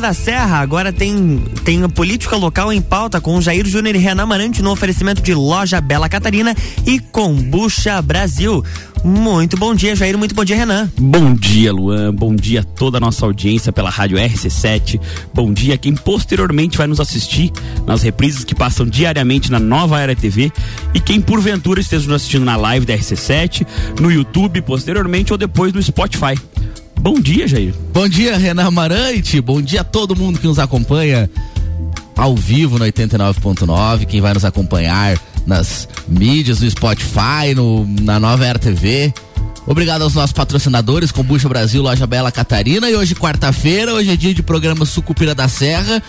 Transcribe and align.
Da 0.00 0.12
Serra 0.12 0.58
agora 0.58 0.92
tem, 0.92 1.38
tem 1.64 1.82
a 1.82 1.88
política 1.88 2.36
local 2.36 2.70
em 2.70 2.82
pauta 2.82 3.18
com 3.18 3.40
Jair 3.40 3.66
Júnior 3.66 3.96
e 3.96 3.98
Renan 3.98 4.26
Marante 4.26 4.60
no 4.60 4.70
oferecimento 4.70 5.22
de 5.22 5.34
Loja 5.34 5.80
Bela 5.80 6.06
Catarina 6.06 6.54
e 6.84 6.98
Combucha 6.98 8.02
Brasil. 8.02 8.62
Muito 9.02 9.56
bom 9.56 9.74
dia, 9.74 9.96
Jair. 9.96 10.18
Muito 10.18 10.34
bom 10.34 10.44
dia, 10.44 10.54
Renan. 10.54 10.90
Bom 10.98 11.34
dia, 11.34 11.72
Luan. 11.72 12.14
Bom 12.14 12.36
dia 12.36 12.60
a 12.60 12.62
toda 12.62 12.98
a 12.98 13.00
nossa 13.00 13.24
audiência 13.24 13.72
pela 13.72 13.88
Rádio 13.88 14.18
RC7. 14.18 15.00
Bom 15.32 15.50
dia 15.52 15.74
a 15.74 15.78
quem 15.78 15.94
posteriormente 15.94 16.76
vai 16.76 16.86
nos 16.86 17.00
assistir 17.00 17.50
nas 17.86 18.02
reprises 18.02 18.44
que 18.44 18.54
passam 18.54 18.84
diariamente 18.84 19.50
na 19.50 19.58
Nova 19.58 19.98
Era 19.98 20.14
TV 20.14 20.52
e 20.92 21.00
quem 21.00 21.22
porventura 21.22 21.80
esteja 21.80 22.04
nos 22.06 22.16
assistindo 22.16 22.44
na 22.44 22.56
live 22.56 22.84
da 22.84 22.94
RC7, 22.94 23.66
no 23.98 24.12
YouTube, 24.12 24.60
posteriormente 24.60 25.32
ou 25.32 25.38
depois 25.38 25.72
no 25.72 25.82
Spotify. 25.82 26.34
Bom 27.00 27.20
dia, 27.20 27.46
Jair. 27.46 27.74
Bom 27.92 28.08
dia, 28.08 28.36
Renan 28.36 28.66
Amarante. 28.66 29.40
Bom 29.40 29.60
dia 29.62 29.82
a 29.82 29.84
todo 29.84 30.16
mundo 30.16 30.38
que 30.38 30.46
nos 30.46 30.58
acompanha 30.58 31.30
ao 32.16 32.34
vivo 32.34 32.78
no 32.78 32.84
89.9, 32.86 34.06
quem 34.06 34.20
vai 34.20 34.32
nos 34.32 34.44
acompanhar 34.44 35.18
nas 35.46 35.86
mídias, 36.08 36.60
no 36.60 36.70
Spotify, 36.70 37.54
no, 37.54 37.86
na 38.00 38.18
Nova 38.18 38.44
Era 38.44 38.58
TV. 38.58 39.12
Obrigado 39.66 40.02
aos 40.02 40.14
nossos 40.14 40.32
patrocinadores, 40.32 41.10
Combucha 41.12 41.48
Brasil, 41.48 41.82
Loja 41.82 42.06
Bela 42.06 42.32
Catarina. 42.32 42.88
E 42.88 42.96
hoje, 42.96 43.14
quarta-feira, 43.14 43.92
hoje 43.92 44.10
é 44.10 44.16
dia 44.16 44.32
de 44.32 44.42
programa 44.42 44.86
Sucupira 44.86 45.34
da 45.34 45.48
Serra. 45.48 46.02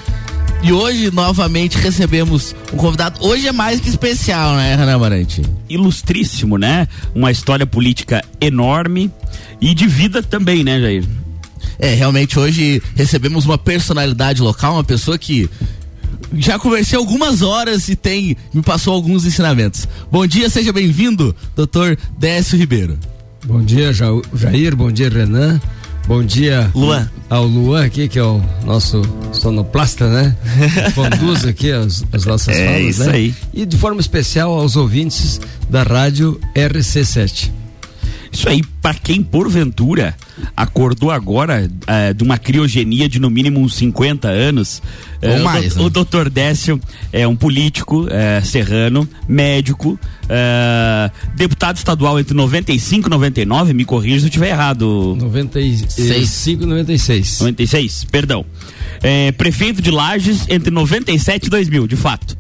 E 0.64 0.74
hoje, 0.74 1.12
novamente, 1.12 1.78
recebemos 1.78 2.56
um 2.74 2.78
convidado. 2.78 3.24
Hoje 3.26 3.48
é 3.48 3.52
mais 3.52 3.80
que 3.80 3.90
especial, 3.90 4.56
né, 4.56 4.76
Renan 4.76 4.98
Marante? 4.98 5.42
Ilustríssimo, 5.70 6.58
né? 6.58 6.88
Uma 7.16 7.32
história 7.32 7.66
política 7.66 8.24
enorme 8.42 9.12
e 9.62 9.74
de 9.74 9.88
vida 9.88 10.22
também, 10.22 10.64
né, 10.64 10.80
Jair? 10.80 11.06
É, 11.80 11.94
realmente 11.94 12.40
hoje 12.40 12.82
recebemos 12.96 13.46
uma 13.46 13.58
personalidade 13.58 14.42
local, 14.42 14.74
uma 14.74 14.84
pessoa 14.84 15.18
que 15.18 15.50
já 16.34 16.58
conversei 16.58 16.98
algumas 16.98 17.42
horas 17.42 17.88
e 17.88 17.96
tem 17.96 18.36
me 18.54 18.62
passou 18.62 18.94
alguns 18.94 19.26
ensinamentos. 19.26 19.88
Bom 20.12 20.26
dia, 20.26 20.50
seja 20.50 20.74
bem-vindo, 20.74 21.36
doutor 21.56 21.98
Décio 22.18 22.58
Ribeiro. 22.58 22.98
Bom 23.46 23.64
dia, 23.64 23.94
Jair, 23.94 24.76
bom 24.76 24.92
dia, 24.92 25.08
Renan. 25.08 25.62
Bom 26.08 26.24
dia 26.24 26.72
Luan. 26.74 27.10
ao 27.30 27.46
Luan 27.46 27.86
aqui, 27.86 28.08
que 28.08 28.18
é 28.18 28.24
o 28.24 28.42
nosso 28.64 29.02
sonoplasta, 29.34 30.10
né? 30.10 30.34
Conduz 30.96 31.46
aqui 31.46 31.70
as, 31.70 32.06
as 32.14 32.24
nossas 32.24 32.56
é 32.56 32.66
falas, 32.66 32.82
isso 32.82 33.04
né? 33.04 33.12
aí. 33.12 33.36
E 33.54 33.66
de 33.66 33.76
forma 33.76 34.00
especial 34.00 34.58
aos 34.58 34.78
ouvintes 34.78 35.42
da 35.70 35.84
rádio 35.84 36.40
RC7. 36.56 37.52
Isso 38.32 38.48
aí, 38.50 38.62
para 38.82 38.94
quem 38.94 39.24
porventura 39.24 40.16
acordou 40.56 41.12
agora 41.12 41.70
eh, 41.88 42.14
de 42.14 42.24
uma 42.24 42.38
criogenia 42.38 43.08
de 43.10 43.20
no 43.20 43.30
mínimo 43.30 43.60
uns 43.60 43.76
50 43.76 44.28
anos. 44.28 44.82
Ou 45.22 45.30
eh, 45.30 45.40
mais, 45.40 45.76
o, 45.76 45.80
né? 45.80 45.86
o 45.86 45.90
doutor 45.90 46.30
Décio 46.30 46.80
é 47.12 47.28
um 47.28 47.36
político 47.36 48.08
eh, 48.10 48.42
serrano, 48.42 49.08
médico, 49.28 50.00
deputado 51.36 51.78
estadual 51.78 52.20
entre 52.20 52.36
95 52.36 53.08
e 53.08 53.10
99, 53.10 53.74
me 53.74 53.86
corrija 53.86 54.20
se 54.20 54.26
eu 54.26 54.30
estiver 54.30 54.50
errado. 54.50 55.16
95 55.20 56.64
e 56.64 56.66
96. 56.66 57.40
96, 57.40 58.04
perdão. 58.06 58.46
É, 59.02 59.32
prefeito 59.32 59.82
de 59.82 59.92
Lages 59.92 60.46
entre 60.50 60.72
97 60.72 61.46
e 61.46 61.50
2000, 61.50 61.88
de 61.88 61.96
fato. 61.96 62.38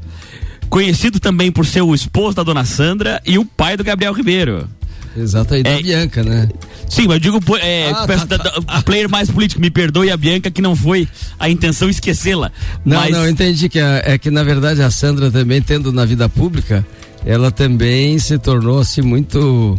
Conhecido 0.69 1.19
também 1.19 1.51
por 1.51 1.65
ser 1.65 1.81
o 1.81 1.95
esposo 1.95 2.35
da 2.35 2.43
dona 2.43 2.65
Sandra 2.65 3.21
e 3.25 3.37
o 3.37 3.45
pai 3.45 3.77
do 3.77 3.83
Gabriel 3.83 4.13
Ribeiro. 4.13 4.67
Exato 5.17 5.53
aí 5.55 5.63
da 5.63 5.71
É. 5.71 5.81
Bianca, 5.81 6.23
né? 6.23 6.47
Sim, 6.89 7.07
mas 7.07 7.15
eu 7.15 7.19
digo 7.19 7.57
é, 7.57 7.89
Ah, 7.89 8.05
peço 8.07 8.27
tá, 8.27 8.37
da- 8.37 8.43
da- 8.59 8.81
player 8.83 9.09
mais 9.09 9.29
político, 9.31 9.59
me 9.59 9.69
perdoe 9.71 10.11
a 10.11 10.17
Bianca 10.17 10.51
que 10.51 10.61
não 10.61 10.75
foi 10.75 11.07
a 11.39 11.49
intenção 11.49 11.89
esquecê-la. 11.89 12.51
Não, 12.85 12.97
mas 12.97 13.11
não, 13.11 13.23
eu 13.25 13.29
entendi 13.29 13.67
que 13.67 13.79
a- 13.79 14.01
é 14.05 14.17
que 14.17 14.29
na 14.29 14.43
verdade 14.43 14.81
a 14.81 14.91
Sandra 14.91 15.29
também 15.31 15.61
tendo 15.61 15.91
na 15.91 16.05
vida 16.05 16.29
pública, 16.29 16.85
ela 17.25 17.51
também 17.51 18.17
se 18.19 18.37
tornou 18.37 18.79
assim 18.79 19.01
muito 19.01 19.77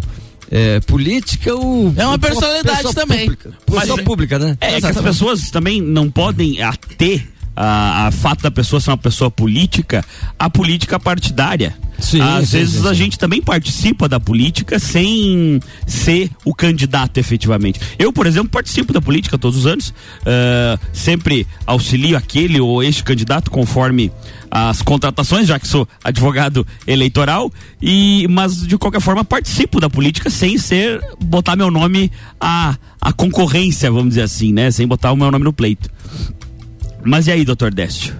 é, 0.51 0.81
política 0.81 1.55
ou 1.55 1.93
É 1.97 2.07
uma 2.07 2.19
personalidade 2.19 2.77
pessoa 2.79 2.95
também. 2.95 3.21
Pública, 3.27 3.51
Mas 3.71 3.81
pessoa 3.81 4.01
é- 4.01 4.03
pública, 4.03 4.39
né? 4.39 4.57
é, 4.61 4.75
é 4.77 4.81
que 4.81 4.87
as 4.87 5.01
pessoas 5.01 5.51
também 5.51 5.81
não 5.81 6.11
podem 6.11 6.57
ter 6.97 7.29
a, 7.61 8.07
a 8.07 8.11
fato 8.13 8.43
da 8.43 8.53
pessoa 8.53 8.81
ser 8.81 8.91
uma 8.91 8.97
pessoa 8.97 9.31
política, 9.31 10.05
a 10.39 10.49
política 10.49 10.99
partidária. 11.01 11.77
Sim, 11.99 12.21
Às 12.21 12.51
sim, 12.51 12.59
vezes 12.59 12.83
sim, 12.83 12.89
a 12.89 12.93
gente 12.95 13.19
também 13.19 13.43
participa 13.43 14.09
da 14.09 14.21
política 14.21 14.79
sem 14.79 15.59
ser 15.85 16.31
o 16.45 16.55
candidato 16.55 17.19
efetivamente. 17.19 17.81
Eu, 17.99 18.13
por 18.13 18.29
exemplo, 18.29 18.49
participo 18.49 18.93
da 18.93 19.01
política 19.01 19.37
todos 19.37 19.59
os 19.59 19.67
anos, 19.67 19.93
ah, 20.25 20.79
sempre 20.93 21.45
auxilio 21.67 22.17
aquele 22.17 22.61
ou 22.61 22.81
este 22.81 23.03
candidato 23.03 23.51
conforme 23.51 24.13
as 24.49 24.81
contratações, 24.81 25.49
já 25.49 25.59
que 25.59 25.67
sou 25.67 25.89
advogado 26.05 26.65
eleitoral, 26.87 27.53
e 27.83 28.29
mas 28.31 28.65
de 28.65 28.79
qualquer 28.79 29.01
forma 29.01 29.25
participo 29.25 29.81
da 29.81 29.91
política 29.91 30.31
sem 30.31 30.57
ser 30.57 31.01
botar 31.21 31.57
meu 31.57 31.73
nome 31.73 32.13
à, 32.41 32.77
à 33.01 33.13
concorrência, 33.13 33.91
vamos 33.91 34.11
dizer 34.11 34.23
assim, 34.23 34.53
né? 34.53 34.71
Sem 34.71 34.87
botar 34.87 35.11
o 35.11 35.17
meu 35.17 35.33
nome 35.33 35.45
no 35.45 35.53
pleito. 35.53 35.91
Mas 37.05 37.27
e 37.27 37.31
aí, 37.33 37.45
doutor 37.45 37.73
Décio? 37.73 38.15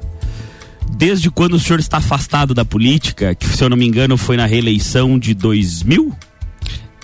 Desde 0.97 1.31
quando 1.31 1.55
o 1.55 1.61
senhor 1.61 1.79
está 1.79 1.99
afastado 1.99 2.55
da 2.55 2.65
política, 2.65 3.35
que 3.35 3.47
se 3.47 3.63
eu 3.63 3.69
não 3.69 3.77
me 3.77 3.87
engano 3.87 4.17
foi 4.17 4.37
na 4.37 4.47
reeleição 4.47 5.19
de 5.19 5.35
2000? 5.35 6.13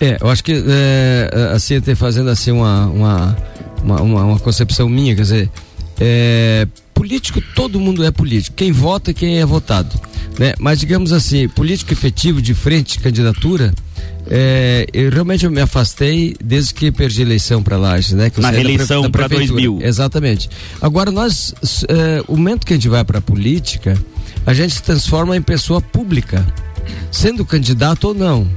É, 0.00 0.18
eu 0.20 0.28
acho 0.28 0.42
que 0.42 0.52
é, 0.66 1.50
assim, 1.54 1.76
até 1.76 1.94
fazendo 1.94 2.28
assim 2.28 2.50
uma, 2.50 2.86
uma, 2.86 3.36
uma, 3.82 4.02
uma- 4.02 4.38
concepção 4.40 4.88
minha, 4.88 5.14
quer 5.14 5.22
dizer, 5.22 5.50
é, 6.00 6.66
político, 6.92 7.40
todo 7.54 7.78
mundo 7.78 8.04
é 8.04 8.10
político, 8.10 8.56
quem 8.56 8.72
vota 8.72 9.12
e 9.12 9.14
quem 9.14 9.38
é 9.38 9.46
votado. 9.46 9.94
Né? 10.38 10.54
Mas 10.58 10.80
digamos 10.80 11.12
assim, 11.12 11.48
político 11.48 11.92
efetivo 11.92 12.42
de 12.42 12.54
frente, 12.54 12.98
candidatura, 12.98 13.72
é, 14.30 14.86
eu 14.92 15.10
realmente 15.10 15.44
eu 15.44 15.50
me 15.50 15.60
afastei 15.60 16.34
desde 16.42 16.72
que 16.74 16.90
perdi 16.90 17.20
a 17.20 17.24
eleição 17.24 17.62
para 17.62 17.76
Lages, 17.76 18.12
né? 18.12 18.30
Que 18.30 18.40
Na 18.40 18.50
reeleição 18.50 19.10
prefeitura. 19.10 19.46
2000. 19.46 19.78
Exatamente. 19.82 20.48
Agora 20.80 21.10
nós, 21.10 21.54
é, 21.88 22.22
o 22.26 22.36
momento 22.36 22.66
que 22.66 22.72
a 22.72 22.76
gente 22.76 22.88
vai 22.88 23.04
para 23.04 23.18
a 23.18 23.22
política, 23.22 23.98
a 24.46 24.54
gente 24.54 24.74
se 24.74 24.82
transforma 24.82 25.36
em 25.36 25.42
pessoa 25.42 25.80
pública, 25.80 26.46
sendo 27.10 27.44
candidato 27.44 28.08
ou 28.08 28.14
não. 28.14 28.48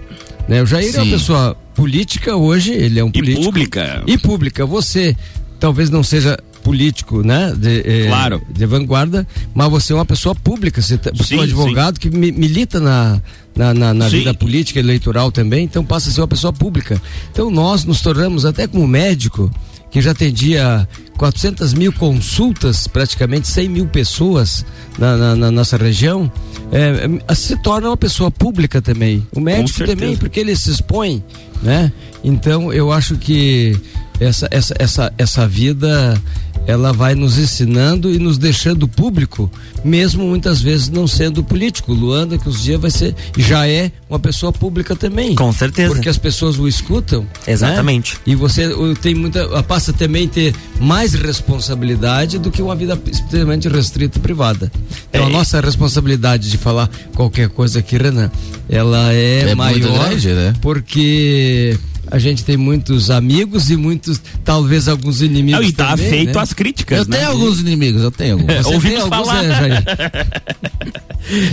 Né? 0.47 0.61
O 0.61 0.65
Jair 0.65 0.93
é 0.95 0.97
uma 0.99 1.05
Sim. 1.05 1.11
pessoa 1.11 1.55
política 1.75 2.35
hoje, 2.35 2.71
ele 2.73 2.99
é 2.99 3.03
um 3.03 3.09
E 3.09 3.11
político. 3.11 3.43
pública. 3.43 4.03
E 4.07 4.17
pública. 4.17 4.65
Você 4.65 5.15
talvez 5.59 5.89
não 5.89 6.01
seja 6.03 6.37
político, 6.63 7.21
né? 7.23 7.53
De, 7.57 7.79
eh, 7.85 8.07
Claro. 8.07 8.41
De 8.49 8.65
vanguarda, 8.65 9.27
mas 9.53 9.69
você 9.69 9.93
é 9.93 9.95
uma 9.95 10.05
pessoa 10.05 10.33
pública, 10.35 10.81
você 10.81 10.95
é 10.95 11.23
Sim, 11.23 11.37
um 11.37 11.41
advogado 11.41 11.99
que 11.99 12.09
mi- 12.09 12.31
milita 12.31 12.79
na, 12.79 13.21
na, 13.57 13.73
na, 13.73 13.93
na 13.93 14.07
vida 14.19 14.33
política, 14.33 14.79
eleitoral 14.79 15.31
também, 15.31 15.65
então 15.65 15.83
passa 15.83 16.09
a 16.09 16.11
ser 16.13 16.21
uma 16.21 16.27
pessoa 16.27 16.53
pública. 16.53 17.01
Então 17.31 17.49
nós 17.49 17.83
nos 17.83 18.01
tornamos, 18.01 18.45
até 18.45 18.67
como 18.67 18.87
médico, 18.87 19.51
que 19.89 20.01
já 20.01 20.11
atendia 20.11 20.87
400 21.17 21.73
mil 21.73 21.91
consultas, 21.93 22.87
praticamente 22.87 23.47
100 23.47 23.69
mil 23.69 23.87
pessoas 23.87 24.65
na, 24.99 25.15
na- 25.17 25.35
na 25.35 25.51
nossa 25.51 25.77
região, 25.77 26.31
é, 26.71 27.09
é, 27.27 27.33
se 27.35 27.55
torna 27.61 27.87
uma 27.89 27.97
pessoa 27.97 28.29
pública 28.29 28.81
também. 28.81 29.25
O 29.33 29.39
médico 29.39 29.79
também, 29.95 30.09
porque 30.17 30.39
ele 30.41 30.55
se 30.55 30.69
expõe, 30.71 31.23
né? 31.63 31.91
Então 32.23 32.71
eu 32.73 32.91
acho 32.91 33.15
que 33.15 33.75
essa, 34.19 34.47
essa, 34.51 34.75
essa, 34.77 35.13
essa 35.17 35.47
vida 35.47 36.21
ela 36.67 36.91
vai 36.93 37.15
nos 37.15 37.37
ensinando 37.39 38.13
e 38.13 38.19
nos 38.19 38.37
deixando 38.37 38.87
público, 38.87 39.49
mesmo 39.83 40.27
muitas 40.27 40.61
vezes 40.61 40.89
não 40.89 41.07
sendo 41.07 41.41
político. 41.43 41.93
O 41.93 41.95
Luan, 41.95 42.27
daqui 42.27 42.47
uns 42.49 42.61
dias 42.61 42.79
vai 42.79 42.91
ser, 42.91 43.15
já 43.37 43.65
é 43.67 43.89
uma 44.09 44.19
pessoa 44.19 44.51
pública 44.51 44.93
também. 44.95 45.33
Com 45.33 45.51
certeza. 45.53 45.93
Porque 45.93 46.09
as 46.09 46.17
pessoas 46.17 46.59
o 46.59 46.67
escutam. 46.67 47.21
né? 47.21 47.27
Exatamente. 47.47 48.17
E 48.25 48.35
você 48.35 48.67
tem 49.01 49.15
muita. 49.15 49.63
passa 49.63 49.93
também 49.93 50.25
a 50.25 50.29
ter 50.29 50.55
mais 50.79 51.13
responsabilidade 51.13 52.37
do 52.37 52.51
que 52.51 52.61
uma 52.61 52.75
vida 52.75 52.99
extremamente 53.09 53.67
restrita 53.69 54.17
e 54.17 54.21
privada. 54.21 54.71
Então 55.09 55.25
a 55.25 55.29
É. 55.29 55.31
nossa 55.31 55.61
responsabilidade 55.61 56.49
de 56.51 56.57
falar 56.57 56.89
qualquer 57.15 57.47
coisa 57.49 57.79
aqui, 57.79 57.97
Renan, 57.97 58.29
ela 58.69 59.13
é, 59.13 59.49
É 59.49 59.55
maior 59.55 59.79
grande, 59.79 60.29
né? 60.33 60.53
porque 60.61 61.77
a 62.09 62.17
gente 62.19 62.43
tem 62.43 62.57
muitos 62.57 63.09
amigos 63.09 63.69
e 63.69 63.75
muitos, 63.75 64.21
talvez 64.43 64.87
alguns 64.87 65.21
inimigos. 65.21 65.61
Não, 65.61 65.67
e 65.67 65.71
tá 65.73 65.89
também, 65.91 66.09
feito 66.09 66.35
né? 66.35 66.41
as 66.41 66.53
críticas, 66.53 66.99
Eu 66.99 67.05
né? 67.05 67.17
tenho 67.17 67.29
alguns 67.31 67.59
inimigos, 67.59 68.01
eu 68.01 68.11
tenho 68.11 68.33
alguns. 68.35 68.55
Você 68.55 68.73
Ouvimos 68.73 69.03
tem 69.03 69.13
alguns, 69.13 69.27
falar. 69.27 69.43
né, 69.43 69.55
Jair? 69.55 69.83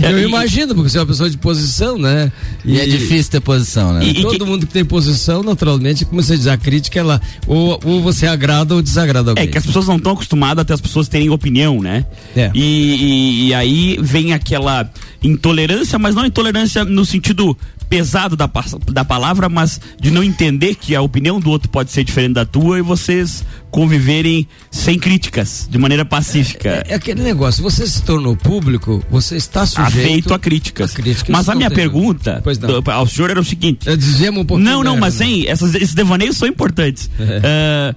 Eu 0.09 0.19
E- 0.19 0.23
imagino, 0.23 0.73
porque 0.73 0.89
você 0.89 0.97
é 0.97 1.01
uma 1.01 1.07
pessoa 1.07 1.29
de 1.29 1.37
posição, 1.37 1.97
né? 1.97 2.31
E 2.63 2.79
é 2.79 2.85
difícil 2.85 3.29
ter 3.29 3.41
posição, 3.41 3.91
né? 3.93 4.05
E- 4.05 4.21
todo 4.21 4.37
que- 4.37 4.43
mundo 4.45 4.65
que 4.65 4.71
tem 4.71 4.85
posição, 4.85 5.43
naturalmente, 5.43 6.05
como 6.05 6.21
você 6.23 6.37
diz, 6.37 6.47
a 6.47 6.55
crítica, 6.55 6.97
ela 6.97 7.19
ou, 7.45 7.77
ou 7.83 8.01
você 8.01 8.25
agrada 8.25 8.73
ou 8.73 8.81
desagrada 8.81 9.31
alguém. 9.31 9.43
É 9.43 9.47
que 9.47 9.57
as 9.57 9.65
pessoas 9.65 9.87
não 9.87 9.97
estão 9.97 10.13
acostumadas 10.13 10.61
até 10.61 10.73
as 10.73 10.79
pessoas 10.79 11.09
terem 11.09 11.29
opinião, 11.29 11.81
né? 11.81 12.05
É. 12.37 12.51
E, 12.53 12.61
e- 12.63 13.47
e 13.47 13.53
aí 13.53 13.99
vem 14.01 14.31
aquela 14.31 14.89
intolerância, 15.21 15.99
mas 15.99 16.15
não 16.15 16.25
intolerância 16.25 16.85
no 16.85 17.03
sentido 17.03 17.57
pesado 17.89 18.35
da, 18.35 18.49
da 18.91 19.05
palavra, 19.05 19.47
mas 19.49 19.79
de 19.99 20.09
não 20.11 20.23
entender 20.23 20.75
que 20.75 20.95
a 20.95 21.01
opinião 21.01 21.39
do 21.39 21.49
outro 21.49 21.69
pode 21.69 21.91
ser 21.91 22.03
diferente 22.03 22.33
da 22.33 22.45
tua 22.45 22.79
e 22.79 22.81
vocês 22.81 23.43
conviverem 23.71 24.47
sem 24.71 24.97
críticas, 24.97 25.67
de 25.69 25.77
maneira 25.77 26.05
pacífica. 26.05 26.83
É, 26.87 26.93
é 26.93 26.95
aquele 26.95 27.21
negócio, 27.21 27.61
você 27.61 27.85
se 27.85 28.01
tornou 28.01 28.35
público, 28.35 29.03
você 29.09 29.35
está 29.35 29.65
sujeito 29.65 29.87
Afeito 29.99 30.33
a 30.33 30.39
críticas. 30.39 30.91
a 30.91 30.95
críticas, 30.95 31.29
mas 31.29 31.49
a 31.49 31.55
minha 31.55 31.69
tem 31.69 31.75
pergunta 31.77 32.41
do- 32.59 32.91
ao 32.91 33.05
senhor 33.07 33.29
era 33.29 33.39
o 33.39 33.43
seguinte: 33.45 33.89
É, 33.89 33.95
Dizemos 33.95 34.41
um 34.41 34.45
pouquinho. 34.45 34.69
não, 34.69 34.83
não, 34.83 34.93
né, 34.95 34.99
mas 35.01 35.19
hein, 35.21 35.45
essas, 35.47 35.75
esses 35.75 35.93
devaneios 35.93 36.37
são 36.37 36.47
importantes. 36.47 37.09
Eh, 37.19 37.93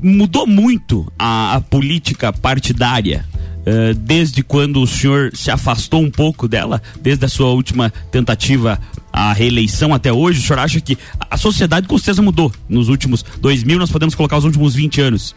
mudou 0.00 0.46
muito 0.46 1.10
a, 1.18 1.56
a 1.56 1.60
política 1.60 2.32
partidária. 2.32 3.24
Eh, 3.70 3.92
desde 3.92 4.42
quando 4.42 4.80
o 4.80 4.86
senhor 4.86 5.30
se 5.34 5.50
afastou 5.50 6.00
um 6.00 6.10
pouco 6.10 6.48
dela, 6.48 6.80
desde 7.02 7.26
a 7.26 7.28
sua 7.28 7.48
última 7.48 7.92
tentativa 8.10 8.80
à 9.12 9.30
reeleição 9.34 9.92
até 9.92 10.10
hoje, 10.10 10.40
o 10.40 10.42
senhor 10.42 10.58
acha 10.58 10.80
que 10.80 10.96
a 11.28 11.36
sociedade 11.36 11.86
com 11.86 11.98
certeza 11.98 12.22
mudou 12.22 12.50
nos 12.66 12.88
últimos 12.88 13.22
2000, 13.42 13.78
nós 13.78 13.90
podemos 13.90 14.14
colocar 14.14 14.38
os 14.38 14.46
últimos 14.46 14.74
20 14.74 15.02
anos. 15.02 15.34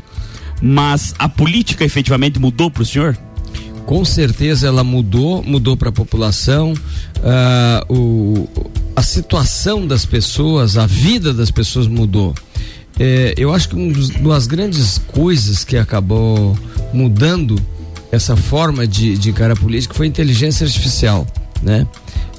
Mas 0.62 1.14
a 1.20 1.28
política 1.28 1.84
efetivamente 1.84 2.40
mudou 2.40 2.72
para 2.72 2.84
o 2.84 2.86
senhor? 2.86 3.18
Com 3.86 4.06
certeza 4.06 4.66
ela 4.66 4.84
mudou, 4.84 5.44
mudou 5.44 5.76
para 5.76 5.90
a 5.90 5.92
população, 5.92 6.74
ah, 7.26 7.86
o, 7.90 8.48
a 8.96 9.04
situação 9.04 9.86
das 9.86 10.06
pessoas, 10.06 10.78
a 10.78 10.86
vida 10.86 11.34
das 11.34 11.52
pessoas 11.52 11.86
mudou. 11.86 12.34
É, 12.98 13.34
eu 13.36 13.54
acho 13.54 13.68
que 13.68 13.76
um 13.76 13.92
uma 14.22 14.36
das 14.36 14.48
grandes 14.48 15.00
coisas 15.00 15.66
que 15.66 15.76
acabou 15.76 16.58
mudando 16.94 17.60
essa 18.12 18.36
forma 18.36 18.86
de, 18.88 19.18
de 19.18 19.30
encarar 19.30 19.54
a 19.54 19.56
política 19.56 19.94
foi 19.94 20.06
a 20.06 20.10
inteligência 20.10 20.66
artificial, 20.66 21.26
né? 21.64 21.86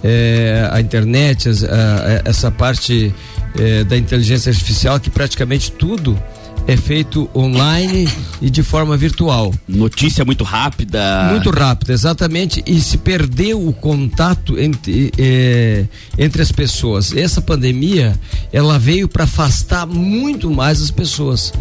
É, 0.04 0.68
a 0.72 0.80
internet, 0.80 1.48
as- 1.48 1.62
a- 1.64 2.22
essa 2.24 2.50
parte 2.50 3.14
é, 3.58 3.84
da 3.84 3.96
inteligência 3.96 4.50
artificial 4.50 4.98
que 4.98 5.10
praticamente 5.10 5.70
tudo 5.72 6.18
é 6.66 6.76
feito 6.76 7.28
online 7.34 8.08
e 8.40 8.48
de 8.48 8.62
forma 8.62 8.96
virtual. 8.96 9.52
Notícia 9.68 10.24
muito 10.24 10.42
rápida. 10.44 11.28
Muito 11.30 11.50
rápido, 11.50 11.90
exatamente, 11.92 12.62
e 12.66 12.80
se 12.80 12.98
perdeu 12.98 13.66
o 13.66 13.72
contato 13.72 14.58
entre, 14.58 15.12
eh, 15.18 15.84
entre 16.16 16.40
as 16.40 16.52
pessoas. 16.52 17.14
Essa 17.16 17.42
pandemia, 17.42 18.14
ela 18.52 18.78
veio 18.78 19.08
para 19.08 19.24
afastar 19.24 19.86
muito 19.86 20.50
mais 20.50 20.80
as 20.80 20.90
pessoas. 20.90 21.52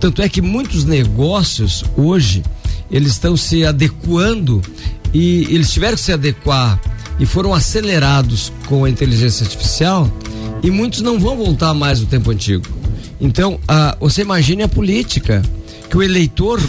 Tanto 0.00 0.22
é 0.22 0.28
que 0.28 0.40
muitos 0.40 0.84
negócios 0.84 1.84
hoje, 1.96 2.42
eles 2.90 3.12
estão 3.12 3.36
se 3.36 3.64
adequando 3.64 4.62
e 5.12 5.44
eles 5.54 5.72
tiveram 5.72 5.94
que 5.94 6.02
se 6.02 6.12
adequar 6.12 6.80
e 7.18 7.26
foram 7.26 7.54
acelerados 7.54 8.52
com 8.66 8.84
a 8.84 8.90
inteligência 8.90 9.44
artificial 9.44 10.10
e 10.62 10.70
muitos 10.70 11.00
não 11.00 11.18
vão 11.18 11.36
voltar 11.36 11.74
mais 11.74 12.00
ao 12.00 12.06
tempo 12.06 12.30
antigo. 12.30 12.66
Então, 13.20 13.58
a, 13.68 13.96
você 14.00 14.22
imagine 14.22 14.62
a 14.62 14.68
política, 14.68 15.42
que 15.88 15.96
o 15.96 16.02
eleitor 16.02 16.60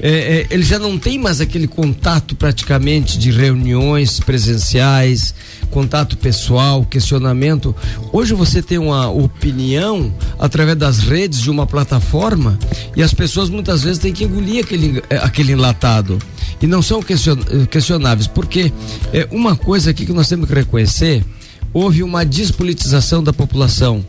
é, 0.00 0.10
é, 0.10 0.46
ele 0.50 0.64
já 0.64 0.78
não 0.78 0.98
tem 0.98 1.16
mais 1.16 1.40
aquele 1.40 1.68
contato 1.68 2.34
praticamente 2.34 3.16
de 3.16 3.30
reuniões 3.30 4.18
presenciais, 4.18 5.32
contato 5.72 6.18
pessoal, 6.18 6.84
questionamento. 6.84 7.74
Hoje 8.12 8.34
você 8.34 8.62
tem 8.62 8.76
uma 8.76 9.08
opinião 9.08 10.12
através 10.38 10.76
das 10.76 10.98
redes 10.98 11.40
de 11.40 11.50
uma 11.50 11.66
plataforma 11.66 12.58
e 12.94 13.02
as 13.02 13.14
pessoas 13.14 13.48
muitas 13.48 13.82
vezes 13.82 13.98
têm 13.98 14.12
que 14.12 14.24
engolir 14.24 14.62
aquele, 14.62 15.02
eh, 15.08 15.16
aquele 15.16 15.52
enlatado 15.52 16.18
e 16.60 16.66
não 16.66 16.82
são 16.82 17.00
eh, 17.00 17.66
questionáveis, 17.70 18.26
porque 18.26 18.70
é 19.12 19.26
uma 19.32 19.56
coisa 19.56 19.90
aqui 19.90 20.04
que 20.04 20.12
nós 20.12 20.28
temos 20.28 20.46
que 20.46 20.54
reconhecer, 20.54 21.24
houve 21.72 22.02
uma 22.02 22.24
despolitização 22.24 23.24
da 23.24 23.32
população, 23.32 24.04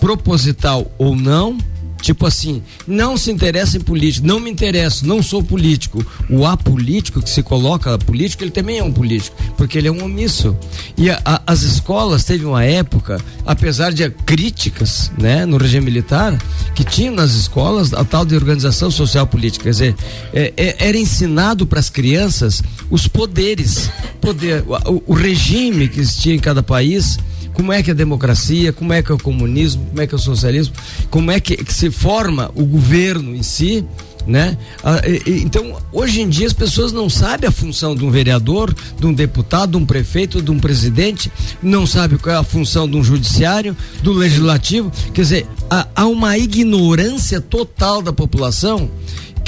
proposital 0.00 0.90
ou 0.96 1.16
não, 1.16 1.58
Tipo 2.00 2.26
assim, 2.26 2.62
não 2.86 3.16
se 3.16 3.30
interessa 3.30 3.76
em 3.76 3.80
político, 3.80 4.26
não 4.26 4.40
me 4.40 4.50
interesso, 4.50 5.06
não 5.06 5.22
sou 5.22 5.42
político. 5.42 6.04
O 6.28 6.46
apolítico 6.46 7.20
que 7.22 7.28
se 7.30 7.42
coloca 7.42 7.96
político, 7.98 8.42
ele 8.42 8.50
também 8.50 8.78
é 8.78 8.82
um 8.84 8.92
político, 8.92 9.36
porque 9.56 9.78
ele 9.78 9.88
é 9.88 9.92
um 9.92 10.02
omisso. 10.04 10.56
E 10.96 11.10
a- 11.10 11.20
a- 11.24 11.42
as 11.46 11.62
escolas 11.62 12.24
teve 12.24 12.44
uma 12.44 12.64
época, 12.64 13.20
apesar 13.44 13.92
de 13.92 14.08
críticas, 14.10 15.10
né, 15.18 15.44
no 15.44 15.56
regime 15.56 15.84
militar, 15.84 16.36
que 16.74 16.84
tinha 16.84 17.10
nas 17.10 17.32
escolas 17.32 17.92
a 17.92 18.04
tal 18.04 18.24
de 18.24 18.34
organização 18.34 18.90
social 18.90 19.26
política, 19.26 19.64
quer 19.64 19.70
dizer, 19.70 19.94
é- 20.32 20.52
é- 20.56 20.76
era 20.88 20.96
ensinado 20.98 21.66
para 21.66 21.80
as 21.80 21.90
crianças 21.90 22.62
os 22.90 23.06
poderes, 23.06 23.90
poder, 24.20 24.64
o, 24.86 25.02
o 25.08 25.14
regime 25.14 25.86
que 25.88 26.00
existia 26.00 26.34
em 26.34 26.38
cada 26.38 26.62
país 26.62 27.18
como 27.52 27.72
é 27.72 27.82
que 27.82 27.90
é 27.90 27.92
a 27.92 27.96
democracia, 27.96 28.72
como 28.72 28.92
é 28.92 29.02
que 29.02 29.10
é 29.10 29.14
o 29.14 29.18
comunismo, 29.18 29.84
como 29.86 30.00
é 30.00 30.06
que 30.06 30.14
é 30.14 30.16
o 30.16 30.20
socialismo, 30.20 30.74
como 31.10 31.30
é 31.30 31.40
que, 31.40 31.56
que 31.56 31.72
se 31.72 31.90
forma 31.90 32.50
o 32.54 32.64
governo 32.64 33.34
em 33.34 33.42
si, 33.42 33.84
né? 34.26 34.56
Ah, 34.84 35.00
então, 35.26 35.76
hoje 35.92 36.20
em 36.20 36.28
dia 36.28 36.46
as 36.46 36.52
pessoas 36.52 36.92
não 36.92 37.08
sabem 37.08 37.48
a 37.48 37.52
função 37.52 37.94
de 37.94 38.04
um 38.04 38.10
vereador, 38.10 38.74
de 38.98 39.06
um 39.06 39.12
deputado, 39.12 39.72
de 39.72 39.76
um 39.76 39.86
prefeito, 39.86 40.42
de 40.42 40.50
um 40.50 40.58
presidente, 40.58 41.30
não 41.62 41.86
sabem 41.86 42.18
qual 42.18 42.36
é 42.36 42.38
a 42.38 42.44
função 42.44 42.88
de 42.88 42.96
um 42.96 43.02
judiciário, 43.02 43.76
do 44.02 44.12
legislativo, 44.12 44.90
quer 45.12 45.22
dizer, 45.22 45.46
há 45.94 46.06
uma 46.06 46.36
ignorância 46.36 47.40
total 47.40 48.02
da 48.02 48.12
população 48.12 48.90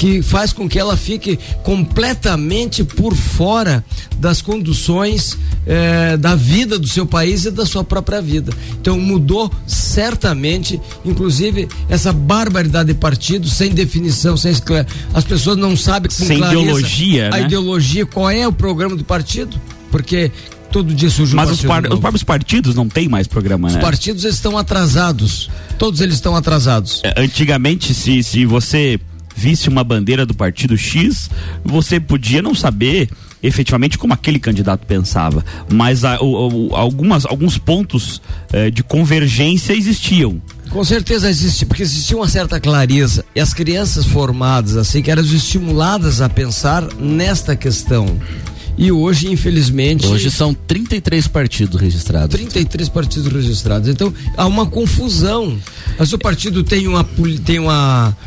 que 0.03 0.21
faz 0.21 0.51
com 0.51 0.67
que 0.67 0.77
ela 0.77 0.97
fique 0.97 1.39
completamente 1.63 2.83
por 2.83 3.15
fora 3.15 3.81
das 4.17 4.41
conduções 4.41 5.37
eh, 5.65 6.17
da 6.17 6.35
vida 6.35 6.77
do 6.77 6.89
seu 6.89 7.05
país 7.05 7.45
e 7.45 7.51
da 7.51 7.65
sua 7.65 7.85
própria 7.85 8.21
vida. 8.21 8.51
Então 8.81 8.99
mudou 8.99 9.49
certamente, 9.65 10.77
inclusive 11.05 11.69
essa 11.87 12.11
barbaridade 12.11 12.91
de 12.91 12.99
partido 12.99 13.47
sem 13.47 13.71
definição, 13.71 14.35
sem 14.35 14.51
esclare- 14.51 14.85
as 15.13 15.23
pessoas 15.23 15.55
não 15.55 15.77
sabem 15.77 16.09
com 16.09 16.15
Sem 16.25 16.37
clareza 16.37 16.61
ideologia, 16.61 17.27
a 17.27 17.31
né? 17.37 17.41
ideologia, 17.43 18.05
qual 18.05 18.29
é 18.29 18.45
o 18.45 18.51
programa 18.51 18.97
do 18.97 19.05
partido, 19.05 19.55
porque 19.89 20.29
todo 20.69 20.93
dia 20.93 21.09
surge 21.09 21.31
um 21.33 21.37
Mas 21.37 21.49
os, 21.49 21.61
par- 21.61 21.83
os 21.83 21.89
novo. 21.91 22.01
próprios 22.01 22.23
partidos 22.23 22.75
não 22.75 22.89
têm 22.89 23.07
mais 23.07 23.25
programa, 23.25 23.69
Os 23.69 23.75
né? 23.75 23.79
partidos 23.79 24.25
eles 24.25 24.35
estão 24.35 24.57
atrasados, 24.57 25.49
todos 25.79 26.01
eles 26.01 26.15
estão 26.15 26.35
atrasados. 26.35 26.99
É, 27.05 27.21
Antigamente, 27.23 27.93
se, 27.93 28.21
se 28.21 28.45
você 28.45 28.99
visse 29.35 29.69
uma 29.69 29.83
bandeira 29.83 30.25
do 30.25 30.33
partido 30.33 30.77
X, 30.77 31.29
você 31.63 31.99
podia 31.99 32.41
não 32.41 32.53
saber 32.55 33.09
efetivamente 33.41 33.97
como 33.97 34.13
aquele 34.13 34.39
candidato 34.39 34.85
pensava, 34.87 35.43
mas 35.69 36.05
a- 36.05 36.17
o- 36.21 36.69
o- 36.69 36.75
algumas, 36.75 37.25
alguns 37.25 37.57
pontos 37.57 38.21
eh, 38.53 38.71
de 38.71 38.81
convergência 38.83 39.73
existiam. 39.73 40.41
Com 40.69 40.83
certeza 40.83 41.29
existe, 41.29 41.65
porque 41.65 41.83
existia 41.83 42.15
uma 42.15 42.27
certa 42.27 42.59
clareza. 42.59 43.25
E 43.35 43.39
as 43.41 43.53
crianças 43.53 44.05
formadas, 44.05 44.77
assim, 44.77 45.01
que 45.01 45.11
eram 45.11 45.21
estimuladas 45.21 46.21
a 46.21 46.29
pensar 46.29 46.83
nesta 46.95 47.55
questão. 47.55 48.17
E 48.75 48.91
hoje, 48.91 49.27
infelizmente. 49.31 50.07
Hoje 50.07 50.31
são 50.31 50.51
33 50.53 51.27
partidos 51.27 51.79
registrados. 51.79 52.35
33 52.35 52.89
partidos 52.89 53.31
registrados. 53.31 53.87
Então, 53.87 54.11
há 54.35 54.47
uma 54.47 54.65
confusão. 54.65 55.59
Mas 55.99 56.11
o 56.11 56.17
partido 56.17 56.63
tem 56.63 56.87
uma 56.87 57.03
tem 57.45 57.59
uma 57.59 58.17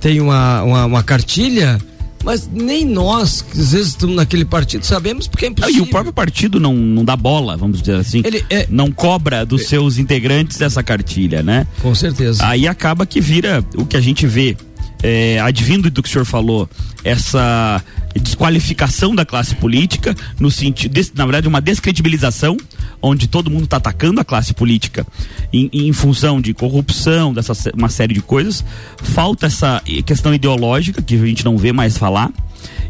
tem 0.00 0.20
uma, 0.20 0.62
uma, 0.62 0.84
uma 0.86 1.02
cartilha, 1.02 1.78
mas 2.24 2.48
nem 2.52 2.84
nós, 2.84 3.42
que 3.42 3.58
às 3.60 3.72
vezes 3.72 3.88
estamos 3.88 4.16
naquele 4.16 4.44
partido, 4.44 4.84
sabemos 4.84 5.26
porque 5.28 5.44
é 5.44 5.48
Ah, 5.48 5.50
impossível. 5.52 5.84
E 5.84 5.88
o 5.88 5.90
próprio 5.90 6.12
partido 6.12 6.58
não, 6.58 6.74
não 6.74 7.04
dá 7.04 7.16
bola, 7.16 7.56
vamos 7.56 7.80
dizer 7.80 7.96
assim. 7.96 8.20
Ele 8.24 8.44
é- 8.50 8.66
Não 8.68 8.90
cobra 8.90 9.44
dos 9.46 9.66
seus 9.68 9.98
integrantes 9.98 10.60
essa 10.60 10.82
cartilha, 10.82 11.42
né? 11.42 11.66
Com 11.82 11.94
certeza. 11.94 12.44
Aí 12.46 12.66
acaba 12.66 13.06
que 13.06 13.20
vira 13.20 13.64
o 13.76 13.84
que 13.86 13.96
a 13.96 14.00
gente 14.00 14.26
vê, 14.26 14.56
é, 15.06 15.38
advindo 15.38 15.88
do 15.88 16.02
que 16.02 16.08
o 16.08 16.12
senhor 16.12 16.24
falou, 16.24 16.68
essa 17.04 17.80
desqualificação 18.20 19.14
da 19.14 19.24
classe 19.24 19.54
política, 19.54 20.16
no 20.40 20.50
sentido, 20.50 21.00
na 21.14 21.24
verdade, 21.24 21.46
uma 21.46 21.60
descredibilização, 21.60 22.56
onde 23.00 23.28
todo 23.28 23.48
mundo 23.48 23.66
está 23.66 23.76
atacando 23.76 24.20
a 24.20 24.24
classe 24.24 24.52
política 24.52 25.06
em, 25.52 25.70
em 25.72 25.92
função 25.92 26.40
de 26.40 26.52
corrupção, 26.52 27.32
dessa 27.32 27.52
uma 27.72 27.88
série 27.88 28.14
de 28.14 28.20
coisas. 28.20 28.64
Falta 29.00 29.46
essa 29.46 29.80
questão 30.04 30.34
ideológica 30.34 31.00
que 31.00 31.14
a 31.14 31.24
gente 31.24 31.44
não 31.44 31.56
vê 31.56 31.72
mais 31.72 31.96
falar. 31.96 32.32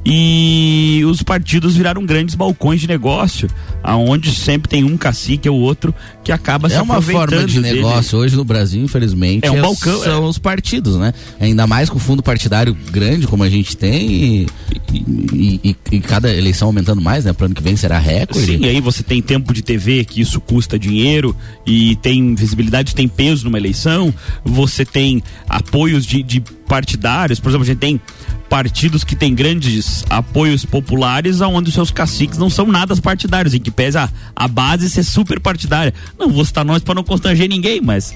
E 0.05 1.03
os 1.07 1.23
partidos 1.23 1.75
viraram 1.77 2.05
grandes 2.07 2.35
balcões 2.35 2.81
de 2.81 2.87
negócio, 2.87 3.49
aonde 3.83 4.31
sempre 4.33 4.69
tem 4.69 4.85
um 4.85 4.97
cacique 4.97 5.49
ou 5.49 5.59
outro 5.61 5.95
que 6.23 6.31
acaba 6.31 6.69
se 6.69 6.77
É 6.77 6.83
uma 6.83 7.01
forma 7.03 7.25
aproveitando 7.25 7.49
de 7.51 7.61
dele. 7.61 7.77
negócio 7.77 8.19
hoje 8.19 8.37
no 8.37 8.45
Brasil, 8.45 8.83
infelizmente. 8.85 9.45
É 9.47 9.51
um 9.51 9.61
balcão, 9.61 10.01
São 10.03 10.25
é. 10.25 10.29
os 10.29 10.39
partidos, 10.39 10.97
né? 10.97 11.13
Ainda 11.41 11.67
mais 11.67 11.91
com 11.91 11.97
o 11.97 12.01
fundo 12.01 12.23
partidário 12.23 12.77
grande 12.91 13.27
como 13.27 13.43
a 13.43 13.49
gente 13.51 13.77
tem 13.77 14.07
e, 14.13 14.47
e- 14.93 15.61
e- 15.65 15.77
e 15.93 16.01
cada 16.01 16.33
eleição 16.33 16.69
aumentando 16.69 17.01
mais, 17.03 17.25
né? 17.25 17.33
Pro 17.33 17.47
ano 17.47 17.55
que 17.55 17.63
vem 17.63 17.77
será 17.77 17.99
recorde. 17.99 18.47
Sim, 18.47 18.65
aí 18.65 18.81
você 18.81 19.03
tem 19.03 19.21
tempo 19.21 19.53
de 19.53 19.63
TV, 19.63 20.05
que 20.05 20.21
isso 20.21 20.41
custa 20.41 20.79
dinheiro, 20.79 21.35
e 21.67 21.97
tem 21.97 22.35
visibilidade, 22.35 22.95
tem 22.95 23.09
peso 23.09 23.45
numa 23.45 23.59
eleição, 23.59 24.15
você 24.45 24.85
tem 24.85 25.23
apoios 25.49 26.07
de, 26.07 26.23
de 26.23 26.41
partidários, 26.69 27.39
por 27.41 27.49
exemplo, 27.51 27.65
a 27.65 27.67
gente 27.67 27.79
tem 27.79 28.01
partidos 28.49 29.05
que 29.05 29.15
têm 29.17 29.35
grandes 29.35 30.05
apoios 30.09 30.65
populares, 30.65 31.41
aonde 31.41 31.69
os 31.69 31.75
seus 31.75 31.91
caciques 31.91 32.39
não 32.39 32.49
são 32.49 32.67
nada 32.67 32.95
partidários, 32.97 33.55
em 33.55 33.61
que 33.61 33.71
pese 33.71 33.99
a, 33.99 34.09
a 34.35 34.49
base 34.49 34.89
ser 34.89 35.03
super 35.05 35.39
partidária. 35.41 35.93
Não 36.19 36.31
vou 36.31 36.45
citar 36.45 36.65
nós 36.65 36.83
para 36.83 36.95
não 36.95 37.05
constranger 37.05 37.49
ninguém, 37.49 37.81
mas 37.81 38.15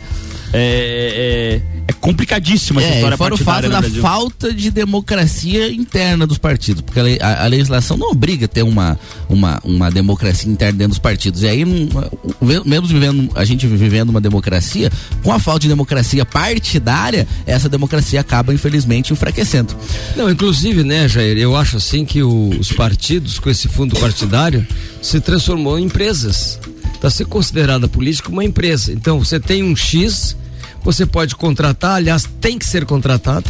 é, 0.52 1.60
é, 1.62 1.82
é 1.88 1.92
complicadíssima 1.94 2.80
essa 2.82 2.90
É, 2.92 2.94
história 2.96 3.16
fora 3.16 3.34
o 3.34 3.38
fato 3.38 3.68
da 3.68 3.80
Brasil. 3.80 4.02
falta 4.02 4.52
de 4.52 4.70
democracia 4.70 5.70
interna 5.72 6.26
dos 6.26 6.38
partidos, 6.38 6.82
porque 6.82 7.18
a, 7.20 7.26
a- 7.26 7.44
a 7.44 7.46
legislação 7.46 7.96
não 7.96 8.10
obriga 8.10 8.46
a 8.46 8.48
ter 8.48 8.62
uma, 8.62 8.98
uma, 9.28 9.60
uma 9.64 9.90
democracia 9.90 10.50
interna 10.50 10.72
dentro 10.78 10.90
dos 10.90 10.98
partidos. 10.98 11.42
E 11.42 11.48
aí, 11.48 11.64
mesmo 11.64 12.86
vivendo, 12.86 13.30
a 13.34 13.44
gente 13.44 13.66
vivendo 13.66 14.10
uma 14.10 14.20
democracia, 14.20 14.90
com 15.22 15.32
a 15.32 15.38
falta 15.38 15.60
de 15.60 15.68
democracia 15.68 16.24
partidária, 16.24 17.26
essa 17.46 17.68
democracia 17.68 18.20
acaba, 18.20 18.52
infelizmente, 18.54 19.12
enfraquecendo. 19.12 19.74
Não, 20.20 20.28
inclusive, 20.28 20.84
né, 20.84 21.08
Jair, 21.08 21.38
eu 21.38 21.56
acho 21.56 21.78
assim 21.78 22.04
que 22.04 22.22
o- 22.22 22.50
os 22.50 22.70
partidos 22.70 23.38
com 23.38 23.48
esse 23.48 23.66
fundo 23.68 23.98
partidário 23.98 24.66
se 25.00 25.18
transformou 25.18 25.78
em 25.78 25.84
empresas. 25.84 26.60
Está 26.92 27.08
ser 27.08 27.24
considerada 27.24 27.88
política 27.88 28.28
uma 28.28 28.44
empresa. 28.44 28.92
Então, 28.92 29.18
você 29.18 29.40
tem 29.40 29.62
um 29.62 29.74
X, 29.74 30.36
você 30.84 31.06
pode 31.06 31.34
contratar, 31.34 31.92
aliás, 31.96 32.28
tem 32.38 32.58
que 32.58 32.66
ser 32.66 32.84
contratado. 32.84 33.48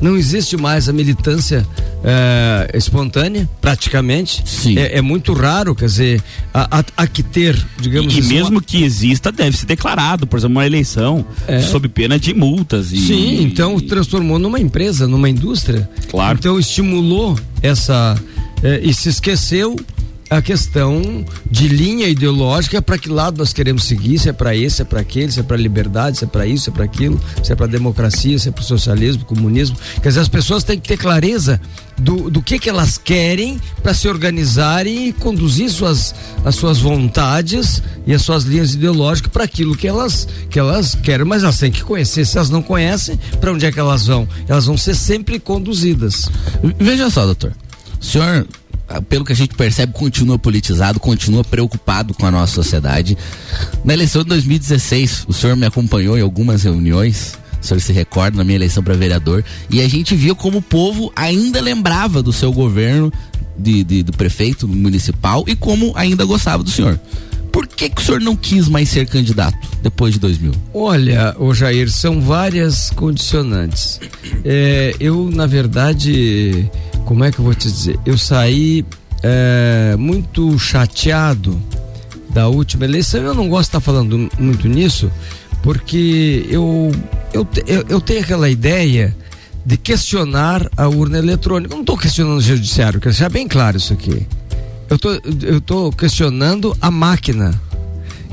Não 0.00 0.16
existe 0.16 0.56
mais 0.56 0.88
a 0.88 0.92
militância 0.92 1.66
eh, 2.02 2.70
espontânea, 2.74 3.48
praticamente. 3.60 4.42
Sim. 4.44 4.76
É, 4.78 4.98
é 4.98 5.00
muito 5.02 5.32
raro, 5.32 5.74
quer 5.74 5.86
dizer, 5.86 6.22
há, 6.52 6.80
há- 6.80 6.84
há 6.96 7.06
que 7.06 7.22
ter, 7.22 7.56
digamos 7.80 8.12
E, 8.12 8.16
e 8.16 8.20
assim, 8.20 8.34
uma- 8.34 8.40
mesmo 8.42 8.60
que 8.60 8.82
exista, 8.84 9.32
deve 9.32 9.56
ser 9.56 9.66
declarado, 9.66 10.26
por 10.26 10.38
exemplo, 10.38 10.56
uma 10.56 10.66
eleição, 10.66 11.24
É. 11.46 11.60
sob 11.60 11.88
pena 11.88 12.18
de 12.18 12.34
multas. 12.34 12.92
E, 12.92 12.98
Sim, 12.98 13.42
então 13.44 13.78
transformou 13.80 14.38
numa 14.38 14.60
empresa, 14.60 15.06
numa 15.06 15.28
indústria. 15.30 15.88
Claro. 16.10 16.36
Então 16.38 16.58
estimulou 16.58 17.38
essa. 17.62 18.16
eh, 18.62 18.80
e 18.82 18.92
se 18.94 19.08
esqueceu 19.10 19.76
a 20.36 20.42
questão 20.42 21.24
de 21.50 21.68
linha 21.68 22.08
ideológica 22.08 22.82
para 22.82 22.98
que 22.98 23.08
lado 23.08 23.38
nós 23.38 23.52
queremos 23.52 23.84
seguir, 23.84 24.18
se 24.18 24.28
é 24.28 24.32
para 24.32 24.54
esse, 24.54 24.76
se 24.76 24.82
é 24.82 24.84
para 24.84 25.00
aquele, 25.00 25.30
se 25.30 25.40
é 25.40 25.42
para 25.42 25.56
liberdade, 25.56 26.18
se 26.18 26.24
é 26.24 26.26
para 26.26 26.46
isso, 26.46 26.64
se 26.64 26.70
é 26.70 26.72
para 26.72 26.84
aquilo, 26.84 27.20
se 27.42 27.52
é 27.52 27.56
para 27.56 27.66
democracia, 27.66 28.38
se 28.38 28.48
é 28.48 28.52
para 28.52 28.62
o 28.62 28.64
socialismo, 28.64 29.24
comunismo. 29.24 29.76
Quer 30.02 30.08
dizer, 30.08 30.20
as 30.20 30.28
pessoas 30.28 30.64
têm 30.64 30.78
que 30.78 30.88
ter 30.88 30.96
clareza 30.96 31.60
do, 31.98 32.28
do 32.30 32.42
que 32.42 32.58
que 32.58 32.68
elas 32.68 32.98
querem 32.98 33.60
para 33.82 33.94
se 33.94 34.08
organizarem 34.08 35.08
e 35.08 35.12
conduzir 35.12 35.70
suas, 35.70 36.14
as 36.44 36.54
suas 36.56 36.78
vontades 36.78 37.82
e 38.06 38.12
as 38.12 38.22
suas 38.22 38.44
linhas 38.44 38.74
ideológicas 38.74 39.30
para 39.32 39.44
aquilo 39.44 39.76
que 39.76 39.86
elas, 39.86 40.26
que 40.50 40.58
elas 40.58 40.94
querem, 40.94 41.24
mas 41.24 41.42
elas 41.42 41.58
têm 41.58 41.70
que 41.70 41.84
conhecer. 41.84 42.24
Se 42.24 42.36
elas 42.36 42.50
não 42.50 42.62
conhecem, 42.62 43.18
para 43.40 43.52
onde 43.52 43.66
é 43.66 43.72
que 43.72 43.78
elas 43.78 44.06
vão? 44.06 44.28
Elas 44.48 44.66
vão 44.66 44.76
ser 44.76 44.94
sempre 44.94 45.38
conduzidas. 45.38 46.28
Veja 46.78 47.08
só, 47.10 47.24
doutor. 47.24 47.52
O 48.00 48.04
senhor, 48.04 48.46
pelo 49.08 49.24
que 49.24 49.32
a 49.32 49.36
gente 49.36 49.54
percebe, 49.54 49.92
continua 49.92 50.38
politizado, 50.38 51.00
continua 51.00 51.42
preocupado 51.42 52.12
com 52.14 52.26
a 52.26 52.30
nossa 52.30 52.54
sociedade. 52.54 53.16
Na 53.84 53.92
eleição 53.94 54.22
de 54.22 54.28
2016, 54.28 55.24
o 55.26 55.32
senhor 55.32 55.56
me 55.56 55.66
acompanhou 55.66 56.18
em 56.18 56.22
algumas 56.22 56.62
reuniões. 56.62 57.34
O 57.62 57.66
senhor 57.66 57.80
se 57.80 57.92
recorda 57.92 58.36
na 58.36 58.44
minha 58.44 58.56
eleição 58.56 58.82
para 58.82 58.94
vereador. 58.94 59.42
E 59.70 59.80
a 59.80 59.88
gente 59.88 60.14
via 60.14 60.34
como 60.34 60.58
o 60.58 60.62
povo 60.62 61.10
ainda 61.16 61.60
lembrava 61.60 62.22
do 62.22 62.32
seu 62.32 62.52
governo, 62.52 63.10
de, 63.58 63.82
de- 63.84 64.02
do 64.02 64.12
prefeito 64.12 64.68
municipal, 64.68 65.44
e 65.46 65.56
como 65.56 65.92
ainda 65.96 66.24
gostava 66.26 66.62
do 66.62 66.70
senhor. 66.70 67.00
Por 67.54 67.68
que, 67.68 67.88
que 67.88 68.02
o 68.02 68.04
senhor 68.04 68.20
não 68.20 68.34
quis 68.34 68.68
mais 68.68 68.88
ser 68.88 69.06
candidato 69.06 69.56
depois 69.80 70.14
de 70.14 70.18
2000? 70.18 70.50
Olha, 70.74 71.36
ô 71.38 71.54
Jair, 71.54 71.88
são 71.88 72.20
várias 72.20 72.90
condicionantes. 72.90 74.00
É, 74.44 74.92
eu, 74.98 75.30
na 75.32 75.46
verdade, 75.46 76.68
como 77.04 77.22
é 77.22 77.30
que 77.30 77.38
eu 77.38 77.44
vou 77.44 77.54
te 77.54 77.70
dizer? 77.70 77.96
Eu 78.04 78.18
saí 78.18 78.84
é, 79.22 79.94
muito 79.96 80.58
chateado 80.58 81.56
da 82.30 82.48
última 82.48 82.86
eleição. 82.86 83.22
Eu 83.22 83.34
não 83.34 83.48
gosto 83.48 83.66
de 83.66 83.68
estar 83.68 83.80
falando 83.80 84.28
muito 84.36 84.66
nisso, 84.66 85.08
porque 85.62 86.44
eu, 86.50 86.90
eu, 87.32 87.46
eu, 87.68 87.84
eu 87.88 88.00
tenho 88.00 88.20
aquela 88.20 88.50
ideia 88.50 89.16
de 89.64 89.76
questionar 89.76 90.68
a 90.76 90.88
urna 90.88 91.18
eletrônica. 91.18 91.72
Eu 91.72 91.76
não 91.76 91.82
estou 91.82 91.96
questionando 91.96 92.38
o 92.38 92.42
judiciário, 92.42 93.00
quero 93.00 93.12
deixar 93.12 93.30
bem 93.30 93.46
claro 93.46 93.76
isso 93.76 93.92
aqui. 93.92 94.26
Eu 94.88 94.98
tô, 94.98 95.12
eu 95.42 95.60
tô 95.60 95.90
questionando 95.92 96.76
a 96.80 96.90
máquina. 96.90 97.58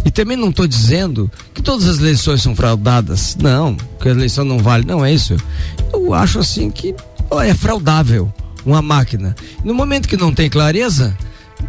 E 0.03 0.09
também 0.11 0.35
não 0.35 0.49
estou 0.49 0.65
dizendo 0.67 1.29
que 1.53 1.61
todas 1.61 1.87
as 1.87 1.99
eleições 1.99 2.41
são 2.41 2.55
fraudadas. 2.55 3.37
Não, 3.39 3.75
que 4.01 4.07
a 4.07 4.11
eleição 4.11 4.43
não 4.43 4.57
vale. 4.59 4.85
Não 4.85 5.05
é 5.05 5.13
isso. 5.13 5.35
Eu 5.93 6.13
acho 6.13 6.39
assim 6.39 6.69
que 6.71 6.95
ó, 7.29 7.41
é 7.41 7.53
fraudável 7.53 8.31
uma 8.65 8.81
máquina. 8.81 9.35
No 9.63 9.73
momento 9.73 10.07
que 10.07 10.17
não 10.17 10.33
tem 10.33 10.49
clareza 10.49 11.15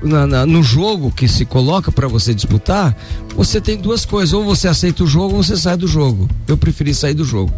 na- 0.02 0.26
na- 0.26 0.46
no 0.46 0.62
jogo 0.62 1.10
que 1.12 1.28
se 1.28 1.44
coloca 1.44 1.92
para 1.92 2.08
você 2.08 2.34
disputar, 2.34 2.96
você 3.36 3.60
tem 3.60 3.76
duas 3.76 4.04
coisas: 4.06 4.32
ou 4.32 4.42
você 4.44 4.66
aceita 4.66 5.04
o 5.04 5.06
jogo 5.06 5.36
ou 5.36 5.42
você 5.42 5.56
sai 5.56 5.76
do 5.76 5.86
jogo. 5.86 6.28
Eu 6.48 6.56
preferi 6.56 6.94
sair 6.94 7.14
do 7.14 7.24
jogo. 7.24 7.52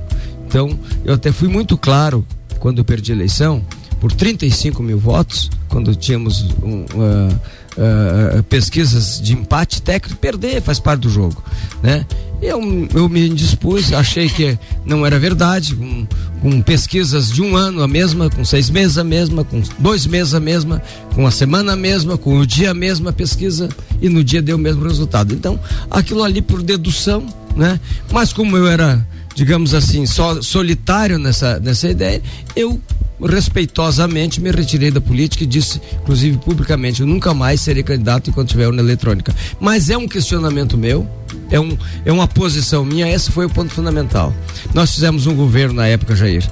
Então, 0.47 0.77
eu 1.05 1.15
até 1.15 1.31
fui 1.33 1.49
muito 1.49 1.77
claro 1.79 2.25
quando 2.59 2.79
eu 2.79 2.85
perdi 2.85 3.13
a 3.13 3.15
eleição, 3.15 3.63
por 4.05 4.13
35 4.13 4.83
mil 4.83 4.99
votos, 4.99 5.51
quando 5.67 5.97
tínhamos 5.97 6.43
um, 6.63 6.85
ah, 6.95 7.41
ah, 7.79 8.43
pesquisas 8.51 9.19
de 9.19 9.33
empate 9.33 9.81
técnico, 9.81 10.21
perder 10.21 10.61
faz 10.61 10.79
parte 10.79 11.01
do 11.01 11.09
jogo, 11.09 11.43
né? 11.83 12.05
Eu, 12.43 12.61
eu 12.95 13.09
me 13.09 13.27
indispus, 13.27 13.95
achei 13.95 14.29
que 14.29 14.59
não 14.85 15.07
era 15.07 15.19
verdade, 15.19 15.75
com, 15.75 16.07
com 16.43 16.61
pesquisas 16.61 17.33
de 17.33 17.41
um 17.41 17.57
ano 17.57 17.83
a 17.83 17.89
mesma, 17.89 18.29
com 18.29 18.45
seis 18.45 18.69
meses 18.69 18.99
a 18.99 19.05
mesma, 19.05 19.43
com 19.43 19.63
dois 19.79 20.05
meses 20.05 20.35
a 20.35 20.41
mesma, 20.41 20.83
com 21.15 21.27
a 21.27 21.31
semana 21.31 21.73
a 21.73 21.77
mesma, 21.77 22.19
com 22.19 22.37
o 22.37 22.47
dia 22.47 22.73
a 22.73 22.75
mesma 22.75 23.11
pesquisa 23.11 23.71
e 24.03 24.11
no 24.11 24.23
dia 24.23 24.43
deu 24.43 24.57
o 24.57 24.61
mesmo 24.61 24.85
resultado. 24.85 25.33
Então, 25.33 25.59
aquilo 25.91 26.23
ali 26.23 26.43
por 26.43 26.63
dedução, 26.63 27.25
né? 27.57 27.81
Mas 28.13 28.35
como 28.35 28.55
eu 28.55 28.67
era 28.67 29.03
digamos 29.35 29.75
assim, 29.75 30.07
só 30.07 30.41
solitário 30.41 31.19
nessa, 31.19 31.59
nessa 31.59 31.89
ideia, 31.89 32.23
eu 32.55 32.81
respeitosamente 33.21 34.41
me 34.41 34.51
retirei 34.51 34.91
da 34.91 35.01
política 35.01 35.45
e 35.45 35.47
disse, 35.47 35.81
inclusive 36.03 36.39
publicamente, 36.39 37.01
eu 37.01 37.07
nunca 37.07 37.33
mais 37.33 37.61
serei 37.61 37.83
candidato 37.83 38.31
enquanto 38.31 38.51
tiver 38.51 38.67
urna 38.67 38.83
eletrônica. 38.83 39.35
Mas 39.61 39.91
é 39.91 39.97
um 39.97 40.09
questionamento 40.09 40.77
meu, 40.77 41.09
é, 41.51 41.59
um, 41.61 41.77
é 42.05 42.13
uma 42.13 42.27
posição 42.27 42.85
minha, 42.85 43.11
esse 43.11 43.31
foi 43.31 43.47
o 43.47 43.51
ponto 43.51 43.73
fundamental. 43.73 44.33
Nós 44.73 44.95
fizemos 44.95 45.27
um 45.27 45.35
governo 45.35 45.75
na 45.75 45.87
época, 45.87 46.17
Jair, 46.17 46.45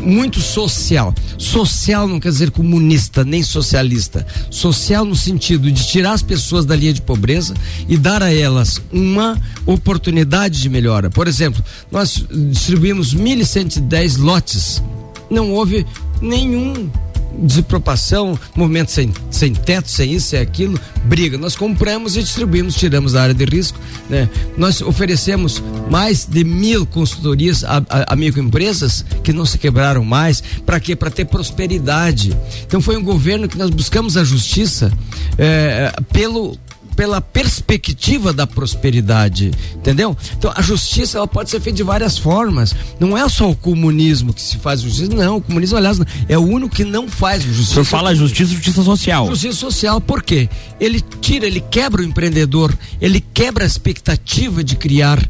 muito 0.00 0.40
social. 0.40 1.14
Social 1.38 2.06
não 2.06 2.20
quer 2.20 2.28
dizer 2.28 2.50
comunista, 2.50 3.24
nem 3.24 3.42
socialista. 3.42 4.26
Social 4.50 5.04
no 5.04 5.16
sentido 5.16 5.70
de 5.70 5.86
tirar 5.86 6.12
as 6.12 6.22
pessoas 6.22 6.64
da 6.64 6.76
linha 6.76 6.92
de 6.92 7.02
pobreza 7.02 7.54
e 7.88 7.96
dar 7.96 8.22
a 8.22 8.32
elas 8.32 8.80
uma 8.92 9.40
oportunidade 9.66 10.60
de 10.60 10.68
melhora. 10.68 11.10
Por 11.10 11.26
exemplo, 11.26 11.62
nós 11.90 12.24
distribuímos 12.30 13.14
1.110 13.14 14.18
lotes. 14.18 14.82
Não 15.30 15.52
houve 15.52 15.86
nenhum 16.20 16.90
desocupação, 17.38 18.38
movimento 18.54 18.90
sem, 18.90 19.12
sem 19.30 19.52
teto, 19.52 19.90
sem 19.90 20.12
isso, 20.12 20.28
sem 20.28 20.40
aquilo, 20.40 20.78
briga. 21.04 21.38
Nós 21.38 21.56
compramos 21.56 22.16
e 22.16 22.22
distribuímos, 22.22 22.74
tiramos 22.74 23.12
da 23.12 23.22
área 23.22 23.34
de 23.34 23.44
risco. 23.44 23.78
Né? 24.08 24.28
Nós 24.56 24.80
oferecemos 24.82 25.62
mais 25.90 26.26
de 26.26 26.44
mil 26.44 26.86
consultorias 26.86 27.64
a, 27.64 27.78
a, 27.88 28.12
a 28.12 28.16
microempresas 28.16 29.04
que 29.22 29.32
não 29.32 29.46
se 29.46 29.58
quebraram 29.58 30.04
mais. 30.04 30.42
Para 30.66 30.80
quê? 30.80 30.94
Para 30.94 31.10
ter 31.10 31.24
prosperidade. 31.24 32.36
Então 32.66 32.80
foi 32.80 32.96
um 32.96 33.02
governo 33.02 33.48
que 33.48 33.58
nós 33.58 33.70
buscamos 33.70 34.16
a 34.16 34.24
justiça 34.24 34.92
eh, 35.38 35.92
pelo 36.12 36.58
pela 36.96 37.20
perspectiva 37.20 38.32
da 38.32 38.46
prosperidade, 38.46 39.50
entendeu? 39.74 40.16
Então 40.36 40.52
a 40.54 40.62
justiça 40.62 41.18
ela 41.18 41.26
pode 41.26 41.50
ser 41.50 41.60
feita 41.60 41.76
de 41.76 41.82
várias 41.82 42.18
formas. 42.18 42.74
Não 42.98 43.16
é 43.16 43.28
só 43.28 43.50
o 43.50 43.56
comunismo 43.56 44.32
que 44.32 44.42
se 44.42 44.58
faz 44.58 44.80
justiça, 44.82 45.14
não. 45.14 45.36
O 45.38 45.40
comunismo, 45.40 45.76
aliás, 45.78 45.98
é 46.28 46.38
o 46.38 46.42
único 46.42 46.74
que 46.74 46.84
não 46.84 47.08
faz 47.08 47.44
O 47.44 47.48
justiça. 47.48 47.72
senhor 47.72 47.84
fala 47.84 48.14
justiça, 48.14 48.52
justiça 48.52 48.82
social. 48.82 49.26
Justiça 49.28 49.56
social, 49.58 50.00
por 50.00 50.22
quê? 50.22 50.48
Ele 50.78 51.00
tira, 51.20 51.46
ele 51.46 51.60
quebra 51.60 52.02
o 52.02 52.04
empreendedor, 52.04 52.76
ele 53.00 53.20
quebra 53.32 53.64
a 53.64 53.66
expectativa 53.66 54.62
de 54.62 54.76
criar, 54.76 55.20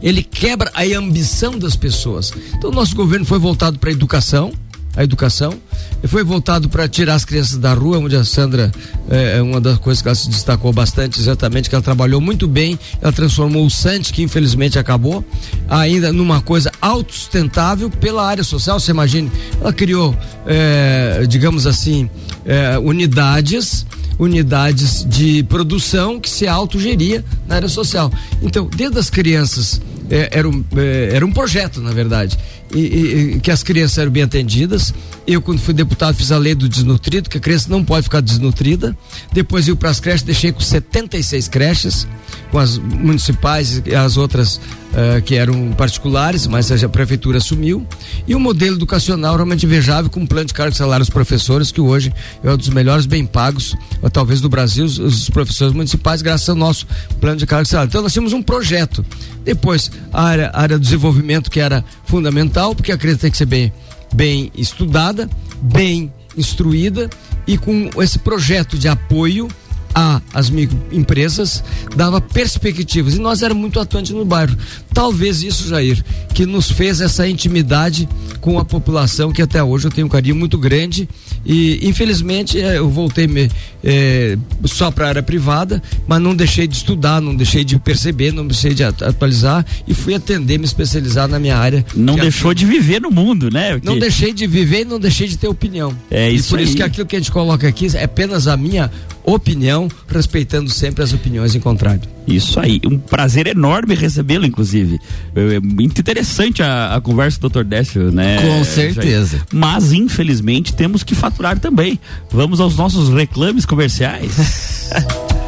ele 0.00 0.22
quebra 0.22 0.70
a 0.74 0.82
ambição 0.96 1.58
das 1.58 1.76
pessoas. 1.76 2.32
Então, 2.54 2.70
nosso 2.70 2.94
governo 2.94 3.24
foi 3.26 3.38
voltado 3.38 3.78
para 3.78 3.90
a 3.90 3.92
educação, 3.92 4.52
a 4.96 5.02
educação, 5.02 5.54
e 6.02 6.08
foi 6.08 6.22
voltado 6.22 6.68
para 6.68 6.86
tirar 6.88 7.14
as 7.14 7.24
crianças 7.24 7.58
da 7.58 7.72
rua, 7.72 7.98
onde 7.98 8.16
a 8.16 8.24
Sandra 8.24 8.70
é 9.08 9.40
uma 9.40 9.60
das 9.60 9.78
coisas 9.78 10.02
que 10.02 10.08
ela 10.08 10.14
se 10.14 10.28
destacou 10.28 10.72
bastante, 10.72 11.18
exatamente, 11.18 11.68
que 11.68 11.74
ela 11.74 11.82
trabalhou 11.82 12.20
muito 12.20 12.46
bem, 12.46 12.78
ela 13.00 13.12
transformou 13.12 13.64
o 13.64 13.70
Sante, 13.70 14.12
que 14.12 14.22
infelizmente 14.22 14.78
acabou, 14.78 15.24
ainda 15.68 16.12
numa 16.12 16.40
coisa 16.40 16.70
autossustentável 16.80 17.88
pela 17.88 18.26
área 18.26 18.44
social. 18.44 18.78
Você 18.78 18.90
imagine, 18.90 19.30
ela 19.60 19.72
criou, 19.72 20.14
é, 20.46 21.24
digamos 21.28 21.66
assim, 21.66 22.08
é, 22.44 22.78
unidades 22.78 23.86
unidades 24.18 25.04
de 25.08 25.42
produção 25.44 26.20
que 26.20 26.30
se 26.30 26.46
autogeria 26.46 27.24
na 27.46 27.56
área 27.56 27.68
social. 27.68 28.12
Então, 28.40 28.68
desde 28.68 28.98
as 28.98 29.10
crianças, 29.10 29.80
é, 30.12 30.28
era, 30.30 30.46
um, 30.46 30.62
é, 30.76 31.10
era 31.14 31.24
um 31.24 31.32
projeto, 31.32 31.80
na 31.80 31.90
verdade. 31.90 32.38
e, 32.74 32.80
e, 32.80 33.40
que 33.40 33.50
as 33.50 33.62
crianças 33.62 33.96
eram 33.96 34.12
bem 34.12 34.22
atendidas. 34.22 34.92
Eu, 35.26 35.40
quando 35.40 35.58
fui 35.60 35.72
deputado, 35.72 36.14
fiz 36.14 36.30
a 36.30 36.36
lei 36.36 36.54
do 36.54 36.68
desnutrido, 36.68 37.30
que 37.30 37.38
a 37.38 37.40
criança 37.40 37.68
não 37.70 37.82
pode 37.82 38.04
ficar 38.04 38.20
desnutrida. 38.20 38.96
Depois 39.32 39.68
eu 39.68 39.76
para 39.76 39.88
as 39.88 40.00
creches, 40.00 40.22
deixei 40.22 40.52
com 40.52 40.60
76 40.60 41.48
creches, 41.48 42.06
com 42.50 42.58
as 42.58 42.76
municipais 42.76 43.82
e 43.86 43.94
as 43.94 44.16
outras 44.16 44.56
uh, 44.56 45.22
que 45.24 45.34
eram 45.34 45.72
particulares, 45.72 46.46
mas 46.46 46.70
a 46.70 46.88
prefeitura 46.88 47.38
assumiu. 47.38 47.86
E 48.26 48.34
um 48.34 48.40
modelo 48.40 48.76
educacional 48.76 49.36
realmente 49.36 49.64
invejável, 49.64 50.10
com 50.10 50.20
um 50.20 50.26
plano 50.26 50.46
de 50.46 50.54
cargos 50.54 50.74
e 50.74 50.78
salários 50.78 51.08
professores, 51.08 51.70
que 51.70 51.80
hoje 51.80 52.12
é 52.42 52.50
um 52.50 52.56
dos 52.56 52.68
melhores 52.68 53.06
bem 53.06 53.24
pagos, 53.24 53.76
talvez 54.12 54.40
do 54.40 54.48
Brasil, 54.48 54.84
os, 54.84 54.98
os 54.98 55.30
professores 55.30 55.72
municipais, 55.72 56.20
graças 56.20 56.48
ao 56.48 56.56
nosso 56.56 56.86
plano 57.20 57.36
de 57.36 57.46
cargos 57.46 57.68
e 57.68 57.70
salários. 57.70 57.92
Então 57.92 58.02
nós 58.02 58.12
tínhamos 58.12 58.32
um 58.32 58.42
projeto. 58.42 59.04
Depois, 59.44 59.90
a 60.12 60.22
área, 60.22 60.48
a 60.48 60.60
área 60.60 60.78
do 60.78 60.82
desenvolvimento, 60.82 61.50
que 61.50 61.60
era 61.60 61.84
fundamental, 62.04 62.74
porque 62.74 62.92
a 62.92 62.98
criança 62.98 63.20
tem 63.20 63.30
que 63.30 63.36
ser 63.36 63.46
bem, 63.46 63.72
bem 64.14 64.50
estudada, 64.54 65.28
bem 65.60 66.12
instruída 66.36 67.10
e 67.46 67.58
com 67.58 67.90
esse 68.00 68.18
projeto 68.18 68.78
de 68.78 68.88
apoio 68.88 69.48
às 69.94 70.48
microempresas 70.48 71.62
dava 71.94 72.20
perspectivas 72.20 73.14
e 73.14 73.18
nós 73.18 73.42
éramos 73.42 73.60
muito 73.60 73.78
atuantes 73.78 74.12
no 74.12 74.24
bairro. 74.24 74.56
Talvez 74.92 75.42
isso, 75.42 75.68
Jair, 75.68 76.02
que 76.34 76.46
nos 76.46 76.70
fez 76.70 77.00
essa 77.00 77.28
intimidade 77.28 78.08
com 78.40 78.58
a 78.58 78.64
população 78.64 79.32
que 79.32 79.42
até 79.42 79.62
hoje 79.62 79.86
eu 79.86 79.90
tenho 79.90 80.06
um 80.06 80.10
carinho 80.10 80.34
muito 80.34 80.58
grande 80.58 81.08
e 81.44 81.86
infelizmente 81.86 82.60
é, 82.60 82.78
eu 82.78 82.88
voltei 82.88 83.26
me, 83.26 83.50
é, 83.84 84.36
só 84.64 84.90
para 84.90 85.06
a 85.06 85.08
área 85.08 85.22
privada, 85.22 85.82
mas 86.06 86.20
não 86.20 86.34
deixei 86.34 86.66
de 86.66 86.76
estudar, 86.76 87.20
não 87.20 87.34
deixei 87.34 87.64
de 87.64 87.78
perceber, 87.78 88.32
não 88.32 88.46
deixei 88.46 88.74
de 88.74 88.82
atualizar 88.84 89.64
e 89.86 89.94
fui 89.94 90.14
atender, 90.14 90.58
me 90.58 90.64
especializar 90.64 91.28
na 91.28 91.38
minha 91.38 91.56
área. 91.56 91.84
Não 91.94 92.16
deixou 92.16 92.54
de 92.54 92.64
viver 92.64 93.00
no 93.00 93.10
mundo, 93.10 93.50
né? 93.50 93.72
Porque... 93.72 93.86
Não 93.86 93.98
deixei 93.98 94.32
de 94.32 94.46
viver 94.46 94.80
e 94.80 94.84
não 94.84 94.98
deixei 94.98 95.28
de 95.28 95.36
ter 95.36 95.48
opinião. 95.48 95.96
É 96.10 96.30
isso. 96.30 96.48
E 96.48 96.50
por 96.50 96.58
aí. 96.58 96.64
isso 96.64 96.76
que 96.76 96.82
aquilo 96.82 97.06
que 97.06 97.16
a 97.16 97.18
gente 97.18 97.32
coloca 97.32 97.66
aqui 97.68 97.88
é 97.94 98.04
apenas 98.04 98.46
a 98.46 98.56
minha 98.56 98.90
opinião, 99.24 99.81
respeitando 100.08 100.70
sempre 100.70 101.02
as 101.02 101.12
opiniões 101.12 101.54
em 101.54 101.60
contrário. 101.60 102.02
Isso 102.26 102.60
aí, 102.60 102.80
um 102.84 102.98
prazer 102.98 103.46
enorme 103.46 103.94
recebê-lo, 103.94 104.46
inclusive. 104.46 105.00
É 105.34 105.60
muito 105.60 106.00
interessante 106.00 106.62
a, 106.62 106.94
a 106.94 107.00
conversa 107.00 107.40
do 107.40 107.48
Dr. 107.48 107.64
Décio, 107.64 108.12
né? 108.12 108.38
Com 108.40 108.64
certeza. 108.64 109.42
Mas, 109.52 109.92
infelizmente, 109.92 110.72
temos 110.74 111.02
que 111.02 111.14
faturar 111.14 111.58
também. 111.58 111.98
Vamos 112.30 112.60
aos 112.60 112.76
nossos 112.76 113.08
reclames 113.08 113.66
comerciais. 113.66 114.90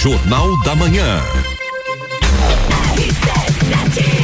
Jornal 0.00 0.56
da 0.62 0.76
Manhã. 0.76 1.20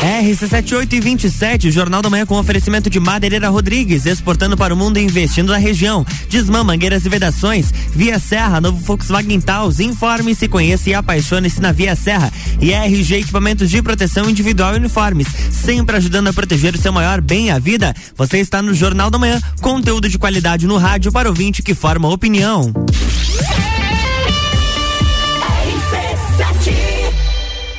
RC7827, 0.04 1.70
Jornal 1.70 2.02
da 2.02 2.10
Manhã 2.10 2.26
com 2.26 2.38
oferecimento 2.38 2.88
de 2.88 3.00
Madeireira 3.00 3.48
Rodrigues, 3.48 4.06
exportando 4.06 4.56
para 4.56 4.72
o 4.72 4.76
mundo 4.76 4.98
e 4.98 5.02
investindo 5.02 5.50
na 5.50 5.58
região. 5.58 6.04
Desmã, 6.28 6.62
mangueiras 6.62 7.04
e 7.04 7.08
vedações. 7.08 7.72
Via 7.94 8.18
Serra, 8.18 8.60
novo 8.60 8.78
Volkswagen 8.78 9.40
Taos. 9.40 9.80
Informe-se, 9.80 10.48
conheça 10.48 10.90
e 10.90 10.94
apaixone-se 10.94 11.60
na 11.60 11.72
Via 11.72 11.96
Serra. 11.96 12.32
E 12.60 12.72
RG 12.72 13.16
Equipamentos 13.16 13.70
de 13.70 13.82
Proteção 13.82 14.28
Individual 14.28 14.74
e 14.74 14.78
Uniformes, 14.78 15.26
sempre 15.50 15.96
ajudando 15.96 16.28
a 16.28 16.32
proteger 16.32 16.74
o 16.74 16.78
seu 16.78 16.92
maior 16.92 17.20
bem, 17.20 17.50
a 17.50 17.58
vida. 17.58 17.94
Você 18.16 18.38
está 18.38 18.62
no 18.62 18.74
Jornal 18.74 19.10
da 19.10 19.18
Manhã, 19.18 19.40
conteúdo 19.60 20.08
de 20.08 20.18
qualidade 20.18 20.66
no 20.66 20.76
rádio 20.76 21.10
para 21.12 21.28
ouvinte 21.28 21.62
que 21.62 21.74
forma 21.74 22.08
opinião. 22.08 22.72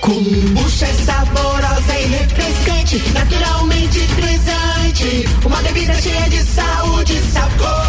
Kombucha 0.05 0.85
é 0.85 0.93
saborosa 0.93 1.14
e 1.14 1.14
naturalmente 3.13 3.99
frisante. 4.07 5.27
Uma 5.45 5.61
bebida 5.61 5.93
cheia 6.01 6.29
de 6.29 6.43
saúde, 6.43 7.21
sabor. 7.33 7.85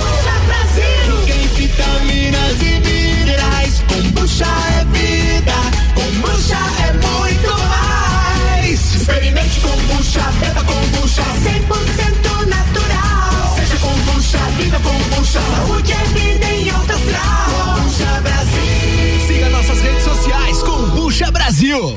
Brasil. 0.47 1.27
Tem 1.27 1.47
vitaminas 1.49 2.63
e 2.63 2.81
minerais. 2.81 3.83
Kombucha 3.89 4.45
é 4.45 4.85
vida. 4.97 5.53
Kombucha 5.95 6.59
é 6.87 6.93
muito 6.93 7.51
mais. 7.69 8.95
Experimente 8.95 9.61
kombucha, 9.61 10.23
beba 10.41 10.65
kombucha. 10.65 11.23
100% 11.23 12.47
natural. 12.47 13.57
Seja 13.57 13.77
kombucha, 13.79 14.39
viva 14.57 14.81
kombucha. 14.81 15.41
Saúde 15.41 15.93
é 15.93 16.05
vida 16.19 16.47
em 16.47 16.71
alta 16.71 16.95
astral. 16.95 17.77
Kombucha 17.77 18.21
Brasil. 18.23 19.27
Siga 19.27 19.49
nossas 19.51 19.81
redes 19.81 20.05
sociais. 20.05 20.63
Kombucha 20.63 21.31
Brasil. 21.31 21.97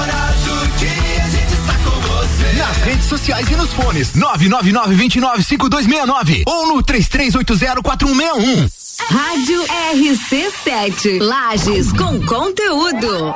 sociais 3.11 3.51
e 3.51 3.55
nos 3.57 3.73
fones. 3.73 4.13
999-295269 4.13 6.43
ou 6.47 6.67
no 6.67 6.81
33804161. 6.81 8.71
Rádio 9.09 9.61
RC7. 9.93 11.19
Lages 11.19 11.91
com 11.91 12.25
conteúdo. 12.25 13.35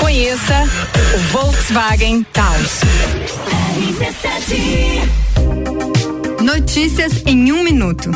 Conheça 0.01 0.67
o 1.13 1.17
Volkswagen 1.31 2.25
Taos. 2.33 2.81
Notícias 6.41 7.21
em 7.27 7.51
um 7.51 7.63
minuto. 7.63 8.09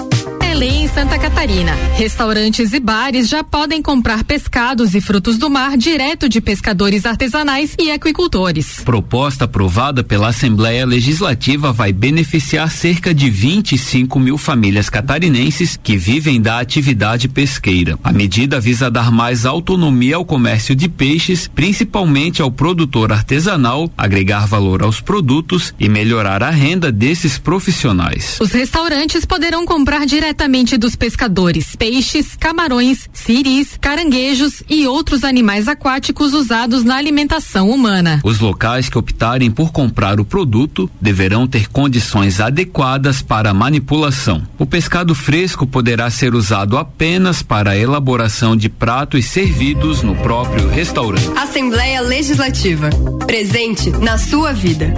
Lei 0.56 0.84
em 0.84 0.88
Santa 0.88 1.20
Catarina. 1.20 1.74
Restaurantes 1.98 2.72
e 2.72 2.80
bares 2.80 3.28
já 3.28 3.44
podem 3.44 3.82
comprar 3.82 4.24
pescados 4.24 4.96
e 4.96 5.02
frutos 5.02 5.38
do 5.38 5.50
mar 5.50 5.78
direto 5.78 6.30
de 6.30 6.40
pescadores 6.40 7.06
artesanais 7.06 7.76
e 7.78 7.92
aquicultores. 7.92 8.80
Proposta 8.86 9.44
aprovada 9.44 10.02
pela 10.02 10.30
Assembleia 10.30 10.86
Legislativa 10.86 11.74
vai 11.74 11.92
beneficiar 11.92 12.72
cerca 12.72 13.14
de 13.14 13.30
25 13.30 14.18
mil 14.18 14.38
famílias 14.38 14.90
catarinenses 14.90 15.78
que 15.84 15.98
vivem 15.98 16.42
da 16.42 16.62
atividade 16.62 17.28
pesqueira. 17.28 18.00
A 18.02 18.14
medida 18.14 18.58
visa 18.58 18.90
dar 18.90 19.12
mais 19.12 19.46
autonomia 19.46 20.16
ao 20.16 20.24
comércio 20.24 20.74
de 20.74 20.88
peixes, 20.88 21.50
principalmente 21.54 22.42
ao 22.42 22.50
produtor 22.50 23.12
artesanal, 23.12 23.92
agregar 23.98 24.48
valor 24.48 24.84
aos 24.84 25.02
produtos 25.02 25.74
e 25.78 25.90
melhorar 25.90 26.42
a 26.42 26.50
renda 26.50 26.94
desses 26.94 27.38
profissionais. 27.38 28.38
Os 28.40 28.54
restaurantes 28.54 29.26
poderão 29.26 29.66
comprar 29.66 30.06
diretamente 30.06 30.45
diretamente 30.46 30.78
dos 30.78 30.96
pescadores 30.96 31.76
peixes, 31.76 32.36
camarões, 32.36 33.10
siris, 33.12 33.78
caranguejos 33.82 34.62
e 34.70 34.88
outros 34.88 35.24
animais 35.24 35.68
aquáticos 35.68 36.34
usados 36.34 36.84
na 36.84 36.98
alimentação 36.98 37.70
humana. 37.72 38.22
Os 38.24 38.40
locais 38.40 38.88
que 38.88 38.98
optarem 38.98 39.50
por 39.50 39.72
comprar 39.72 40.20
o 40.20 40.26
produto 40.26 40.90
deverão 41.02 41.48
ter 41.48 41.68
condições 41.68 42.40
adequadas 42.40 43.22
para 43.22 43.50
a 43.50 43.54
manipulação. 43.54 44.44
O 44.60 44.66
pescado 44.66 45.16
fresco 45.16 45.66
poderá 45.66 46.10
ser 46.12 46.36
usado 46.36 46.78
apenas 46.78 47.42
para 47.42 47.72
a 47.72 47.78
elaboração 47.78 48.56
de 48.56 48.70
pratos 48.70 49.26
servidos 49.26 50.04
no 50.04 50.16
próprio 50.16 50.70
restaurante. 50.70 51.28
Assembleia 51.36 52.02
Legislativa. 52.02 52.90
Presente 53.26 53.90
na 53.90 54.18
sua 54.18 54.54
vida. 54.54 54.94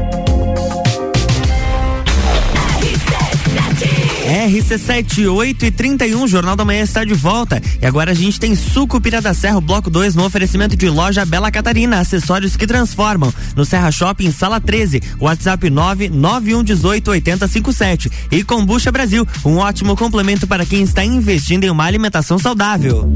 RC7, 4.28 5.32
8 5.32 5.66
e 5.66 5.72
31, 5.72 6.28
Jornal 6.28 6.58
da 6.58 6.66
Manhã 6.66 6.84
está 6.84 7.06
de 7.06 7.14
volta. 7.14 7.62
E 7.82 7.86
agora 7.86 8.12
a 8.12 8.14
gente 8.14 8.38
tem 8.38 8.56
Suco 8.56 9.00
Pira 9.00 9.22
da 9.22 9.34
Serra, 9.34 9.62
Bloco 9.62 9.90
2, 9.90 10.16
no 10.16 10.26
oferecimento 10.26 10.76
de 10.76 10.90
loja 10.90 11.26
Bela 11.26 11.50
Catarina, 11.50 12.00
acessórios 12.00 12.58
que 12.58 12.68
transformam. 12.68 13.34
No 13.56 13.64
Serra 13.64 13.90
Shopping, 13.90 14.30
sala 14.32 14.60
13, 14.60 15.02
WhatsApp 15.18 15.70
99118 15.70 17.12
8057. 17.12 18.12
E 18.30 18.44
Combucha 18.44 18.92
Brasil, 18.92 19.26
um 19.46 19.58
ótimo 19.58 19.96
complemento 19.96 20.46
para 20.46 20.66
quem 20.66 20.84
está 20.84 21.06
investindo 21.06 21.64
em 21.64 21.70
uma 21.70 21.86
alimentação 21.86 22.38
saudável. 22.38 23.10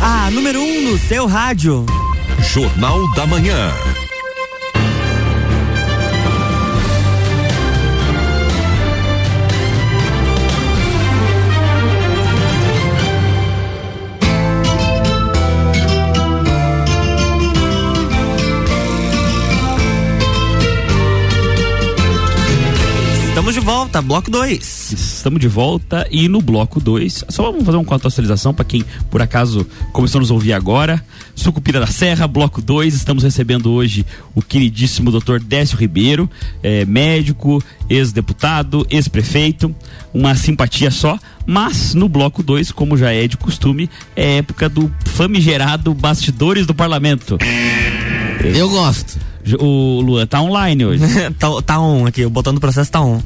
A 0.00 0.28
número 0.32 0.60
1 0.60 0.64
um 0.64 0.90
no 0.90 0.98
seu 0.98 1.26
rádio. 1.26 1.86
Jornal 2.42 3.12
da 3.14 3.26
Manhã. 3.26 3.72
Estamos 23.38 23.54
de 23.54 23.60
volta, 23.60 24.02
bloco 24.02 24.32
2. 24.32 24.92
Estamos 24.92 25.40
de 25.40 25.46
volta 25.46 26.04
e 26.10 26.26
no 26.26 26.42
bloco 26.42 26.80
2, 26.80 27.26
só 27.28 27.44
vamos 27.44 27.64
fazer 27.64 27.78
uma 27.78 27.84
contextualização 27.84 28.52
para 28.52 28.64
quem 28.64 28.84
por 29.08 29.22
acaso 29.22 29.64
começou 29.92 30.18
a 30.18 30.22
nos 30.22 30.32
ouvir 30.32 30.52
agora. 30.52 31.00
Sucupira 31.36 31.78
da 31.78 31.86
Serra, 31.86 32.26
bloco 32.26 32.60
2, 32.60 32.92
estamos 32.94 33.22
recebendo 33.22 33.70
hoje 33.70 34.04
o 34.34 34.42
queridíssimo 34.42 35.12
Dr. 35.12 35.38
Décio 35.38 35.78
Ribeiro, 35.78 36.28
é, 36.64 36.84
médico, 36.84 37.62
ex-deputado, 37.88 38.84
ex-prefeito, 38.90 39.72
uma 40.12 40.34
simpatia 40.34 40.90
só, 40.90 41.16
mas 41.46 41.94
no 41.94 42.08
bloco 42.08 42.42
2, 42.42 42.72
como 42.72 42.96
já 42.96 43.12
é 43.12 43.28
de 43.28 43.36
costume, 43.36 43.88
é 44.16 44.38
época 44.38 44.68
do 44.68 44.92
famigerado 45.04 45.94
Bastidores 45.94 46.66
do 46.66 46.74
Parlamento. 46.74 47.38
Eu 48.42 48.68
gosto. 48.68 49.27
O 49.56 50.00
Luan 50.00 50.26
tá 50.26 50.40
online 50.40 50.84
hoje. 50.84 51.04
tá, 51.38 51.48
tá 51.62 51.80
on 51.80 52.06
aqui, 52.06 52.24
o 52.24 52.30
botão 52.30 52.54
do 52.54 52.60
processo 52.60 52.90
tá 52.90 53.00
on. 53.00 53.20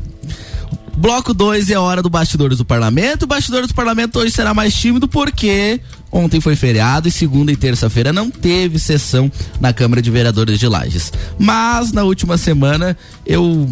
Bloco 0.97 1.33
2 1.33 1.71
é 1.71 1.75
a 1.75 1.81
hora 1.81 2.03
do 2.03 2.11
Bastidores 2.11 2.59
do 2.59 2.65
Parlamento. 2.65 3.23
O 3.23 3.27
Bastidores 3.27 3.69
do 3.69 3.75
Parlamento 3.75 4.19
hoje 4.19 4.31
será 4.31 4.53
mais 4.53 4.75
tímido 4.75 5.09
porque 5.09 5.81
ontem 6.11 6.41
foi 6.41 6.55
feriado 6.55 7.09
e 7.09 7.11
segunda 7.11 7.51
e 7.51 7.57
terça-feira 7.57 8.13
não 8.13 8.31
teve 8.31 8.79
sessão 8.79 9.33
na 9.59 9.73
Câmara 9.73 10.03
de 10.03 10.11
Vereadores 10.11 10.61
de 10.61 10.69
Lages. 10.69 11.13
Mas 11.39 11.93
na 11.93 12.05
última 12.05 12.37
semana 12.37 12.97
eu 13.27 13.69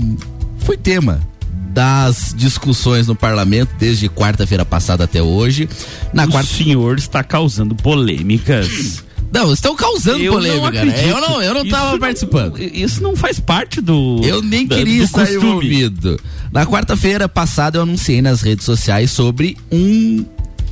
fui 0.58 0.76
tema 0.76 1.20
das 1.72 2.34
discussões 2.36 3.06
no 3.06 3.14
parlamento 3.14 3.70
desde 3.78 4.08
quarta-feira 4.08 4.64
passada 4.64 5.04
até 5.04 5.22
hoje. 5.22 5.68
Na 6.12 6.24
o 6.24 6.30
quarta... 6.30 6.50
senhor 6.50 6.98
está 6.98 7.22
causando 7.22 7.74
polêmicas. 7.74 9.04
Não, 9.32 9.52
estão 9.52 9.76
causando 9.76 10.18
eu 10.22 10.32
polêmica, 10.32 10.84
não 10.84 10.92
né? 10.92 11.10
Eu 11.10 11.20
não, 11.20 11.42
eu 11.42 11.54
não 11.54 11.68
tava 11.68 11.90
Isso 11.90 11.98
participando. 12.00 12.58
isso 12.58 13.02
não 13.02 13.14
faz 13.14 13.38
parte 13.38 13.80
do. 13.80 14.20
Eu 14.24 14.42
nem 14.42 14.66
da- 14.66 14.76
queria 14.76 15.04
estar 15.04 15.20
costume. 15.26 15.46
envolvido. 15.46 16.20
Na 16.52 16.66
quarta-feira 16.66 17.28
passada 17.28 17.78
eu 17.78 17.82
anunciei 17.82 18.20
nas 18.20 18.40
redes 18.42 18.64
sociais 18.64 19.10
sobre 19.10 19.56
um. 19.70 20.24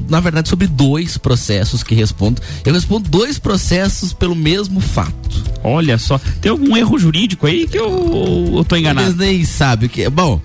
Na 0.09 0.21
verdade, 0.21 0.49
sobre 0.49 0.67
dois 0.69 1.19
processos 1.19 1.83
que 1.83 1.95
respondo. 1.95 2.41
Eu 2.65 2.73
respondo 2.73 3.09
dois 3.09 3.39
processos 3.39 4.13
pelo 4.13 4.35
mesmo 4.35 4.81
fato. 4.81 5.43
Olha 5.63 5.99
só, 5.99 6.19
tem 6.41 6.51
algum 6.51 6.77
erro 6.77 6.97
jurídico 6.99 7.47
aí 7.47 7.67
que 7.67 7.77
eu, 7.79 8.55
eu 8.59 8.65
tô 8.65 8.77
enganado. 8.77 9.09
Eles 9.09 9.17
nem 9.19 9.45
sabem 9.45 9.89
o 9.89 9.91
que 9.91 10.03
é. 10.03 10.11
Bom, 10.11 10.41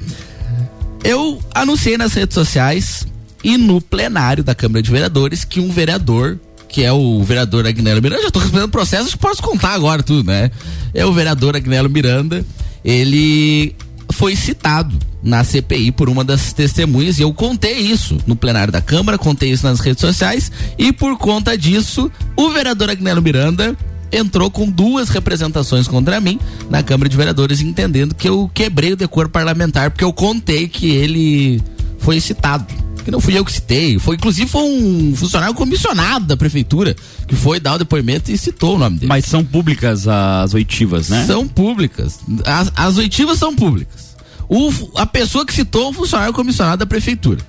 eu 1.03 1.39
anunciei 1.53 1.97
nas 1.97 2.13
redes 2.13 2.33
sociais 2.33 3.05
e 3.43 3.57
no 3.57 3.81
plenário 3.81 4.43
da 4.43 4.55
Câmara 4.55 4.81
de 4.81 4.89
Vereadores 4.89 5.43
que 5.43 5.59
um 5.59 5.69
vereador, 5.71 6.39
que 6.73 6.83
é 6.83 6.91
o 6.91 7.21
vereador 7.21 7.67
Agnello 7.67 8.01
Miranda, 8.01 8.23
já 8.23 8.31
tô 8.31 8.39
respondendo 8.39 8.69
processos, 8.69 9.15
posso 9.15 9.43
contar 9.43 9.73
agora 9.73 10.01
tudo, 10.01 10.25
né? 10.25 10.49
É 10.91 11.05
o 11.05 11.13
vereador 11.13 11.55
Agnello 11.55 11.87
Miranda, 11.87 12.43
ele 12.83 13.75
foi 14.11 14.35
citado 14.35 14.97
na 15.21 15.43
CPI 15.43 15.91
por 15.91 16.09
uma 16.09 16.23
das 16.23 16.51
testemunhas 16.51 17.19
e 17.19 17.21
eu 17.21 17.31
contei 17.31 17.77
isso 17.77 18.17
no 18.25 18.35
plenário 18.35 18.73
da 18.73 18.81
Câmara, 18.81 19.19
contei 19.19 19.51
isso 19.51 19.63
nas 19.67 19.79
redes 19.79 20.01
sociais 20.01 20.51
e 20.75 20.91
por 20.91 21.15
conta 21.19 21.55
disso, 21.55 22.11
o 22.35 22.49
vereador 22.49 22.89
Agnello 22.89 23.21
Miranda 23.21 23.77
entrou 24.11 24.49
com 24.49 24.67
duas 24.67 25.09
representações 25.09 25.87
contra 25.87 26.19
mim 26.19 26.39
na 26.71 26.81
Câmara 26.81 27.07
de 27.07 27.15
Vereadores, 27.15 27.61
entendendo 27.61 28.15
que 28.15 28.27
eu 28.27 28.49
quebrei 28.51 28.93
o 28.93 28.97
decoro 28.97 29.29
parlamentar, 29.29 29.91
porque 29.91 30.03
eu 30.03 30.11
contei 30.11 30.67
que 30.67 30.89
ele 30.89 31.61
foi 31.99 32.19
citado. 32.19 32.65
Que 33.03 33.11
não 33.11 33.19
fui 33.19 33.37
eu 33.37 33.43
que 33.43 33.51
citei, 33.51 33.99
foi 33.99 34.15
inclusive 34.15 34.49
foi 34.49 34.61
um 34.63 35.15
funcionário 35.15 35.53
comissionado 35.53 36.25
da 36.25 36.37
prefeitura 36.37 36.95
que 37.27 37.35
foi 37.35 37.59
dar 37.59 37.73
o 37.75 37.77
depoimento 37.79 38.31
e 38.31 38.37
citou 38.37 38.75
o 38.75 38.79
nome 38.79 38.97
dele. 38.99 39.07
Mas 39.09 39.25
são 39.25 39.43
públicas 39.43 40.07
as 40.07 40.53
oitivas, 40.53 41.09
né? 41.09 41.25
São 41.25 41.47
públicas. 41.47 42.19
As, 42.45 42.71
as 42.75 42.97
oitivas 42.97 43.37
são 43.37 43.55
públicas. 43.55 44.15
O, 44.47 44.71
a 44.95 45.05
pessoa 45.05 45.45
que 45.45 45.53
citou 45.53 45.89
o 45.89 45.93
funcionário 45.93 46.33
comissionado 46.33 46.77
da 46.77 46.85
prefeitura. 46.85 47.39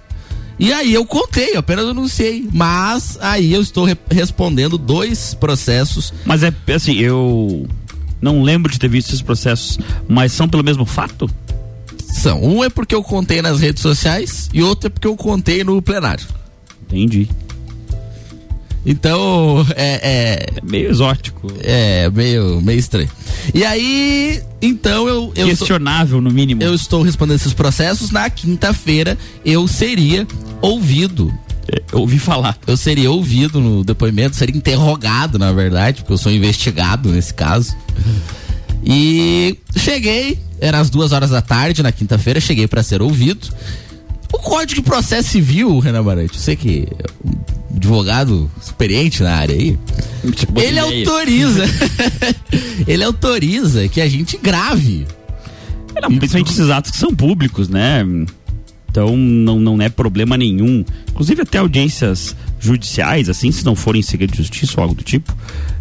E 0.58 0.72
aí 0.72 0.94
eu 0.94 1.04
contei, 1.04 1.50
eu 1.54 1.58
apenas 1.58 1.84
anunciei. 1.86 2.48
Mas 2.52 3.18
aí 3.20 3.52
eu 3.52 3.60
estou 3.60 3.84
re- 3.84 3.96
respondendo 4.10 4.78
dois 4.78 5.34
processos. 5.34 6.12
Mas 6.24 6.42
é 6.42 6.52
assim, 6.74 6.94
eu 6.94 7.68
não 8.20 8.42
lembro 8.42 8.72
de 8.72 8.78
ter 8.78 8.88
visto 8.88 9.08
esses 9.08 9.20
processos, 9.20 9.78
mas 10.08 10.32
são 10.32 10.48
pelo 10.48 10.62
mesmo 10.64 10.86
fato? 10.86 11.28
São. 12.14 12.42
Um 12.42 12.62
é 12.64 12.70
porque 12.70 12.94
eu 12.94 13.02
contei 13.02 13.42
nas 13.42 13.60
redes 13.60 13.82
sociais 13.82 14.48
e 14.52 14.62
outro 14.62 14.86
é 14.86 14.90
porque 14.90 15.06
eu 15.06 15.16
contei 15.16 15.62
no 15.64 15.82
plenário. 15.82 16.24
Entendi. 16.86 17.28
Então, 18.86 19.66
é. 19.76 20.46
É 20.54 20.60
meio 20.62 20.90
exótico. 20.90 21.50
É, 21.60 22.10
meio, 22.10 22.60
meio 22.60 22.78
estranho. 22.78 23.08
E 23.54 23.64
aí, 23.64 24.42
então 24.60 25.08
eu. 25.08 25.32
eu 25.34 25.46
sou- 25.48 25.56
Questionável, 25.56 26.20
no 26.20 26.30
mínimo. 26.30 26.62
eu 26.62 26.74
estou 26.74 27.02
respondendo 27.02 27.36
esses 27.36 27.54
processos. 27.54 28.10
Na 28.10 28.28
quinta-feira 28.28 29.16
eu 29.44 29.66
seria 29.66 30.26
ouvido. 30.60 31.32
É, 31.66 31.80
ouvi 31.96 32.18
falar. 32.18 32.58
Eu 32.66 32.76
seria 32.76 33.10
ouvido 33.10 33.58
no 33.58 33.82
depoimento, 33.82 34.36
seria 34.36 34.54
interrogado, 34.54 35.38
na 35.38 35.50
verdade, 35.50 36.02
porque 36.02 36.12
eu 36.12 36.18
sou 36.18 36.30
investigado 36.30 37.08
nesse 37.10 37.32
caso. 37.32 37.74
E 38.84 39.58
cheguei, 39.76 40.38
era 40.60 40.78
às 40.78 40.90
duas 40.90 41.12
horas 41.12 41.30
da 41.30 41.40
tarde 41.40 41.82
na 41.82 41.90
quinta-feira, 41.90 42.40
cheguei 42.40 42.66
para 42.66 42.82
ser 42.82 43.00
ouvido. 43.00 43.48
O 44.32 44.38
Código 44.38 44.82
de 44.82 44.82
Processo 44.82 45.30
Civil, 45.30 45.78
Renan 45.78 46.02
Marante, 46.02 46.38
você 46.38 46.54
que 46.56 46.86
é 46.90 47.06
um 47.26 47.76
advogado 47.76 48.50
experiente 48.60 49.22
na 49.22 49.34
área 49.36 49.54
aí, 49.54 49.78
Tipo, 50.32 50.60
ele 50.60 50.78
autoriza, 50.78 51.64
ele 52.86 53.04
autoriza 53.04 53.88
que 53.88 54.00
a 54.00 54.08
gente 54.08 54.38
grave. 54.38 55.06
Não, 56.00 56.16
principalmente 56.16 56.50
esses 56.50 56.70
atos 56.70 56.90
que 56.90 56.96
são 56.96 57.14
públicos, 57.14 57.68
né? 57.68 58.04
Então 58.90 59.16
não, 59.16 59.58
não 59.58 59.80
é 59.82 59.88
problema 59.88 60.36
nenhum. 60.36 60.84
Inclusive 61.10 61.42
até 61.42 61.58
audiências 61.58 62.34
judiciais, 62.64 63.28
assim, 63.28 63.52
se 63.52 63.64
não 63.64 63.76
forem 63.76 64.00
em 64.00 64.02
segredo 64.02 64.32
de 64.32 64.38
justiça 64.38 64.74
ou 64.78 64.82
algo 64.82 64.94
do 64.94 65.02
tipo, 65.04 65.34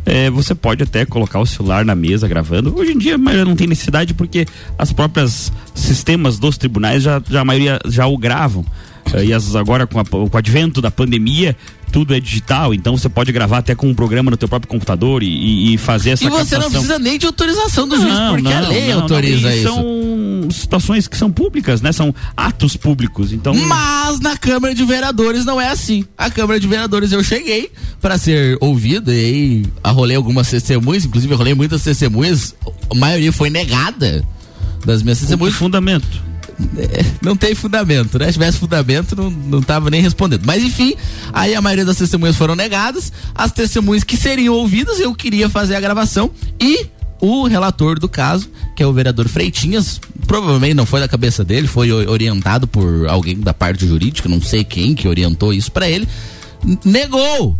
é, 0.05 0.29
você 0.29 0.53
pode 0.53 0.83
até 0.83 1.05
colocar 1.05 1.39
o 1.39 1.45
celular 1.45 1.85
na 1.85 1.95
mesa 1.95 2.27
gravando. 2.27 2.75
Hoje 2.77 2.91
em 2.91 2.97
dia 2.97 3.17
mas 3.17 3.37
não 3.45 3.55
tem 3.55 3.67
necessidade 3.67 4.13
porque 4.13 4.45
as 4.77 4.91
próprias 4.91 5.51
sistemas 5.73 6.37
dos 6.37 6.57
tribunais 6.57 7.03
já, 7.03 7.21
já 7.29 7.41
a 7.41 7.45
maioria 7.45 7.79
já 7.87 8.05
o 8.05 8.17
gravam. 8.17 8.65
eh, 9.13 9.25
e 9.25 9.33
as, 9.33 9.55
agora 9.55 9.85
com, 9.87 9.99
a- 9.99 10.05
com 10.05 10.29
o 10.31 10.37
advento 10.37 10.81
da 10.81 10.91
pandemia, 10.91 11.55
tudo 11.93 12.13
é 12.15 12.19
digital, 12.19 12.73
então 12.73 12.97
você 12.97 13.07
pode 13.07 13.31
gravar 13.31 13.59
até 13.59 13.75
com 13.75 13.87
um 13.87 13.93
programa 13.93 14.31
no 14.31 14.35
teu 14.35 14.49
próprio 14.49 14.67
computador 14.67 15.21
e, 15.21 15.73
e- 15.73 15.77
fazer 15.77 16.09
essa 16.09 16.23
E 16.25 16.27
você 16.27 16.55
não 16.55 16.63
captação. 16.63 16.71
precisa 16.71 16.97
nem 16.99 17.19
de 17.19 17.27
autorização 17.27 17.87
do 17.87 17.95
juiz, 17.95 18.17
porque 18.31 18.51
a 18.51 18.61
lei 18.67 18.87
não, 18.91 19.01
autoriza 19.01 19.47
não, 19.47 19.55
isso. 19.55 19.63
São 19.63 20.47
situações 20.49 21.07
que 21.07 21.15
são 21.15 21.31
públicas, 21.31 21.81
né? 21.81 21.91
São 21.91 22.13
atos 22.35 22.75
públicos, 22.75 23.31
então... 23.31 23.53
Mas 23.53 24.19
na 24.19 24.35
Câmara 24.35 24.73
de 24.73 24.83
Vereadores 24.83 25.45
não 25.45 25.61
é 25.61 25.69
assim. 25.69 26.03
A 26.17 26.31
Câmara 26.31 26.59
de 26.59 26.67
Vereadores 26.67 27.11
eu 27.11 27.23
cheguei 27.23 27.71
para 28.01 28.17
ser 28.17 28.57
ouvido 28.59 29.13
e 29.13 29.19
aí 29.19 29.65
arrolei 29.83 30.17
algumas 30.17 30.49
testemunhas, 30.49 31.05
inclusive 31.05 31.31
arrolei 31.31 31.53
muitas 31.53 31.83
testemunhas, 31.83 32.55
a 32.89 32.95
maioria 32.95 33.31
foi 33.31 33.51
negada 33.51 34.23
das 34.83 35.03
minhas 35.03 35.19
testemunhas. 35.19 35.53
fundamento. 35.55 36.32
Não 37.21 37.35
tem 37.35 37.55
fundamento, 37.55 38.17
né? 38.19 38.27
Se 38.27 38.33
tivesse 38.33 38.57
fundamento, 38.57 39.15
não, 39.15 39.29
não 39.29 39.61
tava 39.61 39.89
nem 39.89 40.01
respondendo. 40.01 40.43
Mas 40.45 40.63
enfim, 40.63 40.95
aí 41.31 41.55
a 41.55 41.61
maioria 41.61 41.85
das 41.85 41.97
testemunhas 41.97 42.35
foram 42.35 42.55
negadas. 42.55 43.11
As 43.33 43.51
testemunhas 43.51 44.03
que 44.03 44.17
seriam 44.17 44.53
ouvidas, 44.55 44.99
eu 44.99 45.13
queria 45.13 45.49
fazer 45.49 45.75
a 45.75 45.79
gravação 45.79 46.31
e 46.59 46.87
o 47.19 47.47
relator 47.47 47.99
do 47.99 48.09
caso, 48.09 48.49
que 48.75 48.83
é 48.83 48.87
o 48.87 48.91
vereador 48.91 49.29
Freitinhas, 49.29 49.99
provavelmente 50.27 50.73
não 50.73 50.85
foi 50.85 50.99
da 50.99 51.07
cabeça 51.07 51.41
dele, 51.41 51.67
foi 51.67 51.89
orientado 51.91 52.67
por 52.67 53.07
alguém 53.07 53.39
da 53.39 53.53
parte 53.53 53.87
jurídica, 53.87 54.27
não 54.27 54.41
sei 54.41 54.65
quem 54.65 54.93
que 54.93 55.07
orientou 55.07 55.53
isso 55.53 55.71
pra 55.71 55.87
ele, 55.87 56.05
negou 56.83 57.57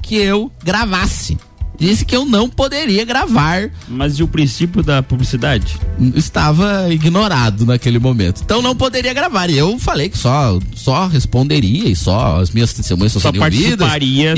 que 0.00 0.16
eu 0.16 0.52
gravasse. 0.62 1.36
Disse 1.82 2.04
que 2.04 2.14
eu 2.14 2.24
não 2.24 2.48
poderia 2.48 3.04
gravar 3.04 3.68
Mas 3.88 4.16
e 4.16 4.22
o 4.22 4.28
princípio 4.28 4.84
da 4.84 5.02
publicidade? 5.02 5.80
estava 6.14 6.88
ignorado 6.92 7.66
naquele 7.66 7.98
momento. 7.98 8.40
Então 8.44 8.62
não 8.62 8.76
poderia 8.76 9.12
gravar. 9.12 9.50
E 9.50 9.58
eu 9.58 9.76
falei 9.80 10.08
que 10.08 10.16
só, 10.16 10.60
só 10.76 11.08
responderia 11.08 11.88
e 11.88 11.96
só 11.96 12.40
as 12.40 12.52
minhas 12.52 12.72
testemunhas 12.72 13.12
só, 13.12 13.18
Só 13.18 13.32
seriam 13.32 13.44
ouvidas. 13.44 13.88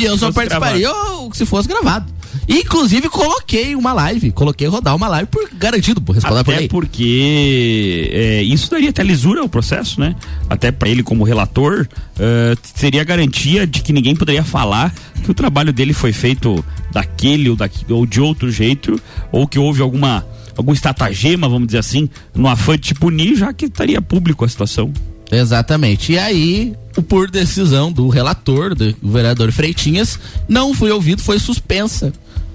E 0.00 0.04
eu 0.04 0.16
só 0.16 0.32
participaria 0.32 0.90
ou 0.90 1.34
se 1.34 1.44
fosse 1.44 1.68
gravado. 1.68 2.10
Inclusive 2.48 3.08
coloquei 3.08 3.74
uma 3.74 3.92
live, 3.92 4.30
coloquei 4.32 4.66
rodar 4.66 4.94
uma 4.94 5.08
live 5.08 5.28
por 5.28 5.48
garantido, 5.54 6.00
por 6.00 6.14
responder 6.14 6.44
por 6.44 6.50
Até 6.52 6.60
lei. 6.60 6.68
porque 6.68 8.10
é, 8.12 8.42
isso 8.42 8.70
daria 8.70 8.90
até 8.90 9.02
lisura 9.02 9.40
ao 9.40 9.48
processo, 9.48 9.98
né? 10.00 10.14
Até 10.48 10.70
para 10.70 10.88
ele 10.88 11.02
como 11.02 11.24
relator, 11.24 11.86
eh, 12.18 12.56
seria 12.74 13.00
a 13.00 13.04
garantia 13.04 13.66
de 13.66 13.82
que 13.82 13.92
ninguém 13.92 14.14
poderia 14.14 14.44
falar 14.44 14.94
que 15.22 15.30
o 15.30 15.34
trabalho 15.34 15.72
dele 15.72 15.92
foi 15.92 16.12
feito 16.12 16.64
daquele 16.92 17.48
ou, 17.48 17.56
daqui, 17.56 17.90
ou 17.90 18.04
de 18.04 18.20
outro 18.20 18.50
jeito, 18.50 19.00
ou 19.32 19.46
que 19.46 19.58
houve 19.58 19.80
alguma 19.80 20.24
algum 20.56 20.72
estratagema, 20.72 21.48
vamos 21.48 21.66
dizer 21.66 21.78
assim, 21.78 22.08
no 22.34 22.46
afã 22.46 22.76
de 22.76 22.82
te 22.82 22.94
punir, 22.94 23.34
já 23.34 23.52
que 23.52 23.64
estaria 23.64 24.00
público 24.00 24.44
a 24.44 24.48
situação. 24.48 24.92
Exatamente. 25.30 26.12
E 26.12 26.18
aí, 26.18 26.74
por 27.08 27.30
decisão 27.30 27.90
do 27.90 28.08
relator, 28.08 28.74
do 28.74 28.94
vereador 29.02 29.50
Freitinhas, 29.50 30.18
não 30.48 30.72
foi 30.72 30.92
ouvido, 30.92 31.22
foi 31.22 31.38
suspensa. 31.38 32.12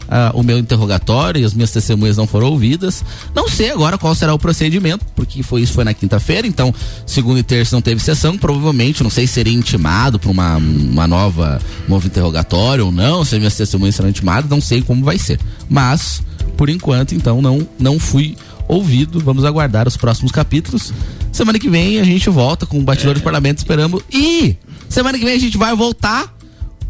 Ah, 0.10 0.32
o 0.34 0.42
meu 0.42 0.58
interrogatório 0.58 1.42
e 1.42 1.46
as 1.46 1.54
minhas 1.54 1.72
testemunhas 1.72 2.18
não 2.18 2.26
foram 2.26 2.48
ouvidas. 2.48 3.04
Não 3.36 3.48
sei 3.48 3.70
agora 3.70 3.98
qual 3.98 4.16
será 4.16 4.34
o 4.34 4.40
procedimento, 4.40 5.06
porque 5.16 5.44
foi 5.44 5.62
isso 5.62 5.74
foi 5.74 5.84
na 5.84 5.94
quinta-feira, 5.94 6.48
então 6.48 6.74
segunda 7.06 7.40
e 7.40 7.44
terça 7.44 7.76
não 7.76 7.82
teve 7.82 8.02
sessão, 8.02 8.38
provavelmente, 8.38 9.04
não 9.04 9.10
sei 9.10 9.28
se 9.28 9.34
seria 9.34 9.54
intimado 9.54 10.18
para 10.20 10.32
uma, 10.32 10.58
uma 10.58 11.08
nova 11.08 11.62
novo 11.88 12.08
interrogatório 12.08 12.88
ou 12.88 12.92
não, 12.92 13.24
se 13.24 13.36
as 13.36 13.40
minhas 13.40 13.56
testemunhas 13.56 13.96
serão 13.96 14.10
intimadas, 14.10 14.50
não 14.50 14.62
sei 14.62 14.82
como 14.82 15.04
vai 15.04 15.18
ser. 15.18 15.40
Mas, 15.70 16.22
por 16.58 16.70
enquanto, 16.70 17.14
então, 17.14 17.42
não, 17.42 17.68
não 17.80 18.00
fui 18.00 18.36
ouvido. 18.70 19.20
Vamos 19.20 19.44
aguardar 19.44 19.88
os 19.88 19.98
próximos 19.98 20.32
capítulos. 20.32 20.94
Semana 21.32 21.60
que 21.60 21.70
vem 21.70 22.00
a 22.00 22.04
gente 22.04 22.30
volta 22.30 22.66
com 22.66 22.80
o 22.80 22.84
Batidor 22.84 23.16
de 23.16 23.22
Parlamento, 23.22 23.58
esperamos. 23.58 24.04
E 24.12 24.56
semana 24.88 25.18
que 25.18 25.26
vem 25.26 25.36
a 25.36 25.40
gente 25.40 25.58
vai 25.58 25.76
voltar. 25.76 26.34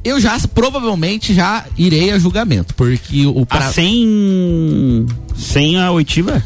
Eu 0.04 0.20
já, 0.20 0.38
provavelmente, 0.54 1.34
já 1.34 1.66
irei 1.78 2.12
a 2.12 2.20
julgamento, 2.20 2.74
porque 2.74 3.26
o 3.26 3.46
pra... 3.46 3.68
Ah, 3.68 3.72
sem, 3.74 5.06
sem 5.36 5.78
a 5.78 5.92
oitiva? 5.92 6.42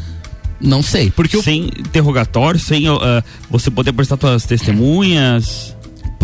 Não 0.59 0.81
sei, 0.81 1.11
porque 1.11 1.37
o- 1.37 1.43
Sem 1.43 1.65
interrogatório, 1.77 2.59
sem 2.59 2.87
ah, 2.87 3.23
você 3.49 3.69
poder 3.69 3.91
prestar 3.93 4.17
suas 4.19 4.43
testemunhas. 4.45 5.72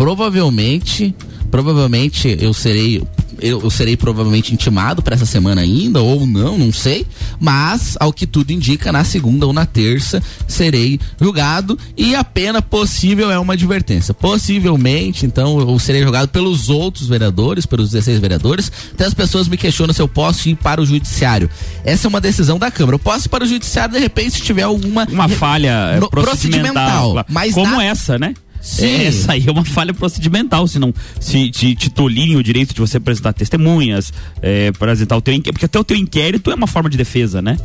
Provavelmente, 0.00 1.14
provavelmente 1.50 2.34
eu 2.40 2.54
serei 2.54 3.02
eu, 3.42 3.60
eu 3.62 3.70
serei 3.70 3.96
provavelmente 3.96 4.52
intimado 4.52 5.00
para 5.02 5.14
essa 5.14 5.24
semana 5.24 5.62
ainda 5.62 6.00
ou 6.02 6.26
não, 6.26 6.58
não 6.58 6.70
sei, 6.72 7.06
mas 7.38 7.96
ao 7.98 8.12
que 8.12 8.26
tudo 8.26 8.50
indica, 8.50 8.92
na 8.92 9.02
segunda 9.02 9.46
ou 9.46 9.52
na 9.52 9.64
terça 9.64 10.22
serei 10.46 11.00
julgado 11.18 11.78
e 11.96 12.14
a 12.14 12.22
pena 12.22 12.60
possível 12.60 13.30
é 13.30 13.38
uma 13.38 13.54
advertência. 13.54 14.12
Possivelmente, 14.12 15.24
então, 15.24 15.58
eu 15.58 15.78
serei 15.78 16.02
julgado 16.02 16.28
pelos 16.28 16.68
outros 16.68 17.08
vereadores, 17.08 17.64
pelos 17.64 17.90
16 17.90 18.18
vereadores. 18.20 18.70
Até 18.92 19.06
as 19.06 19.14
pessoas 19.14 19.48
me 19.48 19.56
questionam 19.56 19.94
se 19.94 20.02
eu 20.02 20.08
posso 20.08 20.48
ir 20.50 20.56
para 20.56 20.80
o 20.82 20.84
judiciário. 20.84 21.48
Essa 21.82 22.06
é 22.06 22.10
uma 22.10 22.20
decisão 22.20 22.58
da 22.58 22.70
Câmara. 22.70 22.94
Eu 22.96 22.98
posso 22.98 23.26
ir 23.26 23.30
para 23.30 23.44
o 23.44 23.46
judiciário 23.46 23.94
de 23.94 24.00
repente 24.00 24.32
se 24.36 24.42
tiver 24.42 24.62
alguma 24.64 25.06
Uma 25.10 25.28
falha 25.30 25.98
No- 25.98 26.10
procedimental. 26.10 27.24
mas 27.28 27.54
como 27.54 27.76
na- 27.76 27.84
essa, 27.84 28.18
né? 28.18 28.34
Sim. 28.60 28.84
É, 28.84 29.04
Essa 29.06 29.32
aí 29.32 29.44
é 29.46 29.50
uma 29.50 29.64
falha 29.64 29.94
procedimental, 29.94 30.66
se 30.66 30.78
não 30.78 30.92
se 31.18 31.50
te, 31.50 31.74
te 31.74 31.90
tolherem 31.90 32.36
o 32.36 32.42
direito 32.42 32.74
de 32.74 32.80
você 32.80 32.98
apresentar 32.98 33.32
testemunhas, 33.32 34.12
é, 34.42 34.68
apresentar 34.68 35.16
o 35.16 35.22
teu 35.22 35.32
inquérito, 35.34 35.54
porque 35.54 35.66
até 35.66 35.78
o 35.78 35.84
teu 35.84 35.96
inquérito 35.96 36.50
é 36.50 36.54
uma 36.54 36.66
forma 36.66 36.90
de 36.90 36.96
defesa, 36.96 37.40
né? 37.40 37.56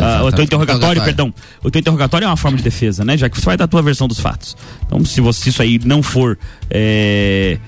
Ah, 0.00 0.24
o 0.24 0.32
teu 0.32 0.42
interrogatório, 0.42 1.02
perdão. 1.04 1.32
O 1.62 1.70
teu 1.70 1.78
interrogatório 1.78 2.24
é 2.24 2.28
uma 2.28 2.36
forma 2.36 2.56
de 2.56 2.62
defesa, 2.64 3.04
né? 3.04 3.16
Já 3.16 3.28
que 3.28 3.38
você 3.38 3.46
vai 3.46 3.56
dar 3.56 3.64
a 3.64 3.68
tua 3.68 3.82
versão 3.82 4.08
dos 4.08 4.18
fatos. 4.18 4.56
Então, 4.84 5.04
se 5.04 5.20
você 5.20 5.36
se 5.42 5.50
isso 5.50 5.62
aí 5.62 5.80
não 5.84 6.02
for 6.02 6.36
é, 6.68 7.58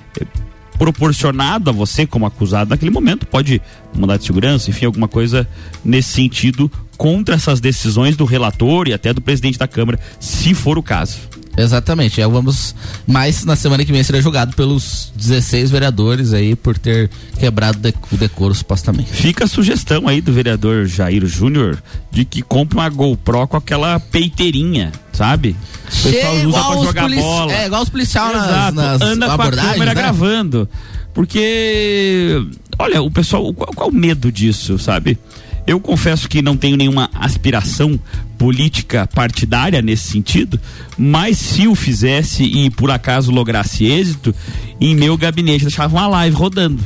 proporcionado 0.78 1.70
a 1.70 1.72
você 1.72 2.06
como 2.06 2.26
acusado 2.26 2.70
naquele 2.70 2.90
momento, 2.90 3.26
pode 3.26 3.60
mandar 3.94 4.16
de 4.16 4.24
segurança, 4.24 4.70
enfim, 4.70 4.86
alguma 4.86 5.06
coisa 5.06 5.46
nesse 5.84 6.10
sentido 6.10 6.70
contra 6.96 7.36
essas 7.36 7.60
decisões 7.60 8.16
do 8.16 8.24
relator 8.24 8.88
e 8.88 8.92
até 8.92 9.12
do 9.12 9.20
presidente 9.20 9.58
da 9.58 9.68
Câmara, 9.68 9.98
se 10.18 10.54
for 10.54 10.76
o 10.76 10.82
caso. 10.82 11.18
Exatamente. 11.58 12.20
É, 12.20 12.26
vamos. 12.28 12.74
Mas 13.06 13.44
na 13.44 13.56
semana 13.56 13.84
que 13.84 13.90
vem 13.92 14.02
será 14.02 14.20
julgado 14.20 14.54
pelos 14.54 15.12
16 15.16 15.70
vereadores 15.70 16.32
aí 16.32 16.54
por 16.54 16.78
ter 16.78 17.10
quebrado 17.38 17.78
de- 17.78 17.94
o 18.12 18.16
decoro 18.16 18.54
supostamente. 18.54 19.10
Fica 19.12 19.44
a 19.44 19.48
sugestão 19.48 20.06
aí 20.06 20.20
do 20.20 20.32
vereador 20.32 20.86
Jair 20.86 21.26
Júnior 21.26 21.82
de 22.10 22.24
que 22.24 22.42
compre 22.42 22.78
uma 22.78 22.88
GoPro 22.88 23.46
com 23.48 23.56
aquela 23.56 23.98
peiteirinha, 23.98 24.92
sabe? 25.12 25.56
O 25.86 26.02
pessoal 26.02 26.36
usa 26.46 26.64
pra 26.64 26.84
jogar 26.84 27.08
bola. 27.10 27.52
É, 27.52 27.66
igual 27.66 27.82
os 27.82 27.88
policiais 27.88 28.32
nas, 28.32 28.74
nas 28.74 29.00
anda 29.02 29.26
com 29.26 29.42
a 29.42 29.50
câmera 29.50 29.84
né? 29.86 29.94
gravando. 29.94 30.68
Porque, 31.12 32.40
olha, 32.78 33.02
o 33.02 33.10
pessoal, 33.10 33.52
qual, 33.52 33.72
qual 33.74 33.88
o 33.88 33.92
medo 33.92 34.30
disso, 34.30 34.78
sabe? 34.78 35.18
Eu 35.66 35.80
confesso 35.80 36.28
que 36.28 36.40
não 36.40 36.56
tenho 36.56 36.76
nenhuma 36.76 37.10
aspiração 37.12 37.98
política 38.38 39.06
partidária 39.12 39.82
nesse 39.82 40.08
sentido, 40.08 40.58
mas 40.96 41.36
se 41.36 41.66
o 41.66 41.74
fizesse 41.74 42.44
e 42.44 42.70
por 42.70 42.90
acaso 42.90 43.32
lograsse 43.32 43.84
êxito, 43.84 44.34
em 44.80 44.94
meu 44.94 45.16
gabinete 45.18 45.64
deixava 45.64 45.96
uma 45.96 46.06
live 46.06 46.36
rodando 46.36 46.82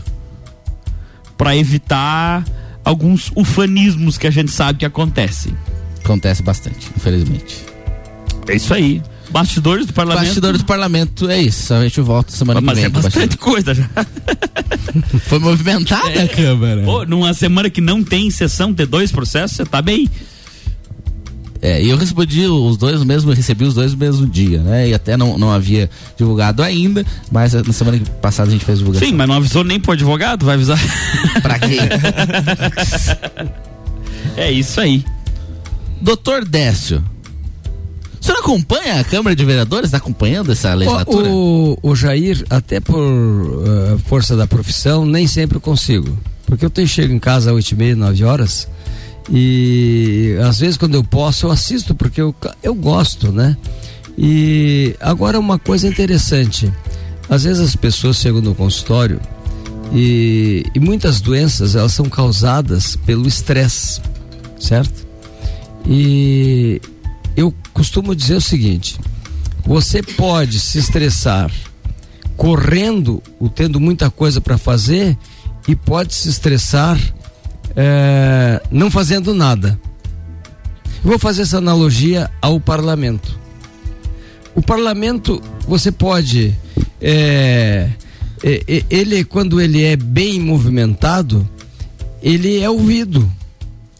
para 1.36 1.54
evitar 1.56 2.44
alguns 2.84 3.30
ufanismos 3.36 4.16
que 4.16 4.26
a 4.26 4.30
gente 4.30 4.50
sabe 4.50 4.78
que 4.78 4.86
acontecem. 4.86 5.54
Acontece 6.02 6.42
bastante, 6.42 6.90
infelizmente. 6.96 7.64
É 8.48 8.56
isso 8.56 8.74
aí. 8.74 9.02
Bastidores 9.30 9.86
do 9.86 9.92
parlamento. 9.92 10.26
Bastidores 10.26 10.60
do 10.60 10.66
parlamento, 10.66 11.28
é 11.30 11.40
isso. 11.40 11.72
A 11.72 11.82
gente 11.82 12.00
volta 12.00 12.32
semana 12.32 12.60
Mas 12.60 12.74
que 12.74 12.80
vem. 12.80 12.84
é 12.84 12.90
com 12.90 12.98
o 12.98 13.02
bastante 13.02 13.36
coisa 13.38 13.74
já. 13.74 13.88
Foi 15.26 15.38
movimentada 15.38 16.22
a 16.22 16.28
Câmara. 16.28 16.82
Pô, 16.82 17.04
numa 17.04 17.32
semana 17.32 17.70
que 17.70 17.80
não 17.80 18.04
tem 18.04 18.30
sessão, 18.30 18.74
ter 18.74 18.86
dois 18.86 19.10
processos, 19.10 19.56
você 19.56 19.64
tá 19.64 19.80
bem. 19.80 20.08
É, 21.62 21.80
e 21.80 21.90
eu 21.90 21.96
respondi 21.96 22.44
os 22.44 22.76
dois 22.76 23.04
mesmo, 23.04 23.32
recebi 23.32 23.64
os 23.64 23.72
dois 23.72 23.92
no 23.92 23.98
mesmo 23.98 24.26
dia, 24.26 24.58
né? 24.58 24.88
E 24.88 24.94
até 24.94 25.16
não, 25.16 25.38
não 25.38 25.52
havia 25.52 25.88
divulgado 26.16 26.60
ainda, 26.60 27.06
mas 27.30 27.52
na 27.54 27.72
semana 27.72 28.00
passada 28.20 28.48
a 28.48 28.52
gente 28.52 28.64
fez 28.64 28.78
divulgação. 28.78 29.06
Sim, 29.06 29.14
mas 29.14 29.28
não 29.28 29.36
avisou 29.36 29.62
nem 29.62 29.78
pro 29.78 29.92
advogado, 29.92 30.44
vai 30.44 30.56
avisar. 30.56 30.76
Pra 31.40 31.60
quem? 31.60 31.78
é 34.36 34.50
isso 34.50 34.80
aí. 34.80 35.04
Doutor 36.00 36.44
Décio, 36.44 37.00
o 38.20 38.24
senhor 38.24 38.38
acompanha 38.38 39.00
a 39.00 39.04
Câmara 39.04 39.34
de 39.36 39.44
Vereadores? 39.44 39.86
Está 39.86 39.98
acompanhando 39.98 40.50
essa 40.50 40.74
legislatura? 40.74 41.28
O, 41.28 41.78
o 41.80 41.94
Jair, 41.94 42.44
até 42.50 42.80
por 42.80 42.96
eh, 42.98 43.98
força 44.06 44.36
da 44.36 44.48
profissão, 44.48 45.04
nem 45.04 45.28
sempre 45.28 45.58
eu 45.58 45.60
consigo. 45.60 46.16
Porque 46.44 46.64
eu 46.64 46.70
tenho, 46.70 46.86
chego 46.86 47.12
em 47.12 47.18
casa 47.18 47.50
às 47.50 47.56
8 47.56 47.70
e 47.70 47.74
meia, 47.74 47.96
9 47.96 48.24
horas. 48.24 48.68
E 49.30 50.36
às 50.42 50.58
vezes 50.60 50.76
quando 50.76 50.94
eu 50.94 51.04
posso, 51.04 51.46
eu 51.46 51.50
assisto, 51.50 51.94
porque 51.94 52.20
eu, 52.20 52.34
eu 52.62 52.74
gosto, 52.74 53.30
né? 53.30 53.56
E 54.16 54.94
agora 55.00 55.38
uma 55.38 55.58
coisa 55.58 55.86
interessante. 55.86 56.72
Às 57.28 57.44
vezes 57.44 57.62
as 57.62 57.76
pessoas 57.76 58.16
chegam 58.16 58.40
no 58.40 58.54
consultório 58.54 59.20
e, 59.92 60.64
e 60.74 60.80
muitas 60.80 61.20
doenças 61.20 61.76
elas 61.76 61.92
são 61.92 62.06
causadas 62.06 62.96
pelo 62.96 63.26
estresse, 63.26 64.00
certo? 64.58 65.06
E 65.86 66.80
eu 67.36 67.54
costumo 67.72 68.14
dizer 68.14 68.36
o 68.36 68.40
seguinte: 68.40 68.98
Você 69.64 70.02
pode 70.02 70.58
se 70.58 70.78
estressar 70.78 71.50
correndo, 72.36 73.22
ou 73.38 73.48
tendo 73.48 73.78
muita 73.78 74.10
coisa 74.10 74.40
para 74.40 74.58
fazer, 74.58 75.16
e 75.68 75.76
pode 75.76 76.14
se 76.14 76.28
estressar 76.28 76.98
é, 77.76 78.60
não 78.70 78.90
fazendo 78.90 79.34
nada. 79.34 79.78
Vou 81.02 81.18
fazer 81.18 81.42
essa 81.42 81.58
analogia 81.58 82.30
ao 82.40 82.60
parlamento. 82.60 83.38
O 84.54 84.62
parlamento, 84.62 85.42
você 85.66 85.90
pode. 85.90 86.54
É, 87.00 87.88
é, 88.42 88.84
ele, 88.90 89.24
quando 89.24 89.60
ele 89.60 89.82
é 89.82 89.96
bem 89.96 90.38
movimentado, 90.38 91.48
ele 92.22 92.60
é 92.60 92.68
ouvido. 92.68 93.30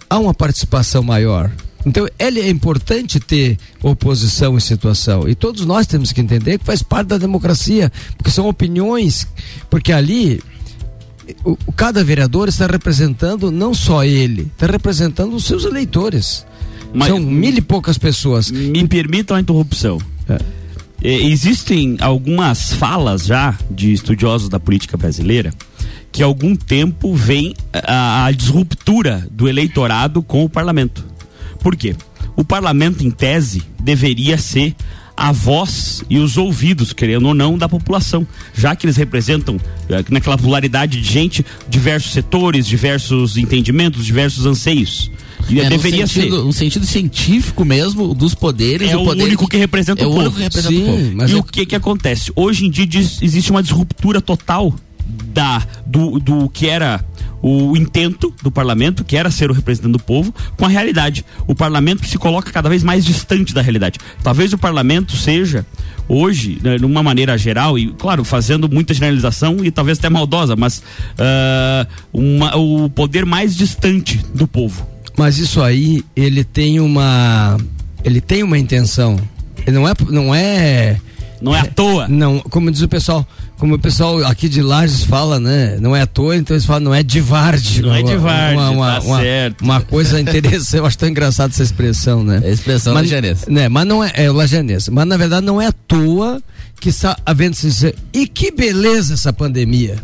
Há 0.08 0.18
uma 0.18 0.34
participação 0.34 1.02
maior. 1.02 1.50
Então, 1.84 2.06
ele 2.18 2.40
é 2.40 2.48
importante 2.48 3.18
ter 3.18 3.58
oposição 3.82 4.56
em 4.56 4.60
situação. 4.60 5.28
E 5.28 5.34
todos 5.34 5.66
nós 5.66 5.86
temos 5.86 6.12
que 6.12 6.20
entender 6.20 6.58
que 6.58 6.64
faz 6.64 6.82
parte 6.82 7.08
da 7.08 7.18
democracia, 7.18 7.90
porque 8.16 8.30
são 8.30 8.48
opiniões, 8.48 9.26
porque 9.68 9.92
ali 9.92 10.40
o, 11.44 11.56
cada 11.76 12.02
vereador 12.02 12.48
está 12.48 12.66
representando 12.66 13.50
não 13.50 13.74
só 13.74 14.04
ele, 14.04 14.50
está 14.52 14.66
representando 14.66 15.34
os 15.34 15.44
seus 15.44 15.64
eleitores. 15.64 16.46
Mas- 16.92 17.08
são 17.08 17.18
mil 17.18 17.54
e 17.54 17.60
poucas 17.60 17.96
pessoas. 17.96 18.50
Me 18.50 18.86
permitam 18.86 19.36
a 19.36 19.40
interrupção. 19.40 19.98
É. 20.28 20.38
É, 21.04 21.14
existem 21.26 21.96
algumas 22.00 22.72
falas 22.74 23.26
já 23.26 23.56
de 23.70 23.92
estudiosos 23.92 24.48
da 24.48 24.60
política 24.60 24.96
brasileira 24.96 25.52
que 26.12 26.22
há 26.22 26.26
algum 26.26 26.54
tempo 26.54 27.14
vem 27.14 27.54
a, 27.72 28.26
a 28.26 28.30
disruptura 28.32 29.26
do 29.30 29.48
eleitorado 29.48 30.22
com 30.22 30.44
o 30.44 30.48
parlamento. 30.48 31.04
Por 31.58 31.74
quê? 31.74 31.96
O 32.36 32.44
parlamento, 32.44 33.02
em 33.02 33.10
tese, 33.10 33.62
deveria 33.80 34.36
ser 34.36 34.76
a 35.22 35.30
voz 35.30 36.02
e 36.10 36.18
os 36.18 36.36
ouvidos, 36.36 36.92
querendo 36.92 37.28
ou 37.28 37.32
não, 37.34 37.56
da 37.56 37.68
população, 37.68 38.26
já 38.52 38.74
que 38.74 38.84
eles 38.86 38.96
representam, 38.96 39.56
eh, 39.88 40.04
naquela 40.10 40.36
pluralidade 40.36 41.00
de 41.00 41.08
gente, 41.08 41.46
diversos 41.68 42.10
setores, 42.12 42.66
diversos 42.66 43.36
entendimentos, 43.36 44.04
diversos 44.04 44.46
anseios. 44.46 45.12
E 45.48 45.60
É, 45.60 45.64
no 45.64 45.70
deveria 45.70 46.08
sentido, 46.08 46.36
ser. 46.38 46.44
No 46.44 46.52
sentido 46.52 46.86
científico 46.86 47.64
mesmo, 47.64 48.14
dos 48.14 48.34
poderes. 48.34 48.90
É 48.90 48.96
o 48.96 49.04
poder 49.04 49.22
único 49.22 49.46
que 49.48 49.56
representa 49.56 50.02
é 50.02 50.06
o 50.06 50.10
o 50.10 50.12
povo. 50.12 50.20
único 50.22 50.36
que 50.38 50.42
representa 50.42 50.74
Sim, 50.74 50.82
o 50.82 50.86
povo. 50.86 51.10
mas 51.14 51.30
e 51.30 51.34
é- 51.34 51.36
o 51.38 51.42
que 51.44 51.66
que 51.66 51.76
acontece? 51.76 52.32
Hoje 52.34 52.66
em 52.66 52.70
dia 52.70 52.86
diz- 52.86 53.22
existe 53.22 53.50
uma 53.52 53.62
disruptura 53.62 54.20
total 54.20 54.74
da 55.06 55.62
do, 55.86 56.18
do 56.18 56.48
que 56.48 56.66
era 56.68 57.04
o 57.42 57.76
intento 57.76 58.32
do 58.42 58.52
parlamento, 58.52 59.02
que 59.04 59.16
era 59.16 59.28
ser 59.30 59.50
o 59.50 59.54
representante 59.54 59.92
do 59.92 59.98
povo, 59.98 60.32
com 60.56 60.64
a 60.64 60.68
realidade. 60.68 61.24
O 61.46 61.54
parlamento 61.54 62.06
se 62.06 62.16
coloca 62.16 62.52
cada 62.52 62.68
vez 62.68 62.84
mais 62.84 63.04
distante 63.04 63.52
da 63.52 63.60
realidade. 63.60 63.98
Talvez 64.22 64.52
o 64.52 64.58
parlamento 64.58 65.16
seja 65.16 65.66
hoje, 66.08 66.58
né, 66.62 66.78
de 66.78 66.84
uma 66.84 67.02
maneira 67.02 67.36
geral 67.36 67.76
e 67.78 67.88
claro, 67.94 68.24
fazendo 68.24 68.68
muita 68.68 68.94
generalização 68.94 69.64
e 69.64 69.70
talvez 69.72 69.98
até 69.98 70.08
maldosa, 70.08 70.54
mas 70.54 70.82
ah, 71.18 71.86
uma- 72.12 72.56
o 72.56 72.88
poder 72.90 73.26
mais 73.26 73.56
distante 73.56 74.18
do 74.34 74.46
povo. 74.46 74.86
Mas 75.18 75.38
isso 75.38 75.60
aí, 75.60 76.04
ele 76.16 76.42
tem 76.44 76.80
uma. 76.80 77.58
Ele 78.04 78.20
tem 78.20 78.42
uma 78.42 78.58
intenção. 78.58 79.16
Ele 79.66 79.76
não 79.76 79.86
é. 79.88 79.92
Não 80.08 80.34
é. 80.34 80.98
Não 81.42 81.54
é 81.54 81.60
à 81.60 81.66
toa. 81.66 82.06
Não, 82.08 82.38
como 82.38 82.70
diz 82.70 82.80
o 82.82 82.88
pessoal, 82.88 83.26
como 83.58 83.74
o 83.74 83.78
pessoal 83.78 84.24
aqui 84.24 84.48
de 84.48 84.62
Lages 84.62 85.04
fala, 85.04 85.40
né? 85.40 85.76
Não 85.80 85.94
é 85.94 86.02
à 86.02 86.06
toa, 86.06 86.36
então 86.36 86.54
eles 86.54 86.64
falam, 86.64 86.82
não 86.84 86.94
é 86.94 87.02
de 87.02 87.20
varde. 87.20 87.82
Não 87.82 87.94
é 87.94 88.02
de 88.02 88.12
Uma- 88.12 88.18
varde, 88.18 88.54
uma, 88.56 88.70
uma, 88.70 88.92
tá 88.92 89.00
uma- 89.06 89.20
certo. 89.20 89.62
uma 89.62 89.80
coisa 89.80 90.20
interessante, 90.20 90.76
eu 90.76 90.86
acho 90.86 90.98
tão 90.98 91.08
engraçado 91.08 91.50
essa 91.50 91.62
expressão, 91.62 92.22
né? 92.22 92.40
É 92.44 92.48
a 92.48 92.52
expressão 92.52 92.94
mas, 92.94 93.02
lajanesa. 93.10 93.46
Né, 93.50 93.68
mas 93.68 93.86
não 93.86 94.02
é, 94.02 94.12
é. 94.14 94.28
Mas 94.90 95.06
na 95.06 95.16
verdade 95.16 95.44
não 95.44 95.60
é 95.60 95.66
à 95.66 95.72
toa 95.72 96.40
que 96.80 96.88
está 96.88 97.16
havendo 97.26 97.52
esse. 97.52 97.94
E 98.12 98.26
que 98.26 98.50
beleza 98.50 99.14
essa 99.14 99.32
pandemia! 99.32 99.96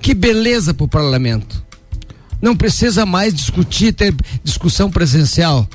Que 0.00 0.14
beleza 0.14 0.72
para 0.72 0.84
o 0.84 0.88
parlamento! 0.88 1.64
Não 2.40 2.54
precisa 2.54 3.06
mais 3.06 3.34
discutir, 3.34 3.92
ter 3.92 4.14
discussão 4.44 4.90
presencial. 4.90 5.66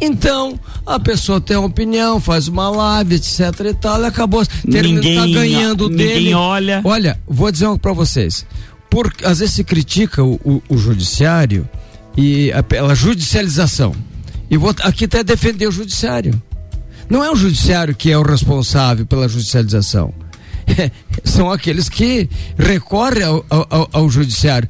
Então, 0.00 0.58
a 0.86 0.98
pessoa 1.00 1.40
tem 1.40 1.56
uma 1.56 1.66
opinião, 1.66 2.20
faz 2.20 2.46
uma 2.48 2.70
live, 2.70 3.16
etc 3.16 3.40
e 3.70 3.74
tal, 3.74 4.00
e 4.02 4.06
acabou. 4.06 4.44
Termina, 4.46 5.00
Ninguém- 5.00 5.16
tá 5.16 5.26
ganhando 5.26 5.88
ninguém 5.88 6.06
dele. 6.06 6.34
olha. 6.34 6.80
Olha, 6.84 7.20
vou 7.26 7.50
dizer 7.50 7.66
uma 7.66 7.78
pra 7.78 7.92
vocês. 7.92 8.46
Por, 8.90 9.12
às 9.24 9.40
vezes 9.40 9.54
se 9.54 9.64
critica 9.64 10.22
o, 10.22 10.34
o- 10.44 10.62
o 10.68 10.78
judiciário 10.78 11.68
e 12.16 12.52
a, 12.52 12.62
pela 12.62 12.94
judicialização. 12.94 13.94
E 14.50 14.56
vou 14.56 14.74
aqui 14.82 15.04
até 15.04 15.22
defender 15.24 15.66
o 15.66 15.72
judiciário. 15.72 16.40
Não 17.10 17.24
é 17.24 17.30
o 17.30 17.36
judiciário 17.36 17.94
que 17.94 18.10
é 18.10 18.16
o 18.18 18.22
responsável 18.22 19.04
pela 19.04 19.28
judicialização. 19.28 20.12
São 21.24 21.50
aqueles 21.50 21.88
que 21.88 22.28
recorrem 22.56 23.22
ao, 23.24 23.44
ao- 23.50 23.66
ao- 23.70 23.88
ao 23.92 24.10
judiciário 24.10 24.68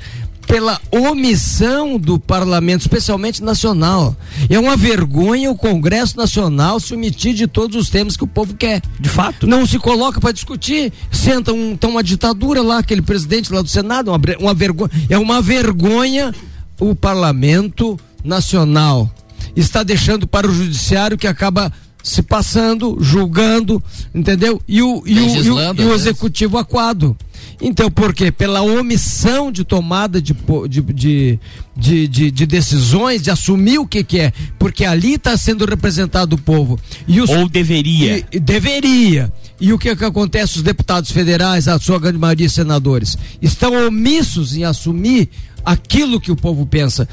pela 0.48 0.80
omissão 0.90 1.98
do 1.98 2.18
parlamento, 2.18 2.80
especialmente 2.80 3.44
nacional. 3.44 4.16
É 4.48 4.58
uma 4.58 4.78
vergonha 4.78 5.50
o 5.50 5.54
Congresso 5.54 6.16
Nacional 6.16 6.80
se 6.80 6.94
omitir 6.94 7.34
de 7.34 7.46
todos 7.46 7.76
os 7.76 7.90
temas 7.90 8.16
que 8.16 8.24
o 8.24 8.26
povo 8.26 8.54
quer. 8.54 8.82
De 8.98 9.10
fato. 9.10 9.46
Não 9.46 9.66
se 9.66 9.78
coloca 9.78 10.18
para 10.18 10.32
discutir. 10.32 10.90
Senta 11.12 11.52
um, 11.52 11.76
tá 11.76 11.86
uma 11.86 12.02
ditadura 12.02 12.62
lá, 12.62 12.78
aquele 12.78 13.02
presidente 13.02 13.52
lá 13.52 13.60
do 13.60 13.68
Senado, 13.68 14.10
uma, 14.10 14.20
uma 14.40 14.54
vergonha. 14.54 14.90
É 15.10 15.18
uma 15.18 15.42
vergonha 15.42 16.34
o 16.80 16.94
parlamento 16.94 18.00
nacional. 18.24 19.10
Está 19.54 19.82
deixando 19.82 20.26
para 20.26 20.48
o 20.48 20.54
judiciário 20.54 21.18
que 21.18 21.26
acaba 21.26 21.70
se 22.02 22.22
passando, 22.22 22.96
julgando, 23.00 23.82
entendeu? 24.14 24.62
E 24.66 24.80
o, 24.80 25.02
e 25.04 25.18
o, 25.18 25.26
e 25.26 25.50
o, 25.50 25.74
e 25.74 25.84
o 25.84 25.94
executivo 25.94 26.56
aquado. 26.56 27.14
Então, 27.60 27.90
por 27.90 28.14
quê? 28.14 28.30
Pela 28.30 28.62
omissão 28.62 29.50
de 29.50 29.64
tomada 29.64 30.22
de, 30.22 30.32
de, 30.68 30.80
de, 30.80 31.38
de, 31.76 32.08
de- 32.08 32.30
de 32.30 32.46
decisões, 32.46 33.20
de 33.22 33.30
assumir 33.30 33.78
o 33.78 33.86
que, 33.86 34.04
que 34.04 34.20
é. 34.20 34.32
Porque 34.58 34.84
ali 34.84 35.14
está 35.14 35.36
sendo 35.36 35.64
representado 35.64 36.36
o 36.36 36.38
povo. 36.40 36.78
E 37.06 37.20
os, 37.20 37.28
Ou 37.30 37.48
deveria. 37.48 38.24
e 38.32 38.38
deveria. 38.38 39.32
E 39.60 39.72
o 39.72 39.78
que, 39.78 39.94
que 39.96 40.04
acontece? 40.04 40.56
Os 40.58 40.62
deputados 40.62 41.10
federais, 41.10 41.66
a 41.66 41.78
sua 41.80 41.98
grande 41.98 42.18
maioria 42.18 42.48
senadores, 42.48 43.18
estão 43.42 43.88
omissos 43.88 44.56
em 44.56 44.62
assumir 44.62 45.28
aquilo 45.64 46.20
que 46.20 46.30
o 46.30 46.36
povo 46.36 46.64
pensa. 46.64 47.08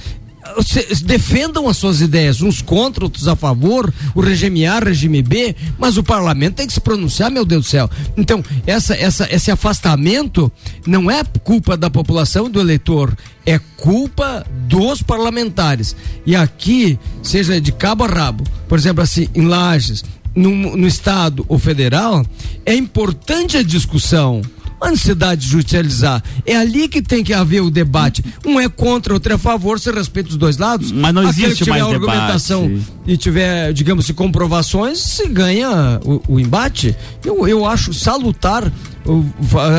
Defendam 1.03 1.67
as 1.67 1.77
suas 1.77 2.01
ideias, 2.01 2.41
uns 2.41 2.61
contra, 2.61 3.03
outros 3.03 3.27
a 3.27 3.35
favor, 3.35 3.91
o 4.13 4.21
regime 4.21 4.65
A, 4.65 4.79
regime 4.79 5.21
B, 5.21 5.55
mas 5.77 5.97
o 5.97 6.03
parlamento 6.03 6.55
tem 6.55 6.67
que 6.67 6.73
se 6.73 6.79
pronunciar, 6.79 7.31
meu 7.31 7.43
Deus 7.43 7.65
do 7.65 7.69
céu. 7.69 7.89
Então, 8.15 8.43
essa, 8.65 8.95
essa, 8.95 9.27
esse 9.33 9.49
afastamento 9.49 10.51
não 10.85 11.09
é 11.09 11.23
culpa 11.43 11.75
da 11.75 11.89
população, 11.89 12.49
do 12.49 12.59
eleitor, 12.59 13.15
é 13.45 13.59
culpa 13.77 14.45
dos 14.67 15.01
parlamentares. 15.01 15.95
E 16.25 16.35
aqui, 16.35 16.99
seja 17.23 17.59
de 17.59 17.71
cabo 17.71 18.03
a 18.03 18.07
rabo, 18.07 18.43
por 18.67 18.77
exemplo, 18.77 19.03
assim, 19.03 19.27
em 19.33 19.45
Lages, 19.45 20.03
no, 20.35 20.75
no 20.75 20.87
estado 20.87 21.45
ou 21.47 21.57
federal, 21.57 22.25
é 22.65 22.75
importante 22.75 23.57
a 23.57 23.63
discussão. 23.63 24.41
A 24.79 24.89
necessidade 24.91 25.41
de 25.41 25.47
judicializar. 25.47 26.21
É 26.45 26.55
ali 26.55 26.87
que 26.87 27.01
tem 27.01 27.23
que 27.23 27.33
haver 27.33 27.61
o 27.61 27.69
debate. 27.71 28.23
Um 28.45 28.59
é 28.59 28.67
contra, 28.67 29.13
outro 29.13 29.31
é 29.31 29.35
a 29.35 29.37
favor, 29.37 29.79
se 29.79 29.91
respeita 29.91 30.29
os 30.29 30.37
dois 30.37 30.57
lados. 30.57 30.91
Mas 30.91 31.13
não 31.13 31.21
Aquele 31.27 31.45
existe 31.45 31.59
que 31.59 31.63
tiver 31.65 31.79
mais 31.79 31.93
argumentação 31.93 32.67
debate. 32.67 32.85
e 33.07 33.17
tiver, 33.17 33.73
digamos, 33.73 34.05
se 34.05 34.13
comprovações, 34.13 34.99
se 34.99 35.27
ganha 35.27 35.99
o, 36.03 36.21
o 36.35 36.39
embate. 36.39 36.95
Eu, 37.23 37.47
eu 37.47 37.65
acho 37.65 37.93
salutar 37.93 38.71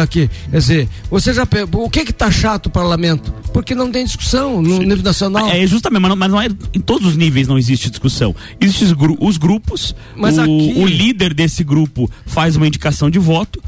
aqui. 0.03 0.31
Quer 0.51 0.59
dizer, 0.59 0.89
você 1.11 1.33
já 1.33 1.47
o 1.73 1.91
que 1.91 2.05
que 2.05 2.13
tá 2.13 2.31
chato 2.31 2.67
o 2.67 2.71
parlamento? 2.71 3.33
Porque 3.53 3.75
não 3.75 3.91
tem 3.91 4.05
discussão 4.05 4.61
no 4.63 4.79
nível 4.79 5.03
nacional. 5.03 5.49
É 5.49 5.67
justamente, 5.67 6.01
mas 6.03 6.09
não, 6.11 6.17
mas 6.17 6.31
não 6.31 6.41
é 6.41 6.49
em 6.75 6.81
todos 6.81 7.09
os 7.09 7.17
níveis 7.17 7.49
não 7.49 7.59
existe 7.59 7.89
discussão. 7.91 8.35
Existem 8.61 8.87
os, 8.89 8.93
gru- 8.93 9.17
os 9.21 9.37
grupos, 9.37 9.95
Mas 10.17 10.37
o, 10.39 10.43
aqui- 10.43 10.75
o 10.77 10.87
líder 10.87 11.33
desse 11.35 11.65
grupo 11.65 12.11
faz 12.27 12.57
uma 12.57 12.67
indicação 12.67 13.09
de 13.11 13.19
voto. 13.19 13.63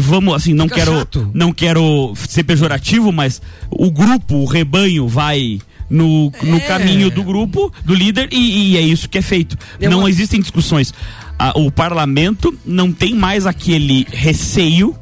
Vamos 0.00 0.34
assim, 0.34 0.52
não 0.52 0.66
Fica 0.66 0.76
quero 0.80 0.92
chato. 0.98 1.30
não 1.32 1.52
quero 1.52 2.12
ser 2.28 2.44
pejorativo, 2.44 3.10
mas 3.10 3.40
o 3.70 3.90
grupo, 3.90 4.36
o 4.36 4.44
rebanho 4.44 5.08
vai 5.08 5.58
no, 5.88 6.30
no 6.42 6.56
É. 6.56 6.60
caminho 6.60 7.10
do 7.10 7.22
grupo, 7.22 7.72
do 7.84 7.94
líder 7.94 8.28
e, 8.32 8.72
e 8.72 8.76
é 8.76 8.80
isso 8.80 9.08
que 9.08 9.18
é 9.18 9.22
feito. 9.22 9.56
É 9.80 9.88
não 9.88 10.06
existem 10.08 10.40
discussões. 10.40 10.92
Ah, 11.38 11.52
o 11.56 11.70
parlamento 11.72 12.56
não 12.64 12.92
tem 12.92 13.14
mais 13.14 13.46
aquele 13.46 14.06
receio 14.10 14.94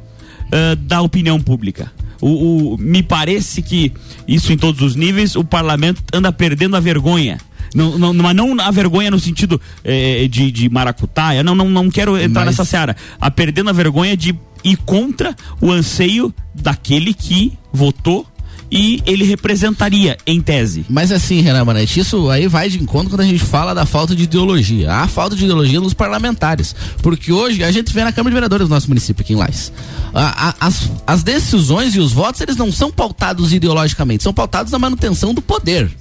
ah, 0.51 0.75
da 0.75 1.01
opinião 1.01 1.39
pública. 1.39 1.91
O, 2.19 2.73
o- 2.73 2.77
me 2.77 3.01
parece 3.03 3.61
que 3.61 3.91
isso 4.27 4.51
em 4.53 4.57
todos 4.57 4.81
os 4.81 4.95
níveis, 4.95 5.35
o 5.35 5.43
parlamento 5.43 6.01
anda 6.13 6.31
perdendo 6.31 6.75
a 6.75 6.79
vergonha. 6.79 7.37
Não, 7.73 7.97
não, 7.97 8.13
mas 8.13 8.35
não 8.35 8.59
a 8.59 8.69
vergonha 8.69 9.09
no 9.09 9.19
sentido 9.19 9.59
eh, 9.83 10.27
de, 10.29 10.51
de 10.51 10.69
maracutaia, 10.69 11.41
não, 11.41 11.55
não, 11.55 11.69
não 11.69 11.89
quero 11.89 12.17
entrar 12.17 12.41
Mas- 12.45 12.57
nessa 12.57 12.65
seara. 12.65 12.95
A 13.19 13.31
perdendo 13.31 13.69
a 13.69 13.73
vergonha 13.73 14.15
de 14.17 14.35
ir 14.63 14.77
contra 14.85 15.33
o 15.61 15.71
anseio 15.71 16.33
daquele 16.53 17.13
que 17.13 17.53
votou 17.71 18.27
e 18.71 19.03
ele 19.05 19.25
representaria, 19.25 20.17
em 20.25 20.39
tese. 20.39 20.85
Mas 20.89 21.11
assim, 21.11 21.41
Renan 21.41 21.65
Manete, 21.65 21.99
isso 21.99 22.29
aí 22.29 22.47
vai 22.47 22.69
de 22.69 22.81
encontro 22.81 23.09
quando 23.09 23.21
a 23.21 23.25
gente 23.25 23.43
fala 23.43 23.73
da 23.73 23.85
falta 23.85 24.15
de 24.15 24.23
ideologia. 24.23 24.93
Há 24.93 25.07
falta 25.07 25.35
de 25.35 25.43
ideologia 25.43 25.81
nos 25.81 25.93
parlamentares. 25.93 26.73
Porque 27.01 27.33
hoje 27.33 27.63
a 27.63 27.71
gente 27.71 27.93
vê 27.93 28.03
na 28.03 28.13
Câmara 28.13 28.31
de 28.31 28.35
Vereadores 28.35 28.67
do 28.67 28.73
nosso 28.73 28.87
município 28.87 29.23
aqui 29.23 29.35
em. 29.35 29.73
A, 30.13 30.49
a, 30.49 30.67
as, 30.67 30.89
as 31.05 31.21
decisões 31.21 31.95
e 31.95 31.99
os 31.99 32.13
votos, 32.13 32.39
eles 32.39 32.55
não 32.55 32.71
são 32.71 32.91
pautados 32.91 33.51
ideologicamente, 33.51 34.23
são 34.23 34.33
pautados 34.33 34.71
na 34.71 34.79
manutenção 34.79 35.33
do 35.33 35.41
poder. 35.41 35.91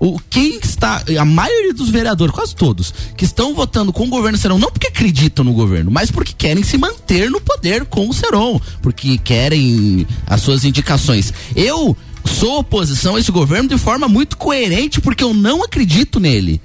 O, 0.00 0.18
quem 0.30 0.56
está, 0.56 1.04
a 1.18 1.24
maioria 1.26 1.74
dos 1.74 1.90
vereadores, 1.90 2.34
quase 2.34 2.56
todos, 2.56 2.92
que 3.14 3.26
estão 3.26 3.54
votando 3.54 3.92
com 3.92 4.04
o 4.04 4.08
governo 4.08 4.38
Serão, 4.38 4.58
não 4.58 4.70
porque 4.70 4.86
acreditam 4.86 5.44
no 5.44 5.52
governo, 5.52 5.90
mas 5.90 6.10
porque 6.10 6.32
querem 6.32 6.62
se 6.64 6.78
manter 6.78 7.30
no 7.30 7.38
poder 7.38 7.84
com 7.84 8.08
o 8.08 8.14
Serão, 8.14 8.58
porque 8.80 9.18
querem 9.18 10.06
as 10.26 10.40
suas 10.40 10.64
indicações. 10.64 11.34
Eu 11.54 11.94
sou 12.24 12.60
oposição 12.60 13.16
a 13.16 13.20
esse 13.20 13.30
governo 13.30 13.68
de 13.68 13.76
forma 13.76 14.08
muito 14.08 14.38
coerente, 14.38 15.02
porque 15.02 15.22
eu 15.22 15.34
não 15.34 15.62
acredito 15.62 16.18
nele. 16.18 16.62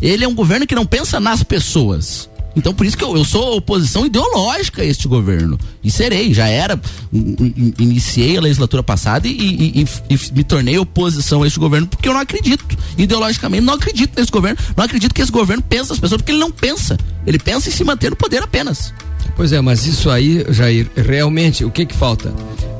Ele 0.00 0.24
é 0.24 0.28
um 0.28 0.34
governo 0.34 0.66
que 0.66 0.74
não 0.74 0.86
pensa 0.86 1.18
nas 1.18 1.42
pessoas. 1.42 2.30
Então 2.56 2.72
por 2.72 2.86
isso 2.86 2.96
que 2.96 3.04
eu, 3.04 3.14
eu 3.14 3.24
sou 3.24 3.58
oposição 3.58 4.06
ideológica 4.06 4.80
a 4.80 4.84
este 4.84 5.06
governo. 5.06 5.58
E 5.84 5.90
serei, 5.90 6.32
já 6.32 6.48
era. 6.48 6.80
Iniciei 7.12 8.38
a 8.38 8.40
legislatura 8.40 8.82
passada 8.82 9.28
e, 9.28 9.30
e, 9.30 9.82
e, 9.82 10.14
e, 10.14 10.32
me 10.34 10.42
tornei 10.42 10.78
oposição 10.78 11.42
a 11.42 11.46
este 11.46 11.60
governo 11.60 11.86
porque 11.86 12.08
eu 12.08 12.14
não 12.14 12.20
acredito. 12.20 12.64
Ideologicamente, 12.96 13.62
não 13.62 13.74
acredito 13.74 14.18
nesse 14.18 14.32
governo. 14.32 14.58
Não 14.74 14.84
acredito 14.84 15.14
que 15.14 15.20
esse 15.20 15.30
governo 15.30 15.62
pensa 15.62 15.92
as 15.92 16.00
pessoas, 16.00 16.22
porque 16.22 16.32
ele 16.32 16.40
não 16.40 16.50
pensa. 16.50 16.96
Ele 17.26 17.38
pensa 17.38 17.68
em 17.68 17.72
se 17.72 17.84
manter 17.84 18.10
no 18.10 18.16
poder 18.16 18.42
apenas. 18.42 18.92
Pois 19.36 19.52
é, 19.52 19.60
mas 19.60 19.86
isso 19.86 20.08
aí, 20.08 20.46
Jair, 20.48 20.90
realmente, 20.96 21.62
o 21.62 21.70
que 21.70 21.84
que 21.84 21.94
falta? 21.94 22.32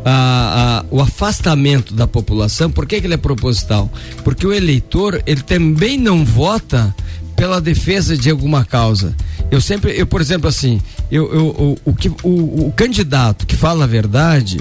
Ah, 0.05 0.83
ah, 0.83 0.87
o 0.91 1.03
afastamento 1.03 1.93
da 1.93 2.07
população, 2.07 2.71
por 2.71 2.87
que, 2.87 3.01
que 3.01 3.07
ele 3.07 3.15
é 3.15 3.19
proposital? 3.19 3.91
Porque 4.25 4.47
o 4.47 4.53
eleitor, 4.53 5.23
ele 5.27 5.43
também 5.43 5.99
não 5.99 6.25
vota 6.25 6.95
pela 7.37 7.61
defesa 7.61 8.17
de 8.17 8.31
alguma 8.31 8.65
causa. 8.65 9.15
Eu 9.51 9.61
sempre, 9.61 9.93
eu 9.97 10.07
por 10.07 10.21
exemplo 10.21 10.49
assim, 10.49 10.81
eu, 11.11 11.33
eu, 11.33 11.79
o, 11.85 11.95
que, 11.95 12.09
o, 12.09 12.67
o 12.67 12.73
candidato 12.75 13.47
que 13.47 13.55
fala 13.55 13.85
a 13.85 13.87
verdade 13.87 14.61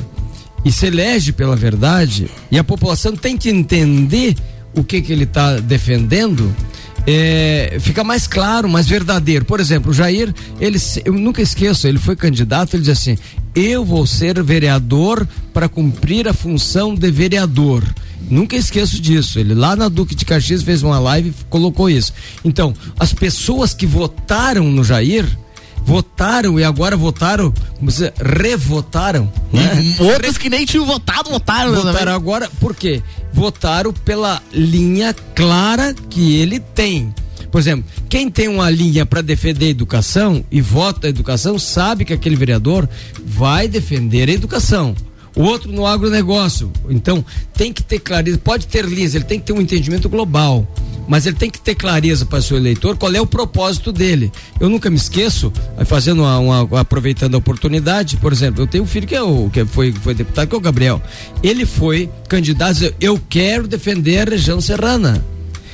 e 0.63 0.71
se 0.71 0.88
elege 0.88 1.32
pela 1.32 1.55
verdade 1.55 2.30
e 2.51 2.59
a 2.59 2.63
população 2.63 3.15
tem 3.15 3.38
que 3.38 3.49
entender 3.49 4.36
o 4.76 4.84
que 4.84 5.01
que 5.01 5.13
ele 5.13 5.23
está 5.23 5.57
defendendo, 5.57 6.53
é, 7.08 7.78
fica 7.80 8.03
mais 8.03 8.28
claro, 8.28 8.68
mais 8.68 8.88
verdadeiro. 8.88 9.45
Por 9.45 9.60
exemplo, 9.60 9.91
o 9.91 9.93
Jair, 9.93 10.34
ele, 10.60 10.80
eu 11.03 11.14
nunca 11.14 11.41
esqueço, 11.41 11.88
ele 11.88 11.99
foi 11.99 12.16
candidato, 12.16 12.76
ele 12.76 12.84
diz 12.84 12.97
assim: 12.97 13.18
eu 13.53 13.86
vou 13.86 14.06
ser 14.06 14.41
vereador 14.43 15.28
para 15.53 15.70
cumprir 15.70 16.28
a 16.28 16.34
função 16.34 16.93
de 16.93 17.10
vereador. 17.10 17.84
Nunca 18.30 18.56
esqueço 18.56 18.99
disso. 18.99 19.39
Ele 19.39 19.53
lá 19.53 19.76
na 19.76 19.88
Duque 19.88 20.16
de 20.16 20.26
Caxias 20.26 20.64
fez 20.64 20.84
uma 20.84 20.99
live 20.99 21.30
e 21.30 21.43
colocou 21.49 21.89
isso. 21.89 22.12
Então, 22.43 22.74
as 22.99 23.14
pessoas 23.14 23.74
que 23.74 23.86
votaram 23.86 24.66
no 24.66 24.84
Jair, 24.84 25.26
votaram 25.86 26.59
e 26.59 26.63
agora 26.63 26.97
votaram, 26.97 27.53
como 27.77 27.89
dizer, 27.89 28.11
revotaram. 28.17 29.31
Né? 29.53 29.95
Outros 29.99 30.38
que 30.38 30.49
nem 30.49 30.65
tinham 30.65 30.86
votado, 30.86 31.29
votaram. 31.29 31.75
Votaram 31.75 31.93
também. 31.93 32.13
agora, 32.13 32.49
por 32.59 32.75
quê? 32.75 33.01
Votaram 33.31 33.93
pela 33.93 34.41
linha 34.51 35.15
clara 35.36 35.93
que 36.09 36.36
ele 36.38 36.59
tem. 36.59 37.13
Por 37.51 37.59
exemplo, 37.59 37.86
quem 38.09 38.29
tem 38.29 38.47
uma 38.47 38.69
linha 38.69 39.05
para 39.05 39.21
defender 39.21 39.67
a 39.67 39.69
educação 39.69 40.43
e 40.51 40.59
vota 40.59 41.07
a 41.07 41.09
educação 41.09 41.57
sabe 41.57 42.03
que 42.03 42.11
aquele 42.11 42.36
vereador 42.36 42.89
vai 43.23 43.67
defender 43.67 44.27
a 44.27 44.33
educação 44.33 44.95
o 45.36 45.43
outro 45.43 45.71
no 45.71 45.86
agronegócio. 45.86 46.71
Então, 46.89 47.23
tem 47.53 47.73
que 47.73 47.83
ter 47.83 47.99
clareza, 47.99 48.38
pode 48.38 48.67
ter 48.67 48.86
lisa, 48.86 49.17
ele 49.17 49.25
tem 49.25 49.39
que 49.39 49.45
ter 49.45 49.53
um 49.53 49.61
entendimento 49.61 50.07
global, 50.07 50.67
mas 51.07 51.25
ele 51.25 51.36
tem 51.36 51.49
que 51.49 51.59
ter 51.59 51.75
clareza 51.75 52.25
para 52.25 52.41
seu 52.41 52.57
eleitor 52.57 52.97
qual 52.97 53.13
é 53.13 53.21
o 53.21 53.27
propósito 53.27 53.91
dele. 53.91 54.31
Eu 54.59 54.69
nunca 54.69 54.89
me 54.89 54.95
esqueço, 54.95 55.51
fazendo 55.86 56.23
uma, 56.23 56.39
uma, 56.39 56.79
aproveitando 56.79 57.36
a 57.36 57.38
oportunidade, 57.38 58.17
por 58.17 58.31
exemplo, 58.31 58.63
eu 58.63 58.67
tenho 58.67 58.83
um 58.83 58.88
filho 58.88 59.07
que, 59.07 59.15
é 59.15 59.21
o, 59.21 59.49
que 59.51 59.65
foi, 59.65 59.91
foi 59.91 60.13
deputado, 60.13 60.47
que 60.47 60.55
é 60.55 60.57
o 60.57 60.61
Gabriel. 60.61 61.01
Ele 61.43 61.65
foi 61.65 62.09
candidato, 62.27 62.93
eu 62.99 63.19
quero 63.29 63.67
defender 63.67 64.19
a 64.19 64.31
região 64.31 64.59
serrana. 64.61 65.23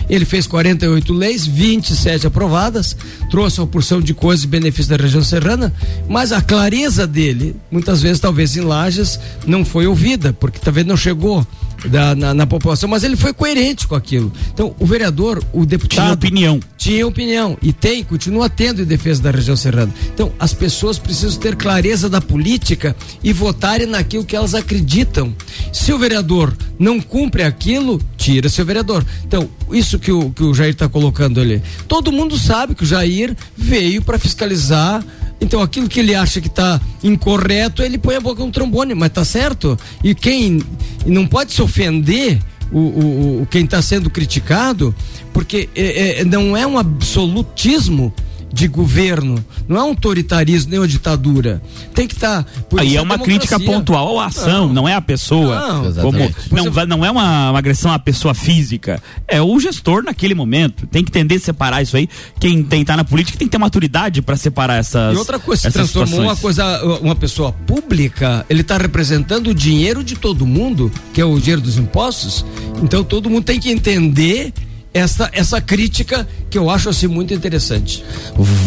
Ele 0.09 0.25
fez 0.25 0.47
48 0.47 1.13
leis, 1.13 1.45
27 1.45 2.27
aprovadas, 2.27 2.95
trouxe 3.29 3.59
uma 3.59 3.67
porção 3.67 4.01
de 4.01 4.13
coisas 4.13 4.43
e 4.43 4.47
benefícios 4.47 4.87
da 4.87 4.97
região 4.97 5.23
serrana, 5.23 5.73
mas 6.07 6.31
a 6.31 6.41
clareza 6.41 7.07
dele, 7.07 7.55
muitas 7.71 8.01
vezes, 8.01 8.19
talvez 8.19 8.55
em 8.55 8.61
Lages, 8.61 9.19
não 9.45 9.63
foi 9.63 9.87
ouvida, 9.87 10.33
porque 10.33 10.59
talvez 10.59 10.85
não 10.85 10.97
chegou 10.97 11.45
da, 11.87 12.15
na, 12.15 12.33
na, 12.33 12.45
população, 12.45 12.89
mas 12.89 13.03
ele 13.03 13.15
foi 13.15 13.33
coerente 13.33 13.87
com 13.87 13.95
aquilo. 13.95 14.31
Então, 14.53 14.75
o 14.79 14.85
vereador, 14.85 15.43
o 15.51 15.65
deputado. 15.65 16.03
Tinha 16.03 16.13
opinião. 16.13 16.59
Tinha 16.77 17.07
opinião. 17.07 17.57
E 17.61 17.73
tem, 17.73 18.03
continua 18.03 18.49
tendo 18.49 18.81
em 18.81 18.85
defesa 18.85 19.21
da 19.21 19.31
região 19.31 19.55
serrana. 19.55 19.93
Então, 20.13 20.31
as 20.39 20.53
pessoas 20.53 20.99
precisam 20.99 21.39
ter 21.39 21.55
clareza 21.55 22.09
da 22.09 22.21
política 22.21 22.95
e 23.23 23.33
votarem 23.33 23.87
naquilo 23.87 24.25
que 24.25 24.35
elas 24.35 24.53
acreditam. 24.53 25.33
Se 25.71 25.91
o 25.93 25.97
vereador 25.97 26.55
não 26.77 26.99
cumpre 26.99 27.43
aquilo, 27.43 27.99
tira 28.21 28.47
seu 28.49 28.63
vereador. 28.63 29.03
Então, 29.25 29.49
isso 29.71 29.97
que 29.97 30.11
o, 30.11 30.29
que 30.29 30.43
o 30.43 30.53
Jair 30.53 30.71
está 30.71 30.87
colocando 30.87 31.41
ali. 31.41 31.61
Todo 31.87 32.11
mundo 32.11 32.37
sabe 32.37 32.75
que 32.75 32.83
o 32.83 32.85
Jair 32.85 33.35
veio 33.57 34.01
para 34.03 34.19
fiscalizar 34.19 35.03
então 35.43 35.59
aquilo 35.59 35.89
que 35.89 35.99
ele 35.99 36.13
acha 36.13 36.39
que 36.39 36.47
está 36.47 36.79
incorreto, 37.03 37.81
ele 37.81 37.97
põe 37.97 38.15
a 38.15 38.19
boca 38.19 38.45
no 38.45 38.51
trombone, 38.51 38.93
mas 38.93 39.09
tá 39.09 39.25
certo. 39.25 39.75
E 40.03 40.13
quem 40.13 40.61
não 41.03 41.25
pode 41.25 41.51
se 41.51 41.63
ofender 41.63 42.39
o, 42.71 42.77
o, 42.77 43.41
o 43.41 43.47
quem 43.47 43.65
está 43.65 43.81
sendo 43.81 44.07
criticado, 44.07 44.93
porque 45.33 45.67
é, 45.75 46.21
é, 46.21 46.25
não 46.25 46.55
é 46.55 46.65
um 46.67 46.77
absolutismo 46.77 48.13
de 48.53 48.67
governo, 48.67 49.43
não 49.67 49.77
é 49.77 49.83
um 49.83 49.89
autoritarismo 49.89 50.71
nem 50.71 50.79
uma 50.79 50.87
ditadura. 50.87 51.61
Tem 51.93 52.07
que 52.07 52.13
estar. 52.13 52.43
Tá, 52.43 52.81
Aí 52.81 52.97
é 52.97 53.01
uma 53.01 53.17
crítica 53.17 53.59
pontual 53.59 54.19
à 54.19 54.25
ação, 54.25 54.67
não, 54.67 54.73
não 54.73 54.89
é 54.89 54.93
a 54.93 55.01
pessoa. 55.01 55.83
Não, 55.83 56.01
como, 56.01 56.19
não, 56.51 56.87
não 56.87 57.05
é 57.05 57.11
uma, 57.11 57.51
uma, 57.51 57.57
agressão 57.57 57.91
à 57.91 57.99
pessoa 57.99 58.33
física. 58.33 59.01
É 59.27 59.41
o 59.41 59.59
gestor 59.59 60.03
naquele 60.03 60.33
momento. 60.33 60.85
Tem 60.87 61.03
que 61.03 61.09
entender 61.09 61.39
separar 61.39 61.81
isso 61.81 61.95
aí. 61.95 62.09
Quem 62.39 62.63
tem 62.63 62.83
tá 62.83 62.97
na 62.97 63.03
política 63.03 63.37
tem 63.37 63.47
que 63.47 63.51
ter 63.51 63.57
maturidade 63.57 64.21
para 64.21 64.35
separar 64.35 64.77
essas. 64.77 65.13
E 65.13 65.17
outra 65.17 65.39
coisa, 65.39 65.61
se 65.61 65.71
transformou 65.71 66.21
uma 66.21 66.35
coisa, 66.35 66.83
uma 67.01 67.15
pessoa 67.15 67.51
pública, 67.51 68.45
ele 68.49 68.61
está 68.61 68.77
representando 68.77 69.47
o 69.47 69.53
dinheiro 69.53 70.03
de 70.03 70.15
todo 70.15 70.45
mundo, 70.45 70.91
que 71.13 71.21
é 71.21 71.25
o 71.25 71.39
dinheiro 71.39 71.61
dos 71.61 71.77
impostos. 71.77 72.45
Então 72.83 73.03
todo 73.03 73.29
mundo 73.29 73.43
tem 73.43 73.59
que 73.59 73.71
entender 73.71 74.53
essa, 74.93 75.29
essa 75.33 75.61
crítica 75.61 76.27
que 76.49 76.57
eu 76.57 76.69
acho 76.69 76.89
assim 76.89 77.07
muito 77.07 77.33
interessante. 77.33 78.03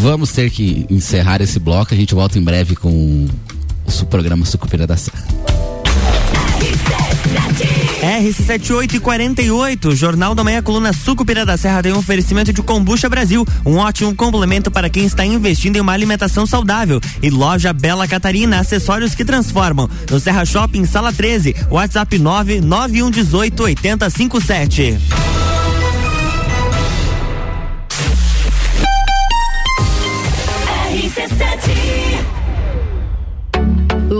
Vamos 0.01 0.33
ter 0.33 0.51
que 0.51 0.87
encerrar 0.91 1.41
esse 1.43 1.59
bloco, 1.59 1.95
a 1.95 1.97
gente 1.97 2.14
volta 2.14 2.39
em 2.39 2.43
breve 2.43 2.77
com 2.77 3.27
o 3.87 4.07
programa 4.07 4.45
Sucupira 4.47 4.87
da 4.87 4.97
Serra. 4.97 5.25
RC7848, 8.05 9.95
Jornal 9.95 10.35
da 10.35 10.45
Manhã, 10.45 10.62
coluna 10.62 10.93
Sucupira 10.93 11.47
da 11.47 11.57
Serra 11.57 11.83
tem 11.83 11.93
um 11.93 11.99
oferecimento 11.99 12.53
de 12.53 12.62
Combucha 12.62 13.09
Brasil, 13.09 13.47
um 13.64 13.77
ótimo 13.77 14.14
complemento 14.14 14.70
para 14.70 14.91
quem 14.91 15.07
está 15.07 15.25
investindo 15.25 15.77
em 15.77 15.81
uma 15.81 15.93
alimentação 15.93 16.47
saudável. 16.47 17.01
E 17.22 17.31
loja 17.31 17.72
Bela 17.72 18.07
Catarina, 18.07 18.61
acessórios 18.61 19.14
que 19.14 19.25
transformam. 19.25 19.89
No 20.11 20.20
Serra 20.20 20.45
Shopping, 20.45 20.85
sala 20.85 21.12
13, 21.12 21.57
WhatsApp 21.70 22.18
99118 22.18 23.62
8057. 23.62 25.54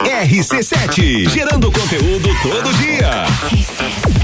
RC7, 0.00 1.28
gerando 1.28 1.70
conteúdo 1.70 2.28
todo 2.42 2.72
dia. 2.78 4.23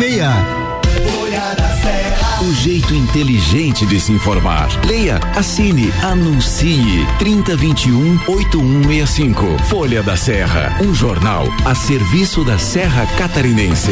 1206. 0.01 2.41
O 2.41 2.51
jeito 2.55 2.95
inteligente 2.95 3.85
de 3.85 3.99
se 3.99 4.11
informar. 4.11 4.67
Leia, 4.87 5.19
assine, 5.35 5.93
anuncie. 6.01 7.05
3021 7.19 8.19
8165. 8.27 9.63
Folha 9.65 10.01
da 10.01 10.17
Serra. 10.17 10.75
Um 10.81 10.95
jornal 10.95 11.45
a 11.63 11.75
serviço 11.75 12.43
da 12.43 12.57
Serra 12.57 13.05
Catarinense. 13.15 13.91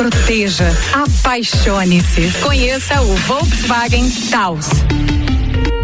proteja, 0.00 0.66
apaixone-se. 0.94 2.32
Conheça 2.42 3.02
o 3.02 3.14
Volkswagen 3.16 4.10
Taos. 4.30 4.66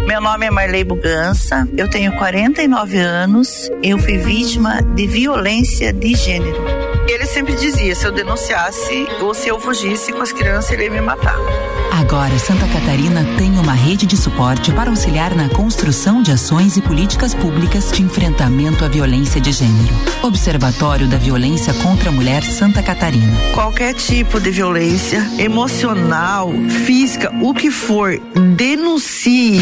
Meu 0.07 0.19
nome 0.19 0.47
é 0.47 0.49
Marley 0.49 0.83
Bugança, 0.83 1.67
eu 1.77 1.87
tenho 1.87 2.11
49 2.13 2.97
anos, 2.97 3.69
eu 3.83 3.99
fui 3.99 4.17
vítima 4.17 4.81
de 4.95 5.05
violência 5.05 5.93
de 5.93 6.15
gênero. 6.15 6.86
Ele 7.17 7.25
sempre 7.25 7.55
dizia: 7.55 7.95
se 7.95 8.05
eu 8.05 8.11
denunciasse 8.11 9.07
ou 9.19 9.33
se 9.33 9.47
eu 9.47 9.59
fugisse 9.59 10.13
com 10.13 10.21
as 10.21 10.31
crianças, 10.31 10.69
ele 10.69 10.83
ia 10.83 10.91
me 10.91 11.01
matar. 11.01 11.35
Agora, 11.91 12.37
Santa 12.37 12.67
Catarina 12.67 13.25
tem 13.39 13.57
uma 13.57 13.73
rede 13.73 14.05
de 14.05 14.15
suporte 14.15 14.71
para 14.71 14.91
auxiliar 14.91 15.33
na 15.33 15.49
construção 15.49 16.21
de 16.21 16.31
ações 16.31 16.77
e 16.77 16.81
políticas 16.81 17.33
públicas 17.33 17.91
de 17.91 18.03
enfrentamento 18.03 18.85
à 18.85 18.87
violência 18.87 19.41
de 19.41 19.51
gênero. 19.51 19.95
Observatório 20.21 21.07
da 21.07 21.17
Violência 21.17 21.73
contra 21.73 22.09
a 22.09 22.11
Mulher 22.11 22.43
Santa 22.43 22.83
Catarina. 22.83 23.35
Qualquer 23.51 23.95
tipo 23.95 24.39
de 24.39 24.51
violência, 24.51 25.27
emocional, 25.39 26.51
física, 26.85 27.33
o 27.41 27.51
que 27.51 27.71
for, 27.71 28.19
denuncie. 28.55 29.61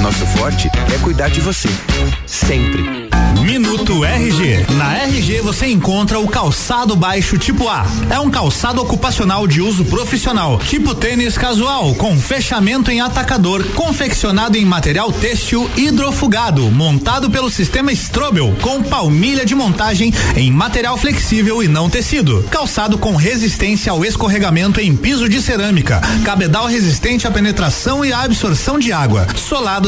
Nosso 0.00 0.24
forte 0.26 0.70
é 0.94 0.98
cuidar 0.98 1.28
de 1.28 1.40
você. 1.40 1.68
Sempre. 2.24 3.08
Minuto 3.42 4.04
RG. 4.04 4.66
Na 4.76 4.98
RG 5.04 5.40
você 5.40 5.66
encontra 5.66 6.18
o 6.20 6.28
calçado 6.28 6.94
baixo 6.94 7.38
tipo 7.38 7.68
A. 7.68 7.86
É 8.10 8.18
um 8.20 8.30
calçado 8.30 8.80
ocupacional 8.80 9.46
de 9.46 9.60
uso 9.60 9.84
profissional, 9.84 10.58
tipo 10.58 10.94
tênis 10.94 11.38
casual, 11.38 11.94
com 11.94 12.18
fechamento 12.18 12.90
em 12.90 13.00
atacador, 13.00 13.64
confeccionado 13.70 14.56
em 14.56 14.64
material 14.64 15.10
têxtil 15.12 15.68
hidrofugado, 15.76 16.70
montado 16.70 17.30
pelo 17.30 17.50
sistema 17.50 17.90
Strobel, 17.92 18.54
com 18.60 18.82
palmilha 18.82 19.46
de 19.46 19.54
montagem 19.54 20.12
em 20.36 20.50
material 20.50 20.96
flexível 20.96 21.62
e 21.62 21.68
não 21.68 21.88
tecido. 21.88 22.44
Calçado 22.50 22.98
com 22.98 23.16
resistência 23.16 23.92
ao 23.92 24.04
escorregamento 24.04 24.80
em 24.80 24.94
piso 24.96 25.28
de 25.28 25.40
cerâmica, 25.40 26.00
cabedal 26.24 26.66
resistente 26.66 27.26
à 27.26 27.30
penetração 27.30 28.04
e 28.04 28.12
à 28.12 28.22
absorção 28.22 28.78
de 28.78 28.92
água, 28.92 29.26
solado 29.36 29.87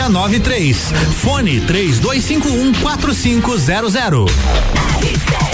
693. 0.00 0.92
Fone 1.12 1.60
3251 1.66 2.74
4500. 2.74 5.51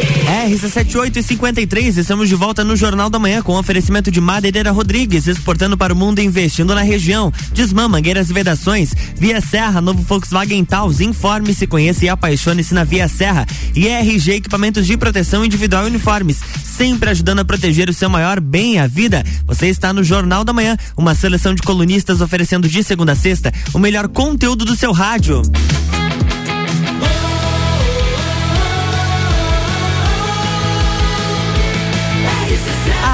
RC7853, 0.00 1.98
estamos 1.98 2.28
de 2.28 2.34
volta 2.34 2.64
no 2.64 2.74
Jornal 2.74 3.10
da 3.10 3.18
Manhã 3.18 3.42
com 3.42 3.58
oferecimento 3.58 4.10
de 4.10 4.20
Madeireira 4.20 4.70
Rodrigues, 4.70 5.26
exportando 5.26 5.76
para 5.76 5.92
o 5.92 5.96
mundo 5.96 6.18
e 6.20 6.24
investindo 6.24 6.74
na 6.74 6.82
região. 6.82 7.32
Desmã, 7.52 7.88
Mangueiras 7.88 8.30
e 8.30 8.32
Vedações, 8.32 8.94
Via 9.16 9.40
Serra, 9.40 9.80
novo 9.80 10.02
Volkswagen 10.02 10.64
Taos, 10.64 11.00
informe-se, 11.00 11.66
conheça 11.66 12.04
e 12.04 12.08
apaixone-se 12.08 12.72
na 12.72 12.84
Via 12.84 13.08
Serra. 13.08 13.46
E 13.74 13.86
RG 13.88 14.32
Equipamentos 14.32 14.86
de 14.86 14.96
Proteção 14.96 15.44
Individual 15.44 15.84
e 15.84 15.88
Uniformes, 15.88 16.38
sempre 16.64 17.10
ajudando 17.10 17.40
a 17.40 17.44
proteger 17.44 17.90
o 17.90 17.94
seu 17.94 18.08
maior 18.08 18.40
bem, 18.40 18.78
a 18.78 18.86
vida. 18.86 19.24
Você 19.46 19.66
está 19.66 19.92
no 19.92 20.02
Jornal 20.02 20.44
da 20.44 20.52
Manhã, 20.52 20.76
uma 20.96 21.14
seleção 21.14 21.54
de 21.54 21.62
colunistas 21.62 22.20
oferecendo 22.20 22.68
de 22.68 22.82
segunda 22.82 23.12
a 23.12 23.16
sexta 23.16 23.52
o 23.74 23.78
melhor 23.78 24.08
conteúdo 24.08 24.64
do 24.64 24.76
seu 24.76 24.92
rádio. 24.92 25.42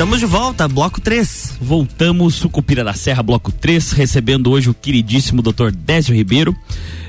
Estamos 0.00 0.18
de 0.18 0.24
volta, 0.24 0.66
bloco 0.66 0.98
3. 0.98 1.58
Voltamos, 1.60 2.34
Sucupira 2.36 2.82
da 2.82 2.94
Serra, 2.94 3.22
bloco 3.22 3.52
3, 3.52 3.92
recebendo 3.92 4.50
hoje 4.50 4.70
o 4.70 4.74
queridíssimo 4.74 5.42
Dr. 5.42 5.72
Désio 5.76 6.14
Ribeiro, 6.14 6.56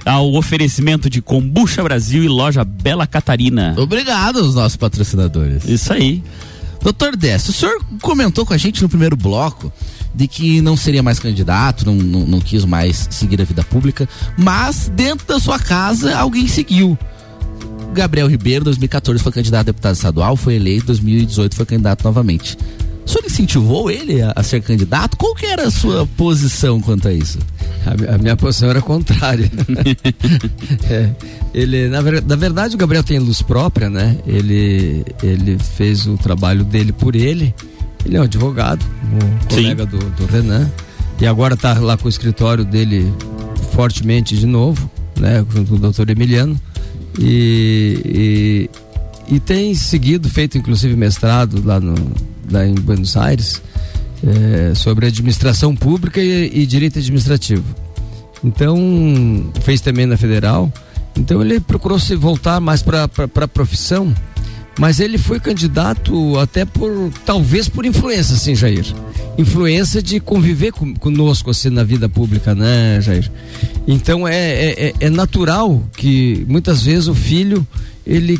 ao 0.05 0.33
oferecimento 0.33 1.09
de 1.09 1.21
Combucha 1.21 1.81
Brasil 1.81 2.21
e 2.21 2.27
loja 2.27 2.65
Bela 2.65 3.07
Catarina. 3.07 3.73
Obrigado 3.77 4.39
aos 4.39 4.55
nossos 4.55 4.75
patrocinadores. 4.75 5.63
Isso 5.63 5.93
aí. 5.93 6.21
Doutor 6.81 7.15
Décio, 7.15 7.51
o 7.51 7.53
senhor 7.53 7.81
comentou 8.01 8.45
com 8.45 8.53
a 8.53 8.57
gente 8.57 8.81
no 8.81 8.89
primeiro 8.89 9.15
bloco 9.15 9.71
de 10.13 10.27
que 10.27 10.59
não 10.59 10.75
seria 10.75 11.01
mais 11.01 11.17
candidato, 11.17 11.85
não, 11.85 11.95
não, 11.95 12.27
não 12.27 12.41
quis 12.41 12.65
mais 12.65 13.07
seguir 13.09 13.41
a 13.41 13.45
vida 13.45 13.63
pública, 13.63 14.09
mas 14.37 14.91
dentro 14.93 15.25
da 15.25 15.39
sua 15.39 15.57
casa 15.57 16.13
alguém 16.17 16.45
seguiu. 16.45 16.99
Gabriel 17.93 18.27
Ribeiro, 18.27 18.63
2014 18.65 19.21
foi 19.21 19.31
candidato 19.31 19.61
a 19.61 19.63
deputado 19.63 19.95
estadual, 19.95 20.35
foi 20.37 20.55
eleito, 20.55 20.87
2018 20.87 21.55
foi 21.55 21.65
candidato 21.65 22.03
novamente. 22.03 22.57
O 23.05 23.09
senhor 23.09 23.25
incentivou 23.25 23.89
ele 23.91 24.21
a, 24.21 24.31
a 24.35 24.43
ser 24.43 24.61
candidato? 24.61 25.17
Qual 25.17 25.33
que 25.35 25.45
era 25.45 25.67
a 25.67 25.71
sua 25.71 26.05
posição 26.05 26.79
quanto 26.79 27.07
a 27.07 27.13
isso? 27.13 27.39
A, 27.85 28.15
a 28.15 28.17
minha 28.17 28.37
posição 28.37 28.69
era 28.69 28.81
contrária. 28.81 29.49
É, 30.89 31.09
ele, 31.53 31.89
na, 31.89 32.01
ver- 32.01 32.23
na 32.25 32.35
verdade, 32.35 32.75
o 32.75 32.77
Gabriel 32.77 33.03
tem 33.03 33.19
luz 33.19 33.41
própria, 33.41 33.89
né? 33.89 34.17
Ele, 34.25 35.03
ele 35.23 35.57
fez 35.59 36.05
o 36.07 36.17
trabalho 36.17 36.63
dele 36.63 36.91
por 36.93 37.15
ele. 37.15 37.53
Ele 38.05 38.17
é 38.17 38.19
um 38.19 38.23
advogado, 38.23 38.85
um 39.03 39.47
colega 39.47 39.85
do, 39.85 39.97
do 39.97 40.25
Renan. 40.25 40.69
E 41.19 41.25
agora 41.27 41.53
está 41.55 41.73
lá 41.79 41.97
com 41.97 42.05
o 42.05 42.09
escritório 42.09 42.63
dele 42.65 43.11
fortemente 43.73 44.35
de 44.37 44.45
novo, 44.45 44.89
né? 45.19 45.45
Junto 45.53 45.69
com 45.69 45.75
o 45.75 45.79
doutor 45.79 46.09
Emiliano. 46.09 46.59
E, 47.19 48.69
e, 49.29 49.35
e 49.35 49.39
tem 49.39 49.73
seguido, 49.75 50.29
feito 50.29 50.57
inclusive 50.57 50.95
mestrado 50.95 51.61
lá, 51.65 51.79
no, 51.79 51.95
lá 52.49 52.65
em 52.65 52.73
Buenos 52.75 53.17
Aires, 53.17 53.61
eh, 54.23 54.73
sobre 54.75 55.07
administração 55.07 55.75
pública 55.75 56.21
e, 56.21 56.61
e 56.61 56.65
direito 56.65 56.99
administrativo. 56.99 57.63
Então, 58.43 59.51
fez 59.61 59.81
também 59.81 60.05
na 60.05 60.17
federal. 60.17 60.71
Então, 61.15 61.41
ele 61.41 61.59
procurou 61.59 61.99
se 61.99 62.15
voltar 62.15 62.59
mais 62.59 62.81
para 62.81 63.03
a 63.03 63.47
profissão. 63.47 64.13
Mas 64.79 64.99
ele 64.99 65.17
foi 65.17 65.39
candidato 65.39 66.37
até 66.39 66.63
por, 66.65 67.11
talvez 67.25 67.67
por 67.67 67.85
influência, 67.85 68.35
assim, 68.35 68.55
Jair. 68.55 68.85
Influência 69.37 70.01
de 70.01 70.19
conviver 70.19 70.71
com, 70.71 70.93
conosco, 70.95 71.49
assim, 71.49 71.69
na 71.69 71.83
vida 71.83 72.07
pública, 72.07 72.55
né, 72.55 72.99
Jair? 73.01 73.29
Então, 73.87 74.27
é, 74.27 74.33
é, 74.35 74.85
é- 74.87 74.93
é 75.01 75.09
natural 75.09 75.83
que 75.97 76.45
muitas 76.47 76.83
vezes 76.83 77.07
o 77.07 77.13
filho, 77.13 77.67
ele, 78.07 78.39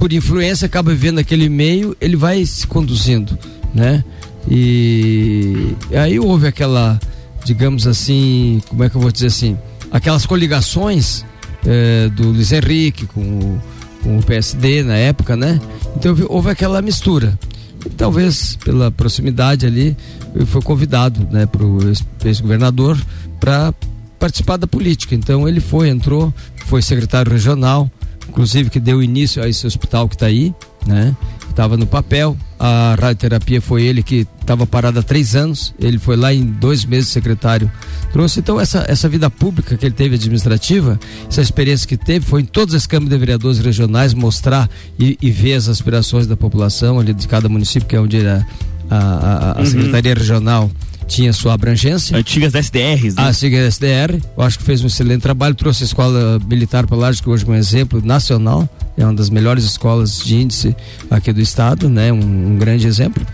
por 0.00 0.12
influência, 0.12 0.66
acaba 0.66 0.90
vivendo 0.90 1.18
aquele 1.20 1.48
meio, 1.48 1.96
ele 2.00 2.16
vai 2.16 2.44
se 2.44 2.66
conduzindo, 2.66 3.38
né? 3.74 4.02
E 4.50 5.74
aí 5.96 6.18
houve 6.18 6.46
aquela, 6.48 6.98
digamos 7.44 7.86
assim, 7.86 8.60
como 8.68 8.82
é 8.82 8.90
que 8.90 8.96
eu 8.96 9.00
vou 9.00 9.12
dizer 9.12 9.26
assim, 9.26 9.56
aquelas 9.92 10.26
coligações 10.26 11.24
eh, 11.66 12.08
do 12.16 12.30
Luiz 12.30 12.50
Henrique 12.52 13.06
com 13.06 13.20
o, 13.20 13.60
com 14.02 14.18
o 14.18 14.22
PSD 14.22 14.82
na 14.82 14.94
época, 14.96 15.36
né? 15.36 15.60
Então 15.96 16.14
houve- 16.28 16.50
aquela 16.50 16.80
mistura. 16.82 17.38
E 17.86 17.90
talvez 17.90 18.56
pela 18.64 18.90
proximidade 18.90 19.66
ali, 19.66 19.96
ele 20.34 20.46
foi 20.46 20.60
convidado, 20.62 21.26
né, 21.30 21.46
para 21.46 21.64
o 21.64 21.78
ex-governador 22.24 22.98
para 23.38 23.72
participar 24.18 24.56
da 24.56 24.66
política. 24.66 25.14
Então 25.14 25.48
ele 25.48 25.60
foi, 25.60 25.88
entrou, 25.88 26.32
foi 26.66 26.82
secretário 26.82 27.30
regional, 27.30 27.90
inclusive 28.28 28.68
que 28.70 28.80
deu 28.80 29.02
início 29.02 29.42
a 29.42 29.48
esse 29.48 29.66
hospital 29.66 30.08
que 30.08 30.16
está 30.16 30.26
aí, 30.26 30.52
né? 30.86 31.14
Estava 31.58 31.76
no 31.76 31.88
papel. 31.88 32.36
A 32.56 32.94
radioterapia 32.94 33.60
foi 33.60 33.82
ele 33.82 34.00
que 34.00 34.28
estava 34.40 34.64
parado 34.64 35.00
há 35.00 35.02
três 35.02 35.34
anos. 35.34 35.74
Ele 35.80 35.98
foi 35.98 36.14
lá 36.14 36.32
em 36.32 36.44
dois 36.44 36.84
meses 36.84 37.08
secretário. 37.08 37.68
Trouxe 38.12 38.38
então 38.38 38.60
essa, 38.60 38.84
essa 38.86 39.08
vida 39.08 39.28
pública 39.28 39.76
que 39.76 39.84
ele 39.84 39.94
teve 39.94 40.14
administrativa, 40.14 41.00
essa 41.28 41.42
experiência 41.42 41.88
que 41.88 41.96
teve, 41.96 42.24
foi 42.24 42.42
em 42.42 42.44
todas 42.44 42.76
as 42.76 42.86
câmaras 42.86 43.10
de 43.10 43.18
vereadores 43.18 43.58
regionais 43.58 44.14
mostrar 44.14 44.70
e, 44.96 45.18
e 45.20 45.32
ver 45.32 45.54
as 45.54 45.68
aspirações 45.68 46.28
da 46.28 46.36
população 46.36 47.00
ali 47.00 47.12
de 47.12 47.26
cada 47.26 47.48
município, 47.48 47.88
que 47.88 47.96
é 47.96 48.00
onde 48.00 48.18
era 48.18 48.46
a, 48.88 48.96
a, 48.96 49.52
a 49.54 49.58
Uhum. 49.58 49.66
Secretaria 49.66 50.14
Regional 50.14 50.70
tinha 51.08 51.32
sua 51.32 51.54
abrangência. 51.54 52.16
Antigas 52.16 52.54
SDRs, 52.54 53.14
né? 53.14 53.22
A 53.22 53.28
antiga 53.28 53.56
SDR, 53.66 54.20
eu 54.36 54.42
acho 54.42 54.58
que 54.58 54.64
fez 54.64 54.84
um 54.84 54.86
excelente 54.86 55.22
trabalho, 55.22 55.54
trouxe 55.54 55.82
a 55.82 55.86
escola 55.86 56.38
militar 56.46 56.86
para 56.86 56.96
Lages, 56.96 57.20
que 57.20 57.28
hoje 57.28 57.44
é 57.44 57.50
um 57.50 57.54
exemplo 57.54 58.00
nacional, 58.04 58.68
é 58.96 59.04
uma 59.04 59.14
das 59.14 59.30
melhores 59.30 59.64
escolas 59.64 60.18
de 60.18 60.36
índice 60.36 60.76
aqui 61.10 61.32
do 61.32 61.40
estado, 61.40 61.88
né? 61.88 62.12
Um, 62.12 62.52
um 62.52 62.58
grande 62.58 62.86
exemplo. 62.86 63.26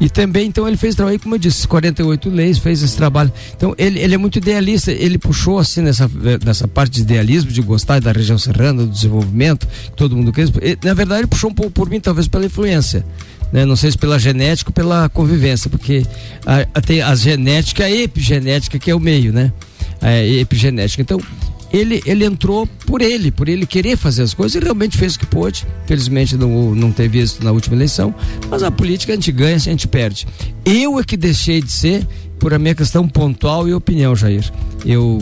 E 0.00 0.10
também, 0.10 0.48
então, 0.48 0.66
ele 0.66 0.76
fez 0.76 0.94
trabalho, 0.94 1.20
como 1.20 1.36
eu 1.36 1.38
disse, 1.38 1.68
48 1.68 2.28
leis, 2.28 2.58
fez 2.58 2.82
esse 2.82 2.96
trabalho. 2.96 3.32
Então, 3.56 3.74
ele, 3.78 4.00
ele 4.00 4.14
é 4.14 4.18
muito 4.18 4.38
idealista, 4.38 4.90
ele 4.90 5.18
puxou, 5.18 5.58
assim, 5.58 5.82
nessa, 5.82 6.10
nessa 6.44 6.66
parte 6.66 6.94
de 6.94 7.02
idealismo, 7.02 7.52
de 7.52 7.62
gostar 7.62 8.00
da 8.00 8.10
região 8.10 8.38
serrana, 8.38 8.82
do 8.82 8.88
desenvolvimento, 8.88 9.68
que 9.68 9.92
todo 9.92 10.16
mundo 10.16 10.32
quer. 10.32 10.48
Ele, 10.60 10.78
Na 10.82 10.94
verdade, 10.94 11.20
ele 11.20 11.28
puxou 11.28 11.50
um 11.50 11.54
pouco 11.54 11.70
por 11.70 11.88
mim, 11.88 12.00
talvez 12.00 12.26
pela 12.26 12.46
influência 12.46 13.04
né? 13.52 13.64
Não 13.64 13.76
sei 13.76 13.90
se 13.90 13.98
pela 13.98 14.18
genética 14.18 14.70
ou 14.70 14.74
pela 14.74 15.08
convivência, 15.08 15.68
porque 15.70 16.04
a, 16.46 16.66
a, 16.74 16.80
tem 16.80 17.00
a 17.00 17.14
genética 17.14 17.84
a 17.84 17.90
epigenética, 17.90 18.78
que 18.78 18.90
é 18.90 18.94
o 18.94 19.00
meio, 19.00 19.32
né? 19.32 19.52
A 20.00 20.18
epigenética. 20.24 21.02
Então, 21.02 21.20
ele, 21.72 22.02
ele 22.04 22.24
entrou 22.24 22.66
por 22.66 23.00
ele, 23.00 23.30
por 23.30 23.48
ele 23.48 23.64
querer 23.64 23.96
fazer 23.96 24.22
as 24.22 24.34
coisas 24.34 24.60
e 24.60 24.64
realmente 24.64 24.98
fez 24.98 25.14
o 25.14 25.18
que 25.18 25.26
pôde. 25.26 25.66
Felizmente 25.86 26.36
não, 26.36 26.74
não 26.74 26.90
teve 26.90 27.18
êxito 27.18 27.44
na 27.44 27.52
última 27.52 27.76
eleição, 27.76 28.14
mas 28.48 28.62
a 28.62 28.70
política 28.70 29.12
a 29.12 29.16
gente 29.16 29.30
ganha, 29.30 29.54
a 29.54 29.58
gente 29.58 29.86
perde. 29.86 30.26
Eu 30.64 30.98
é 30.98 31.04
que 31.04 31.16
deixei 31.16 31.62
de 31.62 31.70
ser 31.70 32.06
por 32.40 32.54
a 32.54 32.58
minha 32.58 32.74
questão 32.74 33.06
pontual 33.06 33.68
e 33.68 33.74
opinião, 33.74 34.16
Jair. 34.16 34.50
Eu 34.84 35.18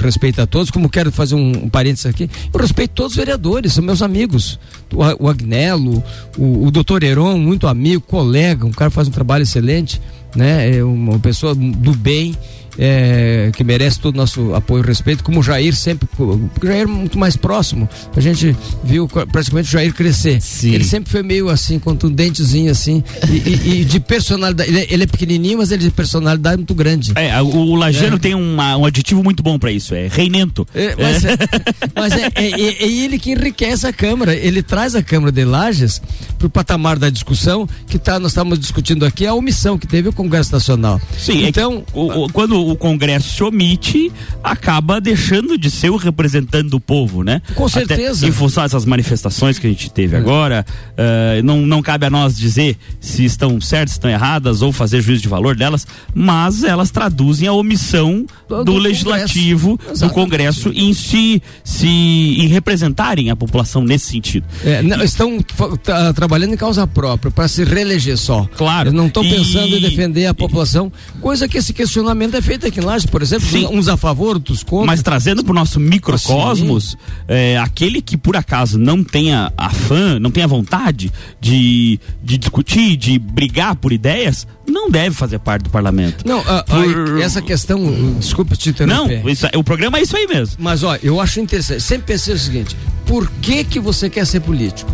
respeito 0.00 0.40
a 0.40 0.46
todos, 0.46 0.70
como 0.70 0.88
quero 0.88 1.12
fazer 1.12 1.34
um, 1.34 1.64
um 1.64 1.68
parênteses 1.68 2.06
aqui, 2.06 2.28
eu 2.52 2.58
respeito 2.58 2.92
todos 2.94 3.12
os 3.12 3.16
vereadores, 3.16 3.74
são 3.74 3.84
meus 3.84 4.00
amigos. 4.00 4.58
O, 4.92 5.26
o 5.26 5.28
Agnello, 5.28 6.02
o, 6.36 6.66
o 6.66 6.70
doutor 6.70 7.04
Heron, 7.04 7.38
muito 7.38 7.68
amigo, 7.68 8.00
colega, 8.00 8.66
um 8.66 8.72
cara 8.72 8.90
que 8.90 8.94
faz 8.94 9.06
um 9.06 9.12
trabalho 9.12 9.42
excelente, 9.42 10.00
né? 10.34 10.76
É 10.78 10.82
uma 10.82 11.18
pessoa 11.18 11.54
do 11.54 11.94
bem. 11.94 12.34
É, 12.78 13.50
que 13.54 13.62
merece 13.64 14.00
todo 14.00 14.14
o 14.14 14.18
nosso 14.18 14.54
apoio 14.54 14.82
e 14.82 14.86
respeito, 14.86 15.22
como 15.22 15.40
o 15.40 15.42
Jair 15.42 15.74
sempre, 15.74 16.08
o 16.18 16.48
Jair 16.62 16.82
é 16.82 16.86
muito 16.86 17.18
mais 17.18 17.36
próximo. 17.36 17.88
A 18.16 18.20
gente 18.20 18.56
viu 18.82 19.08
praticamente 19.08 19.68
o 19.68 19.72
Jair 19.72 19.92
crescer. 19.94 20.38
Ele 20.62 20.84
sempre 20.84 21.10
foi 21.10 21.22
meio 21.22 21.48
assim, 21.48 21.78
contundentezinho 21.78 22.70
assim, 22.70 23.02
e, 23.30 23.36
e- 23.36 23.80
e 23.80 23.84
de 23.84 24.00
personalidade. 24.00 24.70
Ele, 24.70 24.80
é- 24.80 24.86
ele 24.90 25.02
é 25.04 25.06
pequenininho, 25.06 25.58
mas 25.58 25.70
ele 25.70 25.84
é 25.84 25.86
de 25.88 25.92
personalidade 25.92 26.56
muito 26.58 26.74
grande. 26.74 27.12
É, 27.14 27.40
o, 27.42 27.46
o 27.46 27.74
Lajano 27.74 28.16
É. 28.16 28.18
tem 28.18 28.34
uma- 28.34 28.76
um 28.76 28.84
aditivo 28.84 29.22
muito 29.22 29.42
bom 29.42 29.58
pra 29.58 29.70
isso, 29.70 29.94
é 29.94 30.08
reinento. 30.08 30.66
É, 30.74 30.94
mas 30.96 31.24
é, 31.24 31.36
mas 31.94 32.12
é, 32.12 32.28
é- 32.34 32.50
é- 32.84 32.88
ele 32.88 33.18
que 33.18 33.30
enriquece 33.32 33.86
a 33.86 33.92
Câmara. 33.92 34.34
Ele 34.34 34.62
traz 34.62 34.94
a 34.94 35.02
Câmara 35.02 35.32
de 35.32 35.44
Lages 35.44 36.00
para 36.38 36.46
o 36.46 36.50
patamar 36.50 36.98
da 36.98 37.10
discussão 37.10 37.68
que 37.86 37.98
tá, 37.98 38.18
nós 38.18 38.32
estamos 38.32 38.58
discutindo 38.58 39.04
aqui, 39.04 39.26
a 39.26 39.34
omissão 39.34 39.78
que 39.78 39.86
teve 39.86 40.08
o 40.08 40.12
Congresso 40.12 40.52
Nacional. 40.52 41.00
Sim, 41.18 41.46
então, 41.46 41.84
o, 41.92 42.24
o- 42.24 42.32
quando 42.32 42.61
o 42.70 42.76
Congresso 42.76 43.34
se 43.36 43.42
omite, 43.44 44.12
acaba 44.42 45.00
deixando 45.00 45.56
de 45.58 45.70
ser 45.70 45.90
o 45.90 45.96
representante 45.96 46.68
do 46.68 46.80
povo, 46.80 47.22
né? 47.22 47.40
Com 47.54 47.66
Até 47.66 47.86
certeza. 47.86 48.26
em 48.26 48.32
função 48.32 48.62
dessas 48.62 48.84
manifestações 48.84 49.58
que 49.58 49.66
a 49.66 49.70
gente 49.70 49.90
teve 49.90 50.16
agora, 50.16 50.64
eh, 50.96 51.40
não, 51.44 51.60
não 51.62 51.82
cabe 51.82 52.06
a 52.06 52.10
nós 52.10 52.36
dizer 52.36 52.76
se 53.00 53.24
estão 53.24 53.60
certas, 53.60 53.92
se 53.92 53.98
estão 53.98 54.10
erradas 54.10 54.62
ou 54.62 54.72
fazer 54.72 55.00
juízo 55.00 55.22
de 55.22 55.28
valor 55.28 55.56
delas, 55.56 55.86
mas 56.14 56.62
elas 56.64 56.90
traduzem 56.90 57.48
a 57.48 57.52
omissão 57.52 58.26
do, 58.48 58.64
do 58.64 58.76
legislativo, 58.76 59.78
Congresso. 59.78 60.06
do. 60.06 60.12
Congresso 60.12 60.68
em 60.74 60.92
se, 60.92 61.42
se 61.64 61.86
em 61.88 62.46
representarem 62.48 63.30
a 63.30 63.36
população 63.36 63.82
nesse 63.82 64.06
sentido. 64.06 64.46
É, 64.64 64.82
não, 64.82 65.02
estão 65.02 65.38
tá, 65.82 66.12
trabalhando 66.12 66.54
em 66.54 66.56
causa 66.56 66.86
própria, 66.86 67.30
para 67.30 67.48
se 67.48 67.64
reeleger 67.64 68.16
só. 68.16 68.48
Claro. 68.56 68.88
Eles 68.88 68.96
não 68.96 69.06
estão 69.06 69.24
E- 69.24 69.30
pensando 69.30 69.76
em 69.76 69.80
defender 69.80 70.26
a 70.26 70.34
população, 70.34 70.92
coisa 71.20 71.48
que 71.48 71.58
esse 71.58 71.72
questionamento 71.72 72.36
é 72.36 72.42
feito 72.42 72.51
aqui 72.66 72.80
em 72.80 72.82
Lages, 72.82 73.06
por 73.06 73.22
exemplo, 73.22 73.46
Sim. 73.48 73.66
uns 73.66 73.88
a 73.88 73.96
favor, 73.96 74.36
outros 74.36 74.62
contra. 74.62 74.86
Mas 74.86 75.02
trazendo 75.02 75.42
para 75.44 75.52
o 75.52 75.54
nosso 75.54 75.78
microcosmos, 75.80 76.96
é, 77.28 77.58
aquele 77.58 78.00
que 78.02 78.16
por 78.16 78.36
acaso 78.36 78.78
não 78.78 79.02
tenha 79.02 79.52
afã, 79.56 80.18
não 80.18 80.30
tenha 80.30 80.46
vontade 80.46 81.12
de, 81.40 81.98
de 82.22 82.38
discutir, 82.38 82.96
de 82.96 83.18
brigar 83.18 83.76
por 83.76 83.92
ideias, 83.92 84.46
não 84.66 84.90
deve 84.90 85.14
fazer 85.14 85.38
parte 85.38 85.64
do 85.64 85.70
parlamento. 85.70 86.26
Não, 86.26 86.40
ah, 86.46 86.62
Por- 86.66 87.18
ah, 87.18 87.22
essa 87.22 87.40
questão, 87.42 87.80
desculpa 88.18 88.54
te 88.56 88.70
interromper. 88.70 89.22
Não, 89.22 89.30
isso 89.30 89.46
é- 89.46 89.56
o 89.56 89.64
programa 89.64 89.98
é 89.98 90.02
isso 90.02 90.16
aí 90.16 90.26
mesmo. 90.26 90.56
Mas 90.58 90.82
ó, 90.82 90.96
eu 91.02 91.20
acho 91.20 91.40
interessante. 91.40 91.80
Sempre 91.82 92.06
pensei 92.08 92.34
o 92.34 92.38
seguinte: 92.38 92.76
por 93.06 93.30
que 93.40 93.64
que 93.64 93.80
você 93.80 94.08
quer 94.08 94.26
ser 94.26 94.40
político? 94.40 94.90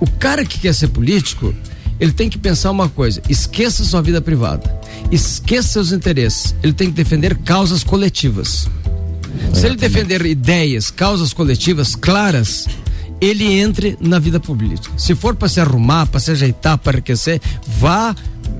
O 0.00 0.10
cara 0.18 0.44
que 0.44 0.58
quer 0.58 0.74
ser 0.74 0.88
político, 0.88 1.54
ele 1.98 2.12
tem 2.12 2.28
que 2.28 2.38
pensar 2.38 2.70
uma 2.70 2.88
coisa: 2.88 3.20
esqueça 3.28 3.84
sua 3.84 4.00
vida 4.00 4.20
privada, 4.20 4.79
esqueça 5.10 5.68
seus 5.68 5.92
interesses. 5.92 6.54
Ele 6.62 6.72
tem 6.72 6.88
que 6.88 6.94
defender 6.94 7.36
causas 7.38 7.82
coletivas. 7.84 8.68
Se 9.54 9.66
ele 9.66 9.76
defender 9.76 10.24
ideias, 10.26 10.90
causas 10.90 11.32
coletivas 11.32 11.94
claras, 11.94 12.66
ele 13.20 13.60
entre 13.60 13.96
na 14.00 14.18
vida 14.18 14.40
política. 14.40 14.92
Se 14.96 15.14
for 15.14 15.34
para 15.34 15.48
se 15.48 15.60
arrumar, 15.60 16.06
para 16.06 16.20
se 16.20 16.30
ajeitar, 16.30 16.78
para 16.78 16.98
enriquecer, 16.98 17.40
vá 17.78 18.14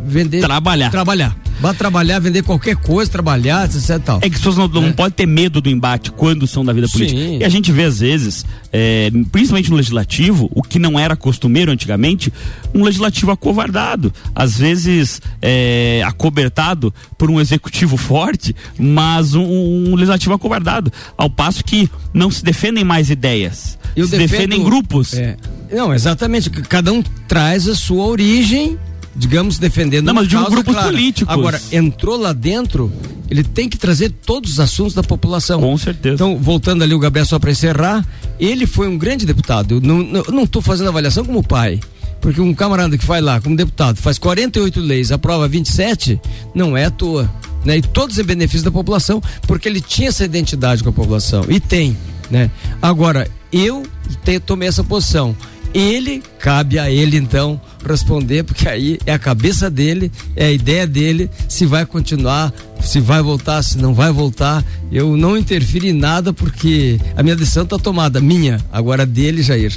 vender. 0.04 0.40
Trabalhar. 0.40 0.90
Trabalhar. 0.90 1.39
Vai 1.60 1.74
trabalhar, 1.74 2.18
vender 2.18 2.42
qualquer 2.42 2.74
coisa, 2.76 3.10
trabalhar, 3.10 3.66
etc. 3.66 4.00
Tal. 4.02 4.16
É 4.18 4.28
que 4.28 4.34
as 4.34 4.40
pessoas 4.42 4.56
não, 4.56 4.66
não 4.68 4.92
podem 4.92 5.12
ter 5.12 5.26
medo 5.26 5.60
do 5.60 5.68
embate 5.68 6.10
quando 6.10 6.46
são 6.46 6.64
da 6.64 6.72
vida 6.72 6.88
política. 6.88 7.20
Sim. 7.20 7.38
E 7.38 7.44
a 7.44 7.48
gente 7.48 7.70
vê, 7.70 7.84
às 7.84 8.00
vezes, 8.00 8.46
é, 8.72 9.10
principalmente 9.30 9.70
no 9.70 9.76
legislativo, 9.76 10.50
o 10.54 10.62
que 10.62 10.78
não 10.78 10.98
era 10.98 11.14
costumeiro 11.14 11.70
antigamente, 11.70 12.32
um 12.74 12.82
legislativo 12.82 13.30
acovardado. 13.30 14.12
Às 14.34 14.56
vezes 14.56 15.20
é, 15.42 16.02
acobertado 16.06 16.92
por 17.18 17.30
um 17.30 17.38
executivo 17.40 17.96
forte, 17.96 18.56
mas 18.78 19.34
um, 19.34 19.42
um 19.44 19.94
legislativo 19.94 20.32
acovardado. 20.32 20.90
Ao 21.16 21.28
passo 21.28 21.62
que 21.62 21.90
não 22.14 22.30
se 22.30 22.42
defendem 22.42 22.84
mais 22.84 23.10
ideias. 23.10 23.78
Eu 23.94 24.06
se 24.06 24.12
defendo- 24.12 24.30
defendem 24.30 24.62
grupos. 24.64 25.14
É. 25.14 25.36
Não, 25.72 25.92
exatamente. 25.92 26.48
Cada 26.50 26.92
um 26.92 27.02
traz 27.28 27.68
a 27.68 27.74
sua 27.74 28.04
origem, 28.06 28.78
digamos, 29.14 29.58
defendendo 29.58 30.06
Não, 30.06 30.14
mas 30.14 30.28
digo 30.28 30.40
causa 30.40 30.54
grupos 30.54 30.74
clara. 30.74 30.90
políticos. 30.90 31.32
Agora, 31.32 31.60
entrou 31.72 32.16
lá 32.16 32.32
dentro, 32.32 32.92
ele 33.30 33.42
tem 33.42 33.68
que 33.68 33.76
trazer 33.76 34.10
todos 34.10 34.52
os 34.52 34.60
assuntos 34.60 34.94
da 34.94 35.02
população. 35.02 35.60
Com 35.60 35.76
certeza. 35.76 36.14
Então, 36.14 36.36
voltando 36.38 36.82
ali 36.82 36.94
o 36.94 36.98
Gabriel 36.98 37.26
só 37.26 37.38
para 37.38 37.50
encerrar, 37.50 38.06
ele 38.38 38.66
foi 38.66 38.88
um 38.88 38.96
grande 38.96 39.26
deputado. 39.26 39.76
Eu 39.76 40.32
não, 40.32 40.46
tô 40.46 40.60
fazendo 40.60 40.88
avaliação 40.88 41.24
como 41.24 41.42
pai. 41.42 41.80
Porque 42.20 42.40
um 42.40 42.52
camarada 42.52 42.98
que 42.98 43.06
vai 43.06 43.20
lá 43.20 43.40
como 43.40 43.56
deputado, 43.56 43.96
faz 43.96 44.18
48 44.18 44.78
leis, 44.78 45.10
aprova 45.10 45.48
27, 45.48 46.20
não 46.54 46.76
é 46.76 46.84
à 46.84 46.90
toa. 46.90 47.30
Né? 47.64 47.78
E 47.78 47.82
todos 47.82 48.18
em 48.18 48.22
benefício 48.22 48.62
da 48.64 48.70
população, 48.70 49.22
porque 49.46 49.66
ele 49.66 49.80
tinha 49.80 50.10
essa 50.10 50.24
identidade 50.24 50.82
com 50.82 50.90
a 50.90 50.92
população. 50.92 51.44
E 51.48 51.58
tem. 51.58 51.96
Né? 52.30 52.50
Agora, 52.82 53.26
eu 53.50 53.84
te, 54.24 54.38
tomei 54.38 54.68
essa 54.68 54.84
posição. 54.84 55.34
Ele, 55.72 56.22
cabe 56.38 56.78
a 56.78 56.90
ele 56.90 57.16
então 57.16 57.60
responder, 57.86 58.42
porque 58.42 58.68
aí 58.68 58.98
é 59.06 59.12
a 59.12 59.18
cabeça 59.18 59.70
dele, 59.70 60.10
é 60.34 60.46
a 60.46 60.52
ideia 60.52 60.86
dele, 60.86 61.30
se 61.48 61.64
vai 61.64 61.86
continuar, 61.86 62.52
se 62.80 62.98
vai 63.00 63.22
voltar, 63.22 63.62
se 63.62 63.78
não 63.78 63.94
vai 63.94 64.10
voltar. 64.12 64.64
Eu 64.90 65.16
não 65.16 65.36
interfiro 65.36 65.86
em 65.86 65.92
nada 65.92 66.32
porque 66.32 67.00
a 67.16 67.22
minha 67.22 67.36
decisão 67.36 67.64
está 67.64 67.78
tomada, 67.78 68.20
minha, 68.20 68.60
agora 68.72 69.06
dele, 69.06 69.42
Jair. 69.42 69.76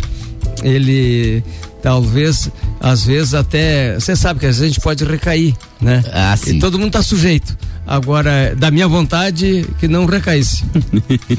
Ele 0.64 1.44
talvez, 1.82 2.50
às 2.80 3.06
vezes 3.06 3.34
até, 3.34 3.96
você 3.96 4.16
sabe 4.16 4.40
que 4.40 4.46
às 4.46 4.58
vezes 4.58 4.64
a 4.64 4.74
gente 4.74 4.82
pode 4.82 5.04
recair, 5.04 5.54
né? 5.82 6.02
Ah, 6.12 6.36
sim. 6.38 6.56
E 6.56 6.60
todo 6.60 6.80
mundo 6.80 6.88
está 6.88 7.04
sujeito. 7.04 7.56
Agora, 7.86 8.56
da 8.56 8.72
minha 8.72 8.88
vontade, 8.88 9.68
que 9.80 9.88
não 9.88 10.06
recaísse. 10.06 10.64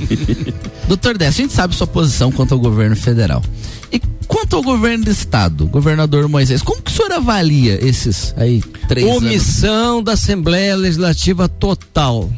Doutor 0.86 1.16
Décio, 1.16 1.42
a 1.42 1.47
gente 1.47 1.55
sabe 1.55 1.74
sua 1.74 1.86
posição 1.86 2.30
quanto 2.30 2.53
ao 2.53 2.61
governo 2.61 2.95
federal. 2.95 3.42
E 3.90 3.99
quanto 4.28 4.57
ao 4.57 4.62
governo 4.62 5.05
do 5.05 5.11
estado, 5.11 5.66
governador 5.66 6.28
Moisés, 6.28 6.61
como 6.62 6.82
que 6.82 6.90
o 6.90 6.95
senhor 6.95 7.12
avalia 7.12 7.82
esses 7.82 8.34
aí 8.36 8.61
três 8.86 9.07
anos? 9.07 9.22
Omissão 9.22 10.03
da 10.03 10.12
Assembleia 10.12 10.76
Legislativa 10.76 11.49
total. 11.49 12.30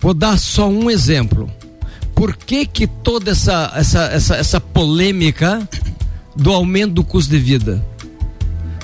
Vou 0.00 0.14
dar 0.14 0.38
só 0.38 0.68
um 0.68 0.88
exemplo. 0.90 1.50
Por 2.14 2.36
que 2.36 2.66
que 2.66 2.86
toda 2.86 3.32
essa, 3.32 3.72
essa, 3.74 4.04
essa, 4.04 4.36
essa 4.36 4.60
polêmica 4.60 5.68
do 6.36 6.52
aumento 6.52 6.94
do 6.94 7.04
custo 7.04 7.30
de 7.30 7.38
vida? 7.38 7.84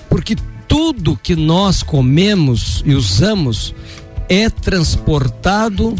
Porque 0.08 0.36
tudo 0.66 1.18
que 1.22 1.36
nós 1.36 1.82
comemos 1.82 2.82
e 2.84 2.94
usamos 2.94 3.74
é 4.28 4.48
transportado 4.50 5.94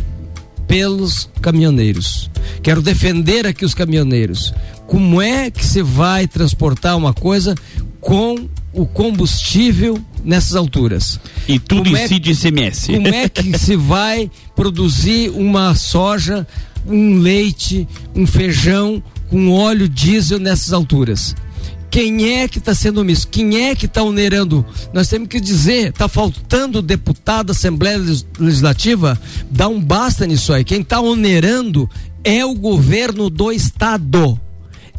pelos 0.66 1.28
caminhoneiros. 1.40 2.30
Quero 2.62 2.82
defender 2.82 3.46
aqui 3.46 3.64
os 3.64 3.74
caminhoneiros. 3.74 4.52
Como 4.86 5.20
é 5.20 5.50
que 5.50 5.64
se 5.64 5.82
vai 5.82 6.26
transportar 6.26 6.96
uma 6.96 7.12
coisa 7.14 7.54
com 8.00 8.48
o 8.72 8.86
combustível 8.86 9.98
nessas 10.24 10.54
alturas? 10.56 11.18
E 11.46 11.58
tudo 11.58 11.84
Como 11.84 11.96
é- 11.96 12.04
incide 12.04 12.32
ICMS. 12.32 12.92
Como 12.92 13.08
é 13.08 13.28
que 13.28 13.56
se 13.58 13.76
vai 13.76 14.30
produzir 14.54 15.30
uma 15.30 15.74
soja, 15.74 16.46
um 16.86 17.18
leite, 17.18 17.88
um 18.14 18.26
feijão 18.26 19.02
com 19.30 19.50
óleo 19.52 19.88
diesel 19.88 20.38
nessas 20.38 20.72
alturas? 20.72 21.34
Quem 21.91 22.34
é 22.39 22.47
que 22.49 22.59
está 22.59 22.74
sendo 22.74 23.01
omisso? 23.01 23.26
Quem 23.28 23.66
é 23.66 23.74
que 23.74 23.86
está 23.86 24.03
onerando? 24.03 24.64
Nós 24.93 25.09
temos 25.09 25.28
que 25.28 25.41
dizer, 25.41 25.89
está 25.89 26.07
faltando 26.09 26.82
deputado 26.82 27.51
Assembleia 27.53 27.97
Legis- 27.99 28.26
Legislativa, 28.39 29.18
dá 29.51 29.68
um 29.68 29.80
basta 29.80 30.26
nisso 30.26 30.53
aí. 30.53 30.64
Quem 30.64 30.82
está 30.82 31.01
onerando 31.01 31.89
é 32.22 32.45
o 32.45 32.55
governo 32.55 33.30
do 33.30 33.51
Estado 33.51 34.39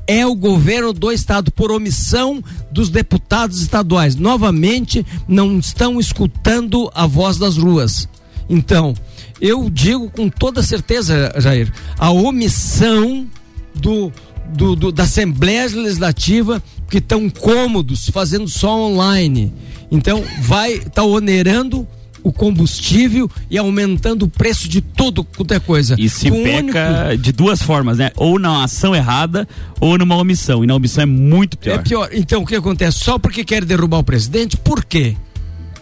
é 0.08 0.26
o 0.26 0.34
governo 0.34 0.92
do 0.92 1.12
estado 1.12 1.52
por 1.52 1.72
omissão 1.72 2.44
dos 2.72 2.90
deputados 2.90 3.62
estaduais. 3.62 4.16
Novamente, 4.16 5.06
não 5.28 5.60
estão 5.60 6.00
escutando 6.00 6.90
a 6.96 7.06
voz 7.06 7.38
das 7.38 7.58
ruas. 7.58 8.10
Então, 8.50 8.96
eu 9.40 9.70
digo 9.70 10.10
com 10.10 10.28
toda 10.28 10.64
certeza, 10.64 11.32
Jair, 11.38 11.72
a 12.00 12.10
omissão 12.10 13.28
do, 13.76 14.12
do- 14.54 14.76
do- 14.76 14.92
da 14.92 15.04
Assembleia 15.04 15.66
Legislativa 15.68 16.62
que 16.90 16.98
estão 16.98 17.30
cômodos 17.30 18.10
fazendo 18.10 18.48
só 18.48 18.76
online. 18.80 19.54
Então, 19.92 20.24
vai 20.42 20.74
estar 20.74 20.90
tá 20.90 21.04
onerando 21.04 21.88
o 22.22 22.34
combustível 22.34 23.30
e 23.50 23.58
aumentando 23.58 24.24
o 24.24 24.28
preço 24.28 24.68
de 24.68 24.82
tudo 24.82 25.24
quanto 25.24 25.54
é 25.54 25.60
coisa. 25.60 25.96
E 25.98 26.10
se 26.10 26.30
peca 26.30 27.08
único- 27.08 27.22
de 27.24 27.32
duas 27.32 27.62
formas, 27.62 27.98
né? 27.98 28.12
Ou 28.18 28.38
na 28.38 28.64
ação 28.64 28.94
errada, 28.94 29.48
ou 29.80 29.98
numa 29.98 30.18
omissão. 30.18 30.64
E 30.64 30.68
na 30.68 30.76
omissão 30.76 31.04
é 31.04 31.06
muito 31.06 31.58
pior. 31.58 31.76
É 31.76 31.78
pior. 31.78 32.10
Então 32.12 32.42
o 32.42 32.46
que 32.46 32.56
acontece? 32.56 33.00
Só 33.00 33.18
porque 33.18 33.46
quer 33.46 33.64
derrubar 33.64 34.00
o 34.00 34.04
presidente? 34.04 34.58
Por 34.58 34.84
quê? 34.84 35.16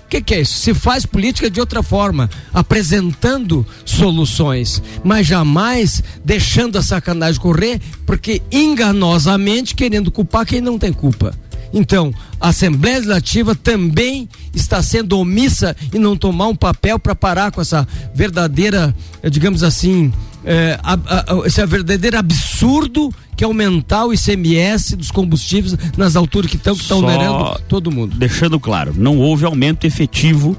O 0.08 0.10
que, 0.10 0.22
que 0.22 0.36
é 0.36 0.40
isso? 0.40 0.60
Se 0.60 0.74
faz 0.74 1.06
política 1.06 1.50
de 1.50 1.60
outra 1.60 1.84
forma, 1.84 2.30
apresentando 2.54 3.68
soluções, 3.84 4.82
mas 5.04 5.28
jamais 5.28 6.02
deixando 6.24 6.78
a 6.78 6.82
sacanagem 6.82 7.42
correr, 7.42 7.82
porque 8.06 8.42
enganosamente 8.50 9.76
querendo 9.76 10.10
culpar 10.10 10.46
quem 10.46 10.62
não 10.62 10.80
tem 10.80 10.94
culpa. 10.94 11.36
Então, 11.74 12.14
a 12.40 12.50
Assembleia 12.50 12.96
Legislativa 12.98 13.54
também 13.56 14.28
está 14.54 14.82
sendo 14.82 15.20
omissa 15.20 15.76
e 15.94 16.00
não 16.00 16.16
tomar 16.16 16.48
um 16.48 16.56
papel 16.56 16.98
para 17.00 17.16
parar 17.16 17.52
com 17.52 17.62
essa 17.62 17.88
verdadeira, 18.16 18.96
eh, 19.22 19.30
digamos 19.30 19.64
assim, 19.64 20.12
eh, 20.46 20.80
a- 20.82 20.94
a- 20.94 21.48
esse 21.48 21.66
verdadeiro 21.66 22.18
absurdo 22.18 23.14
que 23.36 23.44
é 23.44 23.48
aumentar 23.48 24.06
o 24.06 24.14
ICMS 24.14 24.96
dos 24.96 25.12
combustíveis 25.12 25.76
nas 25.96 26.16
alturas 26.16 26.50
que 26.50 26.58
estão 26.58 26.76
que 26.76 26.82
estão 26.82 27.00
onerando 27.00 27.60
todo 27.68 27.92
mundo. 27.92 28.16
Deixando 28.18 28.60
claro, 28.60 28.94
não 28.98 29.18
houve 29.20 29.46
aumento 29.46 29.86
efetivo 29.86 30.58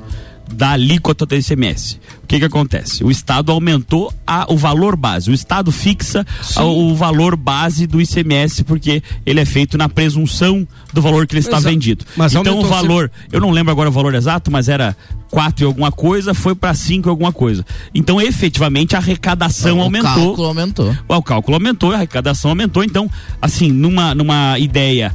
da 0.52 0.70
alíquota 0.70 1.26
do 1.26 1.34
ICMS. 1.34 1.98
O 2.28 2.30
que 2.30 2.38
que 2.38 2.44
acontece? 2.44 3.02
O 3.02 3.10
Estado 3.10 3.50
aumentou 3.50 4.12
a- 4.26 4.44
o 4.52 4.56
valor 4.58 4.96
base. 4.96 5.30
O 5.30 5.32
Estado 5.34 5.72
fixa 5.72 6.26
a- 6.56 6.62
o 6.62 6.94
valor 6.94 7.34
base 7.36 7.86
do 7.86 8.02
ICMS 8.02 8.64
porque 8.64 9.02
ele 9.24 9.40
é 9.40 9.46
feito 9.46 9.78
na 9.78 9.88
presunção 9.88 10.68
do 10.92 11.00
valor 11.00 11.26
que 11.26 11.34
ele 11.34 11.40
está 11.40 11.56
a- 11.56 11.60
vendido. 11.60 12.04
mas 12.16 12.34
então 12.34 12.58
o 12.58 12.64
valor, 12.66 13.10
eu 13.32 13.40
não 13.40 13.50
lembro 13.50 13.72
agora 13.72 13.88
o 13.88 13.92
valor 13.92 14.14
exato, 14.14 14.50
mas 14.50 14.68
era 14.68 14.94
4 15.30 15.64
e 15.64 15.66
alguma 15.66 15.90
coisa, 15.90 16.34
foi 16.34 16.54
para 16.54 16.74
5 16.74 17.08
e 17.08 17.10
alguma 17.10 17.32
coisa. 17.32 17.64
Então 17.94 18.20
efetivamente 18.20 18.94
a 18.94 18.98
arrecadação 18.98 19.78
o 19.78 19.82
aumentou. 19.82 20.10
cálculo 20.12 20.46
aumentou. 20.48 20.96
O 21.08 21.22
cálculo 21.22 21.54
aumentou, 21.56 21.92
a 21.92 21.96
arrecadação 21.96 22.50
aumentou. 22.50 22.84
Então, 22.84 23.10
assim, 23.40 23.72
numa, 23.72 24.14
numa 24.14 24.58
ideia 24.58 25.14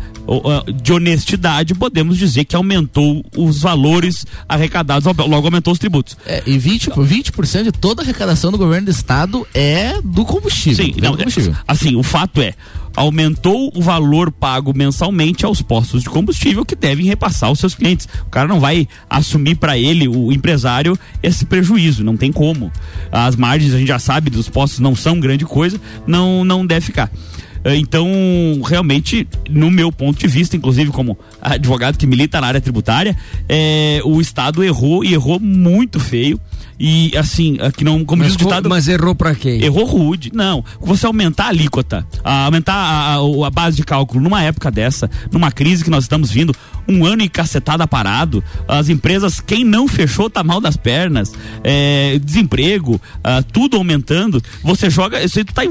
de 0.81 0.93
honestidade, 0.93 1.75
podemos 1.75 2.17
dizer 2.17 2.45
que 2.45 2.55
aumentou 2.55 3.25
os 3.35 3.59
valores 3.59 4.25
arrecadados, 4.47 5.05
logo 5.17 5.47
aumentou 5.47 5.73
os 5.73 5.79
tributos. 5.79 6.15
É, 6.25 6.41
e 6.45 6.57
20%, 6.57 6.93
por 6.93 7.02
20% 7.05 7.63
de 7.63 7.71
toda 7.71 8.01
a 8.01 8.03
arrecadação 8.03 8.51
do 8.51 8.57
governo 8.57 8.85
do 8.85 8.91
estado 8.91 9.47
é 9.53 9.99
do 10.03 10.25
combustível. 10.25 10.85
Sim, 10.85 10.93
não, 11.01 11.11
do 11.11 11.17
combustível. 11.17 11.53
é, 11.53 11.55
assim, 11.67 11.95
o 11.95 12.03
fato 12.03 12.41
é, 12.41 12.53
aumentou 12.95 13.71
o 13.75 13.81
valor 13.81 14.31
pago 14.31 14.73
mensalmente 14.75 15.45
aos 15.45 15.61
postos 15.61 16.03
de 16.03 16.09
combustível 16.09 16.63
que 16.63 16.75
devem 16.75 17.05
repassar 17.05 17.49
aos 17.49 17.59
seus 17.59 17.73
clientes. 17.75 18.07
O 18.27 18.29
cara 18.29 18.47
não 18.47 18.59
vai 18.59 18.87
assumir 19.09 19.55
para 19.55 19.77
ele, 19.77 20.07
o 20.07 20.31
empresário, 20.31 20.97
esse 21.21 21.45
prejuízo, 21.45 22.03
não 22.03 22.15
tem 22.15 22.31
como. 22.31 22.71
As 23.11 23.35
margens, 23.35 23.73
a 23.73 23.77
gente 23.79 23.87
já 23.87 23.99
sabe, 23.99 24.29
dos 24.29 24.49
postos 24.49 24.79
não 24.79 24.95
são 24.95 25.19
grande 25.19 25.45
coisa, 25.45 25.79
não, 26.05 26.43
não 26.45 26.65
deve 26.65 26.85
ficar. 26.85 27.11
Eh, 27.63 27.77
Então, 27.77 28.07
realmente, 28.63 29.27
no 29.49 29.71
meu 29.71 29.91
ponto 29.91 30.19
de 30.19 30.27
vista, 30.27 30.55
inclusive 30.55 30.91
como 30.91 31.17
advogado 31.41 31.97
que 31.97 32.05
milita 32.05 32.39
na 32.39 32.47
área 32.47 32.61
tributária, 32.61 33.15
eh, 33.49 34.01
o 34.03 34.21
Estado 34.21 34.63
errou 34.63 35.03
e 35.03 35.13
errou 35.13 35.39
muito 35.39 35.99
feio. 35.99 36.39
E 36.79 37.15
assim, 37.17 37.57
aqui 37.61 37.83
não, 37.83 38.03
como 38.03 38.21
Mas 38.23 38.33
diz 38.33 38.35
o 38.41 38.45
ditado. 38.45 38.69
mas 38.69 38.87
errou 38.87 39.13
pra 39.15 39.33
quem? 39.35 39.63
Errou 39.63 39.85
rude. 39.85 40.31
Não. 40.33 40.63
Você 40.81 41.05
aumentar 41.05 41.45
a 41.45 41.47
alíquota, 41.49 42.05
a- 42.23 42.45
aumentar 42.45 42.73
a, 42.73 43.15
a- 43.15 43.47
a 43.47 43.49
base 43.49 43.77
de 43.77 43.83
cálculo 43.83 44.21
numa 44.21 44.41
época 44.43 44.69
dessa, 44.71 45.09
numa 45.31 45.51
crise 45.51 45.83
que 45.83 45.89
nós 45.89 46.03
estamos 46.05 46.31
vindo, 46.31 46.53
um 46.87 47.05
ano 47.05 47.23
e 47.23 47.29
cacetada 47.29 47.87
parado, 47.87 48.43
as 48.67 48.89
empresas, 48.89 49.39
quem 49.39 49.63
não 49.63 49.87
fechou 49.87 50.29
tá 50.29 50.43
mal 50.43 50.59
das 50.59 50.77
pernas, 50.77 51.33
é, 51.63 52.19
desemprego, 52.19 53.01
ah, 53.23 53.41
tudo 53.41 53.77
aumentando, 53.77 54.41
você 54.61 54.89
joga, 54.89 55.23
isso 55.23 55.39
aí 55.39 55.45
tu 55.45 55.53
tá, 55.53 55.61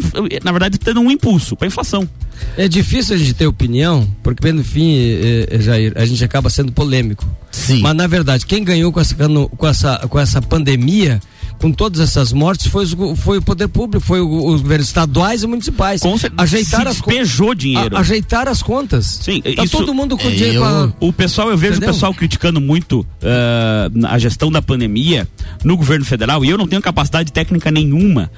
na 0.42 0.52
verdade, 0.52 0.78
tendo 0.78 1.00
um 1.00 1.10
impulso 1.10 1.56
pra 1.56 1.66
inflação. 1.66 2.08
É 2.56 2.68
difícil 2.68 3.14
a 3.14 3.18
gente 3.18 3.34
ter 3.34 3.46
opinião, 3.46 4.06
porque 4.22 4.52
no 4.52 4.64
fim, 4.64 4.96
eh, 4.96 5.48
eh, 5.50 5.60
Jair, 5.60 5.92
a 5.96 6.04
gente 6.04 6.24
acaba 6.24 6.50
sendo 6.50 6.72
polêmico. 6.72 7.26
Sim. 7.50 7.80
Mas 7.80 7.94
na 7.94 8.06
verdade, 8.06 8.44
quem 8.46 8.64
ganhou 8.64 8.92
com 8.92 9.00
essa, 9.00 9.14
com 9.14 9.66
essa, 9.66 9.98
com 10.08 10.18
essa 10.18 10.42
pandemia, 10.42 11.20
com 11.62 11.72
todas 11.72 12.00
essas 12.00 12.32
mortes, 12.32 12.66
foi, 12.66 12.84
foi 13.16 13.38
o 13.38 13.42
poder 13.42 13.68
público, 13.68 14.04
foi 14.04 14.20
o- 14.20 14.46
os 14.48 14.60
governos 14.60 14.88
estaduais 14.88 15.42
e 15.44 15.46
municipais. 15.46 16.02
Ajeitar 16.36 16.82
se 16.82 16.88
as 16.88 16.96
despejou 16.96 17.54
dinheiro. 17.54 17.96
a- 17.96 18.00
ajeitar 18.00 18.48
as 18.48 18.62
contas. 18.62 19.20
Sim, 19.22 19.40
tá 19.40 19.62
isso- 19.64 19.78
todo 19.78 19.94
mundo 19.94 20.18
com 20.18 20.26
É, 20.28 20.30
dinheiro 20.32 20.56
eu- 20.56 20.60
pra- 20.88 20.92
O 21.00 21.12
pessoal, 21.12 21.50
eu 21.50 21.56
vejo 21.56 21.74
Entendeu? 21.74 21.90
o 21.90 21.92
pessoal 21.92 22.12
criticando 22.12 22.60
muito 22.60 23.06
ah, 23.22 23.88
a 24.12 24.18
gestão 24.18 24.50
da 24.50 24.60
pandemia 24.60 25.28
no 25.64 25.76
governo 25.76 26.04
federal 26.04 26.44
e 26.44 26.50
eu 26.50 26.58
não 26.58 26.66
tenho 26.66 26.82
capacidade 26.82 27.30
técnica 27.32 27.70
nenhuma 27.70 28.28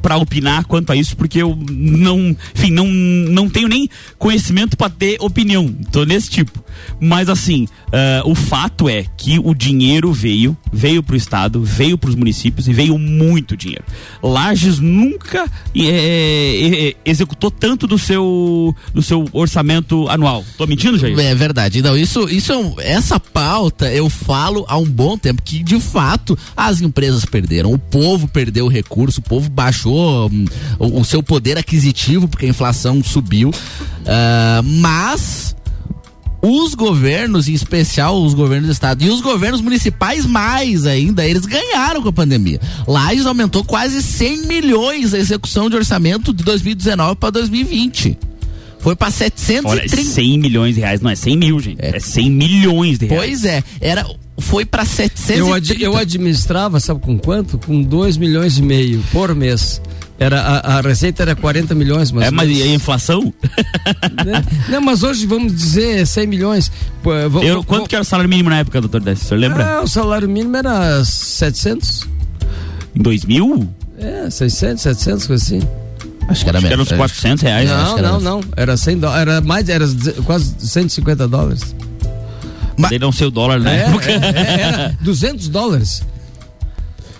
para 0.00 0.16
opinar 0.16 0.64
quanto 0.64 0.90
a 0.90 0.96
isso, 0.96 1.14
porque 1.16 1.42
eu 1.42 1.56
não, 1.70 2.34
enfim, 2.54 2.70
não, 2.70 2.86
não 2.86 3.48
tenho 3.50 3.68
nem 3.68 3.88
conhecimento 4.18 4.74
para 4.76 4.88
ter 4.88 5.18
opinião. 5.20 5.68
Tô 5.92 6.04
nesse 6.04 6.30
tipo. 6.30 6.64
Mas 7.00 7.28
assim, 7.28 7.68
ah, 7.92 8.22
o 8.24 8.34
fato 8.34 8.88
é 8.88 9.04
que 9.18 9.38
o 9.38 9.54
dinheiro 9.54 10.10
veio, 10.14 10.56
veio 10.72 11.02
pro 11.02 11.14
estado, 11.16 11.62
veio 11.62 11.98
pros 11.98 12.14
municípios 12.14 12.37
e 12.46 12.72
veio 12.72 12.98
muito 12.98 13.56
dinheiro. 13.56 13.84
Lages 14.22 14.78
nunca 14.78 15.46
eh, 15.74 16.94
eh, 16.94 16.96
executou 17.04 17.50
tanto 17.50 17.86
do 17.86 17.98
seu 17.98 18.74
do 18.92 19.02
seu 19.02 19.26
orçamento 19.32 20.08
anual. 20.08 20.44
Tô 20.56 20.66
mentindo, 20.66 20.98
Jair? 20.98 21.18
É 21.18 21.34
verdade. 21.34 21.82
Não, 21.82 21.96
isso, 21.96 22.28
isso 22.28 22.52
é 22.78 22.92
essa 22.98 23.20
pauta 23.20 23.90
eu 23.92 24.10
falo 24.10 24.64
há 24.68 24.76
um 24.76 24.84
bom 24.84 25.16
tempo 25.16 25.42
que 25.42 25.62
de 25.62 25.78
fato 25.78 26.36
as 26.56 26.80
empresas 26.80 27.24
perderam, 27.24 27.72
o 27.72 27.78
povo 27.78 28.28
perdeu 28.28 28.66
o 28.66 28.68
recurso, 28.68 29.20
o 29.20 29.22
povo 29.22 29.48
baixou 29.48 30.28
hum, 30.28 30.44
o, 30.78 31.00
o 31.00 31.04
seu 31.04 31.22
poder 31.22 31.56
aquisitivo 31.56 32.28
porque 32.28 32.46
a 32.46 32.48
inflação 32.48 33.02
subiu, 33.02 33.52
Ah, 34.06 34.62
mas 34.64 35.54
os 36.42 36.74
governos, 36.74 37.48
em 37.48 37.52
especial 37.52 38.22
os 38.22 38.32
governos 38.34 38.68
do 38.68 38.72
estado 38.72 39.02
e 39.02 39.08
os 39.10 39.20
governos 39.20 39.60
municipais 39.60 40.24
mais 40.24 40.86
ainda, 40.86 41.26
eles 41.26 41.44
ganharam 41.46 42.00
com 42.02 42.08
a 42.08 42.12
pandemia. 42.12 42.60
Lages 42.86 43.26
aumentou 43.26 43.64
quase 43.64 44.02
100 44.02 44.46
milhões 44.46 45.12
a 45.14 45.18
execução 45.18 45.68
de 45.68 45.76
orçamento 45.76 46.32
de 46.32 46.44
2019 46.44 47.16
para 47.16 47.30
2020. 47.30 48.16
Foi 48.80 48.94
para 48.94 49.10
730 49.10 49.68
Olha, 49.68 50.04
100 50.12 50.38
milhões 50.38 50.74
de 50.76 50.80
reais, 50.80 51.00
não 51.00 51.10
é 51.10 51.16
100 51.16 51.36
mil, 51.36 51.58
gente. 51.58 51.78
É, 51.84 51.98
100 51.98 52.30
milhões 52.30 52.98
de 52.98 53.06
reais. 53.06 53.24
Pois 53.26 53.44
é, 53.44 53.64
era, 53.80 54.06
foi 54.38 54.64
para 54.64 54.84
730. 54.84 55.38
Eu, 55.40 55.52
ad- 55.52 55.82
eu 55.82 55.96
administrava, 55.96 56.78
sabe 56.78 57.00
com 57.00 57.18
quanto? 57.18 57.58
Com 57.58 57.82
2 57.82 58.16
milhões 58.16 58.56
e 58.58 58.62
meio 58.62 59.02
por 59.10 59.34
mês. 59.34 59.82
Era, 60.18 60.40
a, 60.40 60.78
a 60.78 60.80
receita 60.80 61.22
era 61.22 61.36
40 61.36 61.74
milhões, 61.76 62.10
mas. 62.10 62.26
É, 62.26 62.30
mas 62.30 62.50
e 62.50 62.62
a 62.62 62.66
inflação? 62.66 63.32
Né? 64.24 64.44
Não, 64.68 64.80
mas 64.80 65.02
hoje 65.02 65.26
vamos 65.26 65.54
dizer 65.54 66.06
100 66.06 66.26
milhões. 66.26 66.72
Pô, 67.02 67.12
eu 67.14 67.62
quanto 67.64 67.88
que 67.88 67.94
era 67.94 68.02
o 68.02 68.04
salário 68.04 68.28
mínimo 68.28 68.50
na 68.50 68.58
época, 68.58 68.80
doutor 68.80 69.00
Décio? 69.00 69.24
O 69.24 69.28
senhor 69.28 69.40
lembra? 69.40 69.78
Ah, 69.78 69.82
o 69.82 69.88
salário 69.88 70.28
mínimo 70.28 70.56
era 70.56 71.04
700. 71.04 72.06
Em 72.94 73.02
2000? 73.02 73.68
É, 73.98 74.30
600, 74.30 74.82
700, 74.82 75.26
coisa 75.26 75.44
assim. 75.44 75.60
Acho 76.28 76.44
que 76.44 76.48
era 76.48 76.58
Acho 76.58 76.66
que 76.66 76.72
era 76.72 76.82
uns 76.82 76.92
400 76.92 77.42
reais. 77.42 77.70
Não, 77.70 77.76
Acho 77.76 77.94
que 77.94 77.98
era 78.00 78.10
não, 78.10 78.20
não. 78.20 78.40
Era 78.56 78.76
100 78.76 78.98
dólares. 78.98 79.22
Era 79.22 79.40
mais, 79.40 79.68
era 79.68 79.84
quase 80.24 80.54
150 80.58 81.28
dólares. 81.28 81.74
Mas 82.76 82.90
ele 82.92 83.00
não 83.04 83.12
sei 83.12 83.26
o 83.26 83.30
dólar 83.30 83.58
na 83.60 83.72
É, 83.72 83.78
época. 83.80 84.10
é, 84.10 84.16
é, 84.16 84.60
era 84.60 84.98
200 85.00 85.48
dólares. 85.48 86.02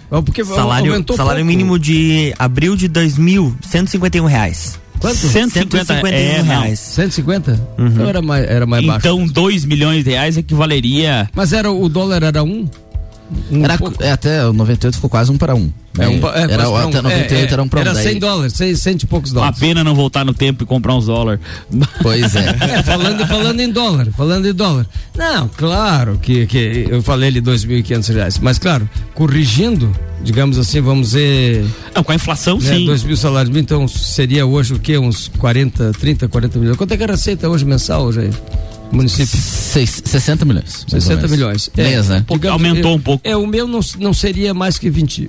Porque 0.09 0.45
Salário, 0.45 0.93
aumentou 0.93 1.17
salário 1.17 1.45
pouco. 1.45 1.49
mínimo 1.49 1.79
de 1.79 2.35
abril 2.39 2.75
de 2.75 2.89
2000, 2.89 3.55
151 3.63 4.25
reais. 4.25 4.79
Quanto? 4.99 5.17
150 5.17 5.85
151 5.85 6.09
é, 6.09 6.43
reais. 6.43 6.79
150? 6.79 7.53
Uhum. 7.79 7.87
Então 7.87 8.09
era 8.09 8.23
mais, 8.23 8.49
era 8.49 8.67
mais 8.67 8.85
baixo. 8.85 8.99
Então, 9.07 9.27
2 9.27 9.65
milhões 9.65 10.05
de 10.05 10.11
reais 10.11 10.37
equivaleria. 10.37 11.31
Mas 11.35 11.53
era, 11.53 11.71
o 11.71 11.89
dólar 11.89 12.23
era 12.23 12.43
um? 12.43 12.69
Um 13.51 13.63
Era, 13.65 13.77
pouco. 13.77 14.03
é, 14.03 14.11
até 14.13 14.47
o 14.47 14.53
98 14.55 14.95
ficou 14.95 15.11
quase 15.11 15.31
um 15.31 15.37
para 15.37 15.55
um. 15.55 15.71
É, 15.99 16.03
né? 16.03 16.09
um, 16.09 16.21
pa- 16.21 16.33
é, 16.35 16.43
era, 16.43 16.65
quase 16.65 16.71
pra 16.73 16.87
um. 16.87 16.89
até 16.89 17.03
98 17.03 17.33
É, 17.35 17.37
é, 17.49 17.53
era 17.53 17.63
um 17.63 17.69
para 17.69 17.79
um. 17.79 17.83
Era 17.83 17.93
daí- 17.95 18.05
100 18.05 18.19
dólares, 18.21 18.53
100, 18.55 18.75
100 18.77 18.97
e 19.03 19.07
poucos 19.07 19.31
Uma 19.33 19.41
dólares. 19.41 19.59
pena 19.59 19.85
não 19.85 19.95
voltar 19.95 20.25
no 20.25 20.33
tempo 20.33 20.63
e 20.63 20.67
comprar 20.67 20.95
uns 20.95 21.07
dólares. 21.07 21.41
Pois 22.03 22.35
é. 22.37 22.57
É, 22.79 22.83
falando, 22.83 23.27
falando 23.27 23.61
em 23.61 23.71
dólar, 23.71 24.07
falando 24.17 24.47
em 24.49 24.55
dólar. 24.55 24.87
Não, 25.17 25.49
claro 25.49 26.19
que, 26.23 26.47
que 26.47 26.87
eu 26.89 27.03
falei 27.03 27.29
ali 27.29 27.41
2.500 27.43 28.15
reais, 28.15 28.39
mas 28.39 28.59
claro, 28.59 28.89
corrigindo, 29.15 29.93
digamos 30.23 30.59
assim, 30.59 30.81
vamos 30.81 31.09
dizer. 31.09 31.67
Não, 31.95 32.03
com 32.05 32.13
a 32.13 32.15
inflação, 32.15 32.59
né, 32.59 32.75
sim. 32.77 32.87
2 32.87 33.03
mil 33.03 33.17
salários 33.17 33.55
então 33.57 33.87
seria 33.89 34.47
hoje 34.47 34.73
o 34.75 34.79
quê? 34.79 34.97
Uns 34.97 35.29
40, 35.39 35.93
30, 35.93 36.29
40 36.29 36.59
milhões. 36.59 36.77
Quanto 36.77 36.93
é 36.93 36.97
que 36.97 37.03
a 37.05 37.07
receita 37.07 37.49
hoje 37.49 37.65
mensal, 37.65 38.05
hoje 38.05 38.21
aí? 38.21 38.31
Município? 38.91 39.39
Seis- 39.39 40.03
60 40.05 40.45
milhões. 40.45 40.85
mais 40.91 40.95
ou 40.95 41.01
60 41.01 41.15
menos. 41.17 41.31
milhões. 41.31 41.71
Mês, 41.77 42.09
né? 42.09 42.25
digamos, 42.29 42.47
aumentou 42.67 42.93
é, 42.93 42.95
um 42.95 43.01
pouco. 43.01 43.21
É, 43.29 43.37
o 43.37 43.47
meu 43.47 43.67
não, 43.69 43.81
não 43.99 44.15
seria 44.15 44.55
mais 44.55 44.79
que 44.79 44.89
20 44.89 45.25
eh, 45.25 45.29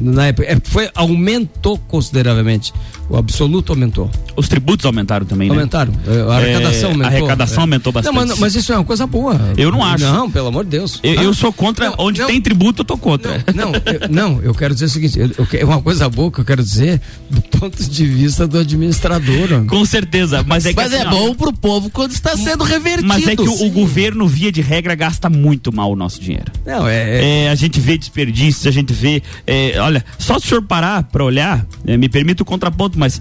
na 0.00 0.26
época. 0.26 0.46
É, 0.46 0.58
foi, 0.62 0.90
aumentou 0.94 1.78
consideravelmente. 1.78 2.72
O 3.08 3.16
absoluto 3.16 3.72
aumentou. 3.72 4.10
Os 4.36 4.48
tributos 4.48 4.84
aumentaram 4.84 5.24
também, 5.24 5.48
né? 5.48 5.54
Aumentaram. 5.54 5.92
É, 6.06 6.30
A 6.30 6.36
arrecadação 6.36 6.90
É, 6.90 6.92
aumentou. 6.92 7.04
A 7.06 7.08
arrecadação 7.16 7.56
É. 7.56 7.60
aumentou 7.62 7.92
bastante. 7.92 8.14
Não, 8.14 8.26
mas, 8.26 8.38
mas 8.38 8.54
isso 8.54 8.70
é 8.72 8.76
uma 8.76 8.84
coisa 8.84 9.06
boa. 9.06 9.40
Eu 9.56 9.72
não 9.72 9.82
acho. 9.82 10.04
Não, 10.04 10.30
pelo 10.30 10.48
amor 10.48 10.64
de 10.64 10.70
Deus. 10.72 11.00
Eu, 11.02 11.18
Ah, 11.18 11.22
eu 11.24 11.32
sou 11.32 11.50
contra. 11.50 11.94
onde 11.96 12.22
tem 12.26 12.38
tributo, 12.40 12.82
eu 12.82 12.84
tô 12.84 12.98
contra. 12.98 13.42
Não, 13.54 13.72
eu, 13.72 14.08
não, 14.10 14.42
eu 14.42 14.54
quero 14.54 14.74
dizer 14.74 14.84
o 14.86 14.88
seguinte: 14.90 15.18
eu, 15.18 15.30
eu 15.38 15.46
é 15.60 15.64
uma 15.64 15.80
coisa 15.80 16.06
boa 16.10 16.30
que 16.30 16.40
eu 16.40 16.44
quero 16.44 16.62
dizer 16.62 17.00
do 17.30 17.40
ponto 17.40 17.82
de 17.82 18.04
vista 18.06 18.46
do 18.46 18.58
administrador. 18.58 19.64
Com 19.66 19.84
certeza. 19.86 20.44
Mas 20.46 20.66
é 20.66 20.70
que 20.74 20.76
Mas 20.76 20.92
assim, 20.92 21.02
é 21.02 21.08
bom 21.10 21.34
pro 21.34 21.52
povo 21.52 21.88
quando 21.88 22.12
está 22.12 22.36
sendo 22.36 22.62
revertido. 22.62 22.97
Mas 23.02 23.26
é 23.26 23.36
que 23.36 23.42
o, 23.42 23.66
o 23.66 23.70
governo, 23.70 24.26
via 24.26 24.50
de 24.50 24.60
regra, 24.60 24.94
gasta 24.94 25.28
muito 25.28 25.74
mal 25.74 25.92
o 25.92 25.96
nosso 25.96 26.20
dinheiro. 26.20 26.50
Não, 26.66 26.86
é. 26.86 27.44
É, 27.44 27.50
a 27.50 27.54
gente 27.54 27.80
vê 27.80 27.96
desperdício, 27.98 28.68
a 28.68 28.72
gente 28.72 28.92
vê. 28.92 29.22
é, 29.46 29.78
olha, 29.80 30.04
só 30.18 30.38
se 30.38 30.46
o 30.46 30.48
senhor 30.48 30.62
parar 30.62 31.02
pra 31.04 31.24
olhar, 31.24 31.66
é, 31.86 31.96
me 31.96 32.08
permite 32.08 32.42
o 32.42 32.44
contraponto, 32.44 32.98
mas 32.98 33.20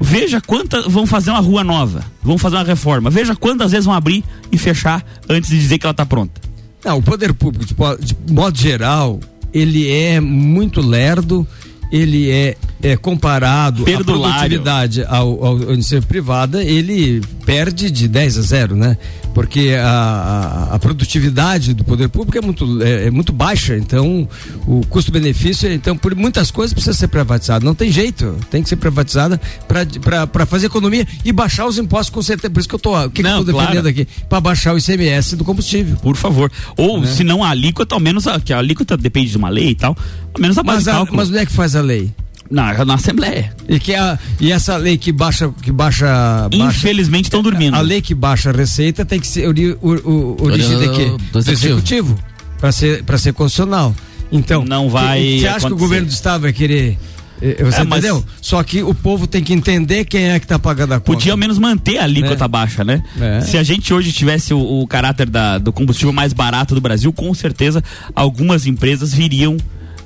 veja 0.00 0.40
quantas 0.40 0.86
vão 0.86 1.06
fazer 1.06 1.30
uma 1.30 1.40
rua 1.40 1.64
nova, 1.64 2.04
vão 2.22 2.38
fazer 2.38 2.56
uma 2.56 2.64
reforma. 2.64 3.10
Veja 3.10 3.34
quantas 3.34 3.70
vezes 3.72 3.86
vão 3.86 3.94
abrir 3.94 4.24
e 4.50 4.58
fechar 4.58 5.04
antes 5.28 5.50
de 5.50 5.58
dizer 5.58 5.78
que 5.78 5.86
ela 5.86 5.94
tá 5.94 6.06
pronta. 6.06 6.40
Não, 6.84 6.98
o 6.98 7.02
poder 7.02 7.34
público, 7.34 7.66
de 8.00 8.16
modo 8.32 8.56
geral, 8.56 9.20
ele 9.52 9.90
é 9.90 10.20
muito 10.20 10.80
lerdo, 10.80 11.46
ele 11.90 12.30
é, 12.30 12.56
é 12.82 12.96
comparado 12.96 13.82
à 13.82 13.84
Perdulário. 13.86 14.34
produtividade 14.34 15.04
ao, 15.04 15.44
ao, 15.44 15.56
à 15.70 15.72
iniciativa 15.74 16.06
privada, 16.06 16.62
ele 16.62 17.20
perde 17.44 17.90
de 17.90 18.06
10 18.08 18.38
a 18.38 18.42
0, 18.42 18.76
né? 18.76 18.96
Porque 19.34 19.76
a, 19.80 20.68
a, 20.70 20.74
a 20.74 20.78
produtividade 20.78 21.72
do 21.72 21.84
poder 21.84 22.08
público 22.08 22.36
é 22.36 22.40
muito, 22.40 22.82
é, 22.82 23.06
é 23.06 23.10
muito 23.10 23.32
baixa, 23.32 23.76
então 23.76 24.28
o 24.66 24.84
custo-benefício, 24.86 25.72
então 25.72 25.96
por 25.96 26.14
muitas 26.14 26.50
coisas 26.50 26.74
precisa 26.74 26.96
ser 26.96 27.08
privatizado. 27.08 27.64
Não 27.64 27.74
tem 27.74 27.90
jeito, 27.92 28.34
tem 28.50 28.62
que 28.62 28.68
ser 28.68 28.76
privatizada 28.76 29.40
para 29.68 30.44
fazer 30.44 30.66
economia 30.66 31.06
e 31.24 31.32
baixar 31.32 31.66
os 31.66 31.78
impostos 31.78 32.10
com 32.10 32.20
certeza. 32.22 32.50
Por 32.52 32.60
isso 32.60 32.68
que 32.68 32.74
eu 32.74 32.78
o 32.78 33.10
que, 33.10 33.22
que 33.22 33.28
eu 33.28 33.36
tô 33.36 33.44
defendendo 33.44 33.72
claro. 33.72 33.88
aqui? 33.88 34.08
Para 34.28 34.40
baixar 34.40 34.74
o 34.74 34.78
ICMS 34.78 35.36
do 35.36 35.44
combustível. 35.44 35.96
Por 35.96 36.16
favor. 36.16 36.50
Ou, 36.76 37.00
Né? 37.00 37.06
se 37.06 37.22
não 37.22 37.44
a 37.44 37.50
alíquota, 37.50 37.94
ao 37.94 38.00
menos 38.00 38.26
a, 38.26 38.40
que 38.40 38.52
a 38.52 38.58
alíquota 38.58 38.96
depende 38.96 39.30
de 39.30 39.36
uma 39.36 39.48
lei 39.48 39.70
e 39.70 39.74
tal, 39.74 39.96
ao 40.34 40.40
menos 40.40 40.58
a 40.58 40.62
base 40.62 40.86
Mas, 40.86 41.06
de 41.06 41.10
a, 41.10 41.16
mas 41.16 41.28
onde 41.28 41.38
é 41.38 41.46
que 41.46 41.52
faz 41.52 41.76
a 41.76 41.77
lei? 41.80 42.12
Na, 42.50 42.82
na 42.84 42.94
Assembleia. 42.94 43.52
E, 43.68 43.78
que 43.78 43.94
a, 43.94 44.18
e 44.40 44.50
essa 44.50 44.76
lei 44.78 44.96
que 44.96 45.12
baixa. 45.12 45.50
Que 45.62 45.70
baixa, 45.70 46.06
baixa 46.50 46.64
Infelizmente 46.78 47.24
estão 47.24 47.42
dormindo. 47.42 47.74
a 47.76 47.80
lei 47.82 48.00
que 48.00 48.14
baixa 48.14 48.48
a 48.48 48.52
receita 48.54 49.04
tem 49.04 49.20
que 49.20 49.26
ser 49.26 49.46
ori, 49.46 49.72
o, 49.72 49.78
o, 49.82 50.36
origem 50.44 50.78
de 50.78 50.88
quê? 50.90 51.12
Do 51.30 51.38
executivo. 51.40 52.18
Para 52.58 52.72
ser, 52.72 53.04
pra 53.04 53.18
ser 53.18 53.34
constitucional. 53.34 53.94
Então. 54.32 54.64
Não 54.64 54.88
vai 54.88 55.38
Você 55.40 55.46
acha 55.46 55.58
que 55.58 55.64
o 55.64 55.66
acontecer. 55.68 55.74
governo 55.84 56.06
do 56.06 56.12
Estado 56.12 56.40
vai 56.42 56.52
querer. 56.54 56.98
eh, 57.42 57.62
Você 57.64 57.80
É, 57.80 57.84
entendeu? 57.84 58.24
Só 58.40 58.62
que 58.62 58.82
o 58.82 58.94
povo 58.94 59.26
tem 59.26 59.44
que 59.44 59.52
entender 59.52 60.06
quem 60.06 60.30
é 60.30 60.40
que 60.40 60.46
tá 60.46 60.58
pagando 60.58 60.94
a 60.94 61.00
conta. 61.00 61.12
Podia 61.12 61.32
ao 61.32 61.38
menos 61.38 61.58
manter 61.58 61.98
a 61.98 62.04
alíquota 62.04 62.48
baixa, 62.48 62.82
né? 62.82 63.02
É. 63.20 63.42
Se 63.42 63.58
a 63.58 63.62
gente 63.62 63.92
hoje 63.92 64.10
tivesse 64.10 64.54
o, 64.54 64.58
o 64.80 64.86
caráter 64.86 65.28
da- 65.28 65.58
do 65.58 65.70
combustível 65.70 66.14
mais 66.14 66.32
barato 66.32 66.74
do 66.74 66.80
Brasil, 66.80 67.12
com 67.12 67.32
certeza 67.34 67.84
algumas 68.14 68.66
empresas 68.66 69.12
viriam 69.12 69.56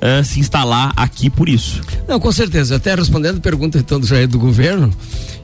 eh, 0.05 0.21
se 0.23 0.39
instalar 0.41 0.91
aqui 0.97 1.29
por 1.29 1.47
isso. 1.47 1.79
Não, 2.07 2.19
com 2.19 2.31
certeza. 2.31 2.75
Até 2.75 2.93
respondendo 2.93 3.37
a 3.37 3.41
pergunta 3.41 3.77
então 3.77 3.99
do 3.99 4.05
Jair 4.05 4.27
do 4.27 4.37
governo, 4.37 4.91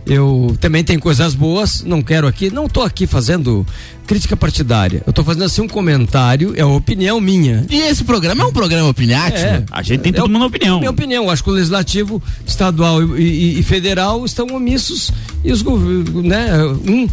eu 0.05 0.57
também 0.60 0.84
tenho 0.84 0.99
coisas 0.99 1.34
boas, 1.34 1.84
não 1.84 2.01
quero 2.01 2.28
aqui, 2.28 2.49
não 2.49 2.66
estou 2.66 2.84
aqui 2.84 3.05
fazendo 3.07 3.66
crítica 4.07 4.36
partidária. 4.36 5.03
Eu 5.05 5.12
estou 5.12 5.24
fazendo 5.24 5.43
assim 5.45 5.62
um 5.62 5.68
comentário, 5.68 6.53
é 6.57 6.66
uma 6.66 6.76
opinião 6.76 7.22
minha. 7.22 7.66
E 7.70 7.80
esse 7.80 8.03
programa 8.03 8.43
é 8.43 8.47
um 8.47 8.51
programa 8.51 8.89
opiniático? 8.89 9.38
É. 9.45 9.64
A 9.72 9.82
gente 9.84 10.01
tem 10.01 10.12
É 10.12 10.16
todo 10.16 10.30
mundo 10.32 10.45
opinião. 10.45 10.80
Minha 10.80 10.89
opinião, 10.91 11.26
eu 11.26 11.30
acho 11.30 11.43
que 11.43 11.49
o 11.49 11.53
legislativo 11.53 12.22
estadual 12.45 13.01
e, 13.18 13.22
e- 13.22 13.60
e 13.60 13.64
federal 13.64 14.26
estão 14.26 14.47
omissos 14.47 15.12
e 15.43 15.51
os 15.51 15.62
governos, 15.62 16.24
né, 16.26 16.49
um 16.88 17.07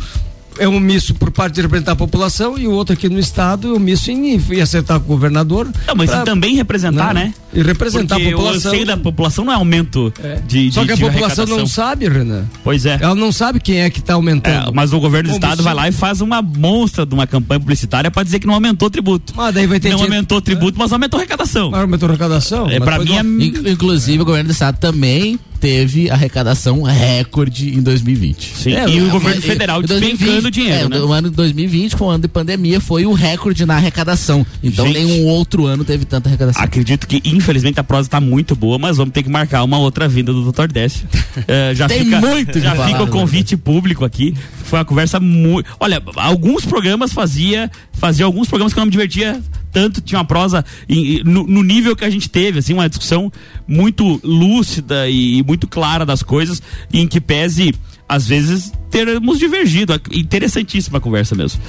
é 0.59 0.68
um 0.68 0.78
misso 0.80 1.14
por 1.14 1.30
parte 1.30 1.54
de 1.54 1.62
representar 1.62 1.92
a 1.92 1.96
população 1.96 2.59
e 2.59 2.66
o 2.66 2.70
outro 2.72 2.92
aqui 2.94 3.09
no 3.09 3.18
estado 3.18 3.68
é 3.74 3.76
um 3.76 3.78
misso 3.78 4.11
em 4.11 4.36
ir 4.36 4.61
acertar 4.61 4.98
com 5.00 5.04
o 5.04 5.09
governador. 5.09 5.68
Não, 5.86 5.94
mas 5.94 6.11
pra- 6.11 6.22
também 6.22 6.54
representar, 6.57 7.07
Não, 7.09 7.14
né? 7.14 7.34
E 7.54 7.62
representar 7.62 8.16
Porque 8.16 8.28
a 8.28 8.32
população. 8.32 8.70
O 8.70 8.74
anseio 8.74 8.86
da 8.86 8.96
população 8.96 9.44
não 9.44 9.52
é 9.52 9.57
aumento 9.57 10.12
de, 10.46 10.68
de 10.68 10.74
Só 10.74 10.84
que 10.84 10.92
a 10.92 10.94
de 10.94 11.00
população 11.00 11.46
não 11.46 11.66
sabe, 11.66 12.09
Renan. 12.09 12.44
Pois 12.62 12.84
é. 12.84 12.98
Ela 13.00 13.14
não 13.14 13.32
sabe 13.32 13.61
quem 13.61 13.80
é 13.80 13.88
que 13.90 14.00
está 14.00 14.14
aumentando. 14.14 14.68
É, 14.70 14.72
mas 14.72 14.92
o 14.92 15.00
governo 15.00 15.30
do 15.30 15.34
estado 15.34 15.62
vai 15.62 15.72
lá 15.74 15.88
e 15.88 15.92
faz 15.92 16.20
uma 16.20 16.42
monstra 16.42 17.07
de 17.07 17.14
uma 17.14 17.26
campanha 17.26 17.59
publicitária 17.61 18.11
para 18.11 18.22
dizer 18.22 18.38
que 18.40 18.46
não 18.46 18.54
aumentou 18.54 18.88
o 18.88 18.90
tributo. 18.90 19.32
Ah, 19.38 19.50
daí 19.50 19.66
vai 19.66 19.80
ter 19.80 19.90
não 19.90 19.98
gente- 19.98 20.07
aumentou 20.09 20.38
o 20.38 20.40
tributo, 20.40 20.78
mas 20.78 20.92
aumentou 20.92 21.18
a 21.18 21.20
arrecadação. 21.22 21.74
Aumentou 21.74 22.07
a 22.09 22.11
arrecadação? 22.11 22.66
É, 22.68 22.78
Mas 22.78 22.84
pra 22.88 22.96
foi 22.96 23.22
mim 23.22 23.54
é 23.64 23.70
Inclusive, 23.70 24.22
o 24.22 24.24
governo 24.24 24.48
do 24.48 24.52
estado 24.52 24.78
também 24.78 25.38
teve 25.57 26.11
arrecadação 26.11 26.82
recorde 26.82 27.74
em 27.74 27.82
2020. 27.82 28.57
Sim, 28.57 28.70
e 28.88 29.00
o 29.00 29.11
governo 29.11 29.42
federal 29.42 29.82
despencando 29.82 30.50
dinheiro, 30.50 30.86
é, 30.86 30.88
né? 30.88 31.00
O 31.00 31.12
ano 31.12 31.30
de 31.30 31.36
2020, 31.36 31.96
foi 31.96 32.07
um 32.07 32.11
ano 32.11 32.22
de 32.22 32.28
pandemia, 32.28 32.80
foi 32.80 33.07
o 33.07 33.12
recorde 33.12 33.64
na 33.66 33.76
arrecadação. 33.76 34.46
Então, 34.62 34.86
Gente. 34.86 34.98
nenhum 34.98 35.26
outro 35.26 35.66
ano 35.66 35.84
teve 35.84 36.04
tanta 36.04 36.28
arrecadação. 36.28 36.62
Acredito 36.62 37.07
que, 37.07 37.22
infelizmente, 37.24 37.80
a 37.80 37.84
prosa 37.84 38.09
tá 38.09 38.20
muito 38.20 38.54
boa, 38.54 38.78
mas 38.78 38.96
vamos 38.96 39.12
ter 39.12 39.22
que 39.22 39.30
marcar 39.30 39.62
uma 39.64 39.78
outra 39.78 40.09
vinda 40.09 40.32
do 40.32 40.50
Dr. 40.50 40.68
Décio. 40.68 41.07
É, 41.48 41.74
já 41.74 41.86
Tem 41.86 42.02
fica, 42.02 42.18
muito 42.18 42.59
Já 42.59 42.74
falar, 42.74 42.86
fica 42.88 43.02
o 43.02 43.07
né? 43.07 43.12
convite 43.12 43.57
público 43.59 44.04
aqui. 44.07 44.34
Foi 44.64 44.78
uma 44.78 44.84
conversa 44.86 45.20
muito. 45.20 45.68
Olha, 45.78 46.02
alguns 46.16 46.64
programas 46.64 47.12
fazia, 47.12 47.70
fazia 47.92 48.24
alguns 48.24 48.48
programas 48.48 48.72
que 48.72 48.78
eu 48.78 48.80
não 48.80 48.86
me 48.86 48.90
divertia 48.90 49.40
tanto, 49.77 50.01
tinha 50.01 50.18
uma 50.18 50.24
prosa 50.24 50.64
em- 50.89 51.22
no, 51.22 51.47
no 51.47 51.62
nível 51.62 51.95
que 51.95 52.03
a 52.03 52.09
gente 52.09 52.31
teve, 52.31 52.61
assim, 52.61 52.72
uma 52.72 52.89
discussão 52.89 53.31
muito 53.68 54.18
lúcida 54.24 55.07
e, 55.07 55.43
muito 55.43 55.66
clara 55.68 56.07
das 56.07 56.22
coisas, 56.22 56.62
em 56.91 57.07
que 57.07 57.20
pese, 57.20 57.74
às 58.09 58.26
vezes, 58.26 58.72
termos 58.90 59.38
divergido. 59.38 60.00
Interessantíssima 60.12 60.98
a 60.98 61.00
conversa 61.00 61.34
mesmo. 61.34 61.61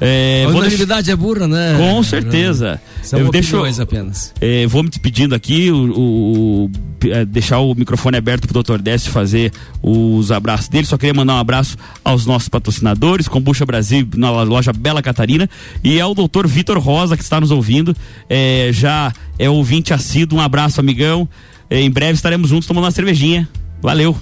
É, 0.00 0.44
a 0.46 0.50
unanimidade 0.50 1.10
é 1.10 1.16
burra, 1.16 1.48
né? 1.48 1.74
com 1.76 2.00
certeza. 2.04 2.80
São 3.02 3.18
eu 3.18 3.30
deixo, 3.32 3.56
apenas. 3.80 4.32
eh, 4.40 4.64
vou 4.68 4.84
me 4.84 4.88
despedindo 4.88 5.34
aqui, 5.34 5.72
o, 5.72 5.76
o- 5.76 6.64
o- 6.66 6.70
eh, 7.04 7.24
deixar 7.24 7.58
o 7.58 7.74
microfone 7.74 8.16
aberto 8.16 8.46
pro 8.46 8.62
Dr. 8.62 8.78
Décio 8.80 9.10
fazer 9.10 9.50
os 9.82 10.30
abraços 10.30 10.68
dele. 10.68 10.86
Só 10.86 10.96
queria 10.96 11.12
mandar 11.14 11.34
um 11.34 11.38
abraço 11.38 11.76
aos 12.04 12.24
nossos 12.26 12.48
patrocinadores, 12.48 13.26
Combucha 13.26 13.66
Brasil, 13.66 14.06
na 14.14 14.30
loja 14.42 14.72
Bela 14.72 15.02
Catarina, 15.02 15.50
e 15.82 16.00
ao 16.00 16.14
doutor 16.14 16.46
Vitor 16.46 16.78
Rosa, 16.78 17.16
que 17.16 17.22
está 17.24 17.40
nos 17.40 17.50
ouvindo. 17.50 17.96
Eh, 18.30 18.70
já 18.72 19.12
é 19.36 19.50
ouvinte 19.50 19.92
assíduo. 19.92 20.38
Um 20.38 20.42
abraço, 20.42 20.78
amigão. 20.78 21.28
Eh, 21.68 21.80
em 21.80 21.90
breve 21.90 22.12
estaremos 22.12 22.50
juntos 22.50 22.68
tomando 22.68 22.84
uma 22.84 22.92
cervejinha. 22.92 23.48
Valeu. 23.82 24.16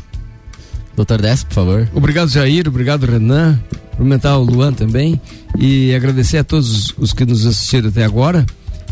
Doutor 0.97 1.21
Décio, 1.21 1.47
por 1.47 1.55
favor. 1.55 1.89
Obrigado, 1.95 2.29
Jair. 2.31 2.67
Obrigado, 2.67 3.05
Renan. 3.05 3.61
Cumprimentar 3.91 4.39
o 4.39 4.43
Luan 4.43 4.73
também. 4.73 5.21
E 5.59 5.95
agradecer 5.95 6.39
a 6.39 6.45
todos 6.45 6.95
os 6.99 7.13
que 7.13 7.25
nos 7.25 7.47
assistiram 7.47 7.91
até 7.91 8.05
agora. 8.05 8.45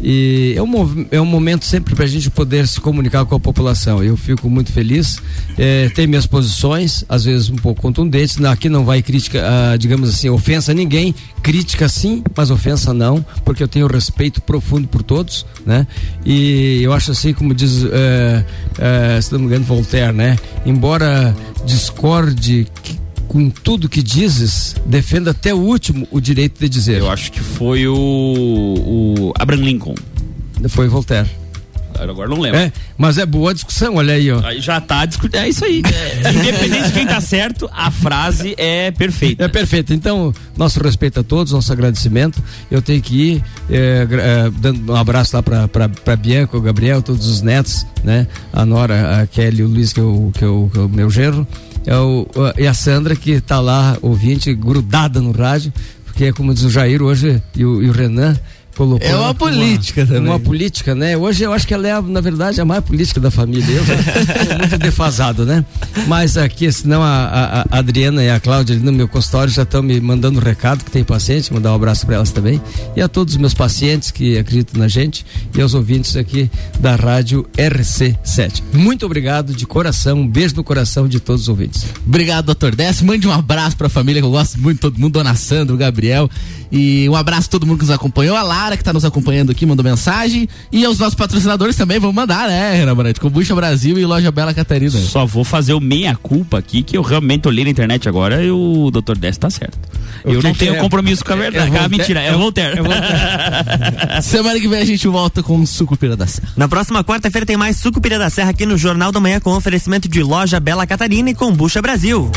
E 0.06 0.52
é 0.54 0.62
um, 0.62 1.06
é 1.10 1.18
um 1.18 1.24
momento 1.24 1.64
sempre 1.64 1.94
para 1.94 2.04
a 2.04 2.06
gente 2.06 2.30
poder 2.30 2.68
se 2.68 2.78
comunicar 2.78 3.24
com 3.24 3.34
a 3.34 3.40
população. 3.40 4.04
Eu 4.04 4.18
fico 4.18 4.50
muito 4.50 4.70
feliz. 4.70 5.18
É, 5.56 5.88
tem 5.88 6.06
minhas 6.06 6.26
posições, 6.26 7.06
às 7.08 7.24
vezes 7.24 7.48
um 7.48 7.56
pouco 7.56 7.80
contundentes. 7.80 8.38
Aqui 8.44 8.68
não 8.68 8.84
vai 8.84 9.00
crítica, 9.00 9.42
ah, 9.42 9.76
digamos 9.78 10.10
assim, 10.10 10.28
ofensa 10.28 10.72
a 10.72 10.74
ninguém. 10.74 11.14
Crítica 11.42 11.88
sim, 11.88 12.22
mas 12.36 12.50
ofensa 12.50 12.92
não, 12.92 13.24
porque 13.46 13.62
eu 13.62 13.68
tenho 13.68 13.86
respeito 13.86 14.42
profundo 14.42 14.86
por 14.88 15.02
todos, 15.02 15.46
né? 15.64 15.86
E 16.24 16.80
eu 16.82 16.92
acho 16.92 17.10
assim, 17.12 17.32
como 17.32 17.54
diz, 17.54 17.84
é, 17.84 18.44
é, 19.16 19.20
se 19.22 19.32
não 19.32 19.38
me 19.40 19.46
engano, 19.46 19.64
Voltaire, 19.64 20.12
né? 20.12 20.38
Embora 20.66 21.34
discorde 21.64 22.66
que- 22.82 23.03
com 23.28 23.50
tudo 23.50 23.88
que 23.88 24.02
dizes, 24.02 24.74
defenda 24.86 25.30
até 25.30 25.54
o 25.54 25.58
último 25.58 26.06
o 26.10 26.20
direito 26.20 26.58
de 26.58 26.68
dizer. 26.68 26.98
Eu 26.98 27.10
acho 27.10 27.32
que 27.32 27.40
foi 27.40 27.86
o, 27.86 27.94
o 27.94 29.32
Abraham 29.38 29.62
Lincoln. 29.62 29.94
Foi 30.68 30.88
Voltaire. 30.88 31.28
Agora 31.98 32.28
não 32.28 32.40
lembro. 32.40 32.58
É, 32.58 32.72
mas 32.98 33.18
é 33.18 33.26
boa 33.26 33.50
a 33.50 33.54
discussão, 33.54 33.96
olha 33.96 34.14
aí, 34.14 34.30
ó. 34.30 34.44
Aí 34.44 34.60
já 34.60 34.80
tá 34.80 35.06
discutindo. 35.06 35.40
É 35.40 35.48
isso 35.48 35.64
aí. 35.64 35.82
É, 35.84 36.32
independente 36.32 36.88
de 36.88 36.92
quem 36.92 37.06
tá 37.06 37.20
certo, 37.20 37.70
a 37.72 37.90
frase 37.90 38.54
é 38.58 38.90
perfeita. 38.90 39.44
É 39.44 39.48
perfeito. 39.48 39.94
Então, 39.94 40.34
nosso 40.56 40.82
respeito 40.82 41.20
a 41.20 41.22
todos, 41.22 41.52
nosso 41.52 41.72
agradecimento. 41.72 42.42
Eu 42.70 42.82
tenho 42.82 43.00
que 43.00 43.14
ir 43.14 43.44
é, 43.70 44.06
é, 44.10 44.50
dando 44.58 44.92
um 44.92 44.96
abraço 44.96 45.36
lá 45.36 45.42
pra, 45.42 45.68
pra, 45.68 45.88
pra 45.88 46.16
Bianca, 46.16 46.56
o 46.56 46.60
Gabriel, 46.60 47.00
todos 47.00 47.26
os 47.26 47.42
netos, 47.42 47.86
né? 48.02 48.26
A 48.52 48.66
Nora, 48.66 49.20
a 49.22 49.26
Kelly, 49.26 49.62
o 49.62 49.68
Luiz, 49.68 49.92
que 49.92 50.00
é 50.00 50.02
o, 50.02 50.32
que 50.36 50.44
é 50.44 50.48
o, 50.48 50.68
que 50.72 50.78
é 50.78 50.82
o 50.82 50.88
meu 50.88 51.08
genro. 51.10 51.46
É 51.86 51.96
o, 51.96 52.26
e 52.56 52.66
a 52.66 52.74
Sandra, 52.74 53.14
que 53.14 53.40
tá 53.40 53.60
lá, 53.60 53.96
ouvinte, 54.00 54.54
grudada 54.54 55.20
no 55.20 55.32
rádio, 55.32 55.72
porque, 56.04 56.32
como 56.32 56.54
diz 56.54 56.62
o 56.64 56.70
Jair 56.70 57.02
hoje 57.02 57.42
e 57.54 57.64
o, 57.64 57.82
e 57.82 57.88
o 57.88 57.92
Renan. 57.92 58.38
Colocou 58.74 59.06
É 59.08 59.14
uma 59.16 59.34
política 59.34 60.04
também. 60.06 60.22
Uma 60.22 60.40
política, 60.40 60.94
né? 60.94 61.16
Hoje 61.16 61.44
eu 61.44 61.52
acho 61.52 61.66
que 61.66 61.72
ela 61.74 61.86
é, 61.88 62.00
na 62.00 62.20
verdade, 62.20 62.60
a 62.60 62.64
mais 62.64 62.82
política 62.84 63.20
da 63.20 63.30
família. 63.30 63.64
Eu 63.70 63.84
tô 63.84 64.58
muito 64.58 64.78
defasado, 64.78 65.44
né? 65.44 65.64
Mas 66.06 66.36
aqui, 66.36 66.70
senão 66.72 67.02
a, 67.02 67.06
a- 67.26 67.66
a 67.70 67.78
Adriana 67.78 68.22
e 68.22 68.30
a 68.30 68.40
Cláudia 68.40 68.74
ali 68.76 68.84
no 68.84 68.92
meu 68.92 69.06
consultório 69.08 69.52
já 69.52 69.62
estão 69.62 69.82
me 69.82 70.00
mandando 70.00 70.38
um 70.38 70.42
recado 70.42 70.84
que 70.84 70.90
tem 70.90 71.04
paciente, 71.04 71.52
mandar 71.52 71.72
um 71.72 71.76
abraço 71.76 72.04
para 72.06 72.16
elas 72.16 72.30
também. 72.30 72.60
E 72.96 73.00
a 73.00 73.08
todos 73.08 73.34
os 73.34 73.40
meus 73.40 73.54
pacientes 73.54 74.10
que 74.10 74.36
acreditam 74.38 74.80
na 74.80 74.88
gente 74.88 75.24
e 75.56 75.60
aos 75.60 75.74
ouvintes 75.74 76.16
aqui 76.16 76.50
da 76.80 76.96
rádio 76.96 77.46
RC7. 77.56 78.62
Muito 78.72 79.06
obrigado 79.06 79.54
de 79.54 79.66
coração, 79.66 80.20
um 80.20 80.26
beijo 80.28 80.54
no 80.56 80.64
coração 80.64 81.06
de 81.08 81.20
todos 81.20 81.42
os 81.42 81.48
ouvintes. 81.48 81.84
Obrigado, 82.06 82.46
doutor 82.46 82.74
Décio. 82.74 83.06
Mande 83.06 83.26
um 83.28 83.32
abraço 83.32 83.76
pra 83.76 83.88
família 83.88 84.20
que 84.20 84.26
eu 84.26 84.30
gosto 84.30 84.58
muito, 84.58 84.80
todo 84.80 84.98
mundo, 84.98 85.12
Dona 85.14 85.34
Sandra, 85.34 85.74
o 85.74 85.78
Gabriel. 85.78 86.28
E 86.76 87.08
um 87.08 87.14
abraço 87.14 87.46
a 87.46 87.50
todo 87.52 87.64
mundo 87.64 87.78
que 87.78 87.84
nos 87.84 87.94
acompanhou. 87.94 88.36
A 88.36 88.42
Lara, 88.42 88.76
que 88.76 88.82
tá 88.82 88.92
nos 88.92 89.04
acompanhando 89.04 89.52
aqui, 89.52 89.64
mandou 89.64 89.84
mensagem. 89.84 90.48
E 90.72 90.84
aos 90.84 90.98
nossos 90.98 91.14
patrocinadores 91.14 91.76
também, 91.76 92.00
vão 92.00 92.12
mandar, 92.12 92.48
né, 92.48 92.74
Renan 92.74 92.96
Morante? 92.96 93.20
Combucha 93.20 93.54
Brasil 93.54 93.96
e 93.96 94.04
Loja 94.04 94.32
Bela 94.32 94.52
Catarina. 94.52 94.90
Só 94.90 95.24
vou 95.24 95.44
fazer 95.44 95.72
o 95.72 95.80
meia-culpa 95.80 96.58
aqui, 96.58 96.82
que 96.82 96.96
eu 96.98 97.02
realmente 97.02 97.46
olhei 97.46 97.62
na 97.64 97.70
internet 97.70 98.08
agora 98.08 98.42
e 98.42 98.50
o 98.50 98.90
Dr. 98.90 99.16
Décio 99.16 99.40
tá 99.40 99.50
certo. 99.50 99.78
O 100.24 100.30
eu 100.32 100.40
que 100.40 100.46
não 100.46 100.52
que 100.52 100.58
tenho 100.58 100.74
é? 100.74 100.78
compromisso 100.80 101.24
com 101.24 101.32
a 101.32 101.36
verdade. 101.36 101.66
É 101.72 101.78
ah, 101.78 101.88
Voltaire- 101.88 101.96
mentira, 101.98 102.20
é, 102.22 102.26
é- 102.26 102.32
Voltaire. 102.32 102.80
Semana 104.22 104.58
que 104.58 104.66
vem 104.66 104.80
a 104.80 104.84
gente 104.84 105.06
volta 105.06 105.44
com 105.44 105.60
o 105.60 105.66
Sucupira 105.66 106.16
da 106.16 106.26
Serra. 106.26 106.48
Na 106.56 106.66
próxima 106.66 107.04
quarta-feira 107.04 107.46
tem 107.46 107.56
mais 107.56 107.76
Sucupira 107.76 108.18
da 108.18 108.28
Serra 108.30 108.50
aqui 108.50 108.66
no 108.66 108.76
Jornal 108.76 109.12
da 109.12 109.20
Manhã 109.20 109.38
com 109.38 109.52
oferecimento 109.54 110.08
de 110.08 110.22
loja 110.24 110.58
Bela 110.58 110.84
Catarina 110.88 111.30
e 111.30 111.34
Combucha 111.34 111.80
Brasil. 111.80 112.32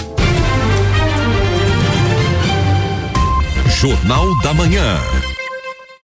Jornal 3.79 4.35
da 4.41 4.55
Manhã. 4.55 5.26